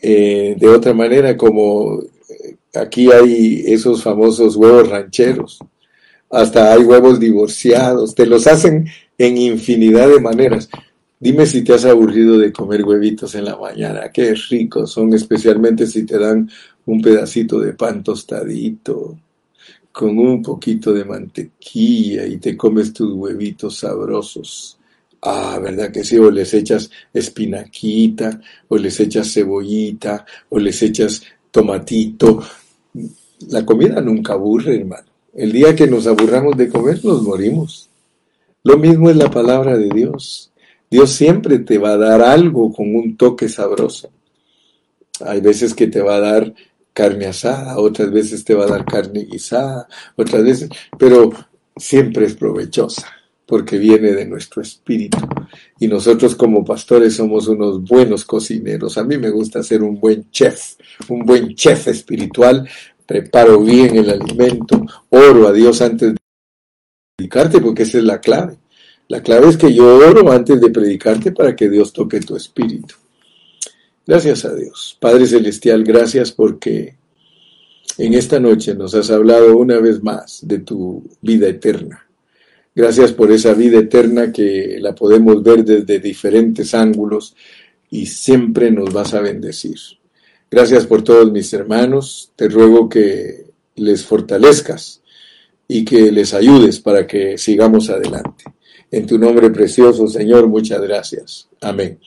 eh, 0.01 0.55
de 0.59 0.69
otra 0.69 0.93
manera, 0.93 1.37
como 1.37 2.01
eh, 2.01 2.57
aquí 2.75 3.11
hay 3.11 3.65
esos 3.67 4.03
famosos 4.03 4.55
huevos 4.57 4.89
rancheros, 4.89 5.59
hasta 6.31 6.73
hay 6.73 6.83
huevos 6.83 7.19
divorciados, 7.19 8.15
te 8.15 8.27
los 8.27 8.47
hacen 8.47 8.87
en 9.17 9.39
infinidad 9.39 10.09
de 10.09 10.21
maneras. 10.21 10.69
Dime 11.19 11.47
si 11.47 11.65
te 11.65 11.73
has 11.73 11.87
aburrido 11.87 12.39
de 12.39 12.53
comer 12.53 12.85
huevitos 12.85 13.35
en 13.35 13.47
la 13.47 13.57
mañana, 13.57 14.11
qué 14.13 14.35
ricos 14.51 14.93
son, 14.93 15.15
especialmente 15.15 15.87
si 15.87 16.05
te 16.05 16.19
dan 16.19 16.51
un 16.87 17.01
pedacito 17.01 17.61
de 17.61 17.73
pan 17.73 18.03
tostadito, 18.03 19.17
con 19.93 20.19
un 20.19 20.43
poquito 20.43 20.93
de 20.93 21.05
mantequilla 21.05 22.27
y 22.27 22.39
te 22.39 22.57
comes 22.57 22.93
tus 22.93 23.13
huevitos 23.13 23.79
sabrosos. 23.79 24.77
Ah, 25.23 25.59
¿verdad 25.63 25.93
que 25.93 26.05
sí? 26.05 26.19
O 26.19 26.31
les 26.31 26.53
echas 26.53 26.91
espinaquita, 27.13 28.41
o 28.69 28.77
les 28.77 28.99
echas 29.01 29.33
cebollita, 29.33 30.27
o 30.51 30.59
les 30.59 30.83
echas 30.83 31.23
tomatito. 31.51 32.43
La 33.49 33.65
comida 33.65 34.01
nunca 34.01 34.35
aburre, 34.35 34.81
hermano. 34.81 35.07
El 35.33 35.53
día 35.53 35.75
que 35.75 35.87
nos 35.87 36.07
aburramos 36.07 36.57
de 36.57 36.69
comer, 36.69 37.05
nos 37.05 37.23
morimos. 37.23 37.89
Lo 38.65 38.77
mismo 38.77 39.11
es 39.11 39.17
la 39.17 39.31
palabra 39.31 39.79
de 39.79 39.89
Dios. 39.91 40.53
Dios 40.91 41.11
siempre 41.11 41.61
te 41.61 41.79
va 41.79 41.93
a 41.93 41.99
dar 41.99 42.21
algo 42.21 42.73
con 42.73 42.95
un 42.95 43.17
toque 43.17 43.49
sabroso. 43.49 44.11
Hay 45.21 45.41
veces 45.41 45.75
que 45.75 45.87
te 45.87 46.03
va 46.03 46.17
a 46.17 46.21
dar 46.21 46.55
carne 46.95 47.27
asada, 47.27 47.79
otras 47.79 48.11
veces 48.11 48.45
te 48.45 48.55
va 48.55 48.65
a 48.65 48.69
dar 48.69 48.85
carne 48.87 49.25
guisada, 49.25 49.89
otras 50.17 50.43
veces, 50.43 50.71
pero 50.99 51.31
siempre 51.77 52.25
es 52.25 52.35
provechosa 52.35 53.07
porque 53.47 53.79
viene 53.79 54.13
de 54.13 54.25
nuestro 54.25 54.63
espíritu. 54.63 55.19
Y 55.79 55.87
nosotros 55.89 56.35
como 56.35 56.65
pastores 56.65 57.15
somos 57.15 57.47
unos 57.49 57.83
buenos 57.83 58.25
cocineros. 58.25 58.97
A 58.97 59.05
mí 59.05 59.19
me 59.19 59.31
gusta 59.31 59.63
ser 59.63 59.83
un 59.83 60.01
buen 60.01 60.31
chef, 60.31 60.77
un 61.09 61.25
buen 61.27 61.55
chef 61.55 61.89
espiritual. 61.89 62.67
Preparo 63.07 63.61
bien 63.61 63.97
el 63.97 64.11
alimento, 64.11 64.87
oro 65.11 65.47
a 65.47 65.53
Dios 65.53 65.83
antes 65.83 66.15
de 66.15 66.19
predicarte, 67.17 67.61
porque 67.61 67.83
esa 67.83 67.99
es 67.99 68.05
la 68.05 68.21
clave. 68.21 68.57
La 69.09 69.23
clave 69.23 69.49
es 69.49 69.59
que 69.59 69.75
yo 69.75 69.99
oro 69.99 70.33
antes 70.33 70.59
de 70.61 70.71
predicarte 70.71 71.33
para 71.33 71.55
que 71.55 71.69
Dios 71.69 71.93
toque 71.93 72.21
tu 72.21 72.37
espíritu. 72.37 72.95
Gracias 74.07 74.45
a 74.45 74.55
Dios. 74.55 74.97
Padre 75.01 75.27
Celestial, 75.27 75.83
gracias 75.83 76.33
porque 76.33 76.97
en 77.97 78.15
esta 78.15 78.39
noche 78.39 78.75
nos 78.75 78.95
has 78.95 79.11
hablado 79.11 79.57
una 79.57 79.79
vez 79.79 80.03
más 80.03 80.41
de 80.43 80.59
tu 80.59 81.03
vida 81.23 81.49
eterna. 81.49 82.07
Gracias 82.75 83.13
por 83.13 83.31
esa 83.31 83.55
vida 83.55 83.79
eterna 83.79 84.33
que 84.33 84.79
la 84.81 84.95
podemos 84.95 85.43
ver 85.43 85.65
desde 85.65 86.01
diferentes 86.01 86.75
ángulos 86.75 87.35
y 87.91 88.07
siempre 88.07 88.71
nos 88.71 88.93
vas 88.93 89.15
a 89.15 89.21
bendecir. 89.21 89.79
Gracias 90.51 90.87
por 90.87 91.03
todos 91.03 91.31
mis 91.31 91.53
hermanos. 91.53 92.33
Te 92.35 92.49
ruego 92.49 92.89
que 92.89 93.47
les 93.77 94.05
fortalezcas 94.05 95.01
y 95.67 95.85
que 95.85 96.13
les 96.13 96.35
ayudes 96.35 96.81
para 96.81 97.07
que 97.07 97.39
sigamos 97.39 97.89
adelante. 97.91 98.45
En 98.91 99.07
tu 99.07 99.19
nombre 99.19 99.51
precioso, 99.51 100.07
Señor, 100.09 100.49
muchas 100.49 100.81
gracias. 100.83 101.49
Amén. 101.61 101.99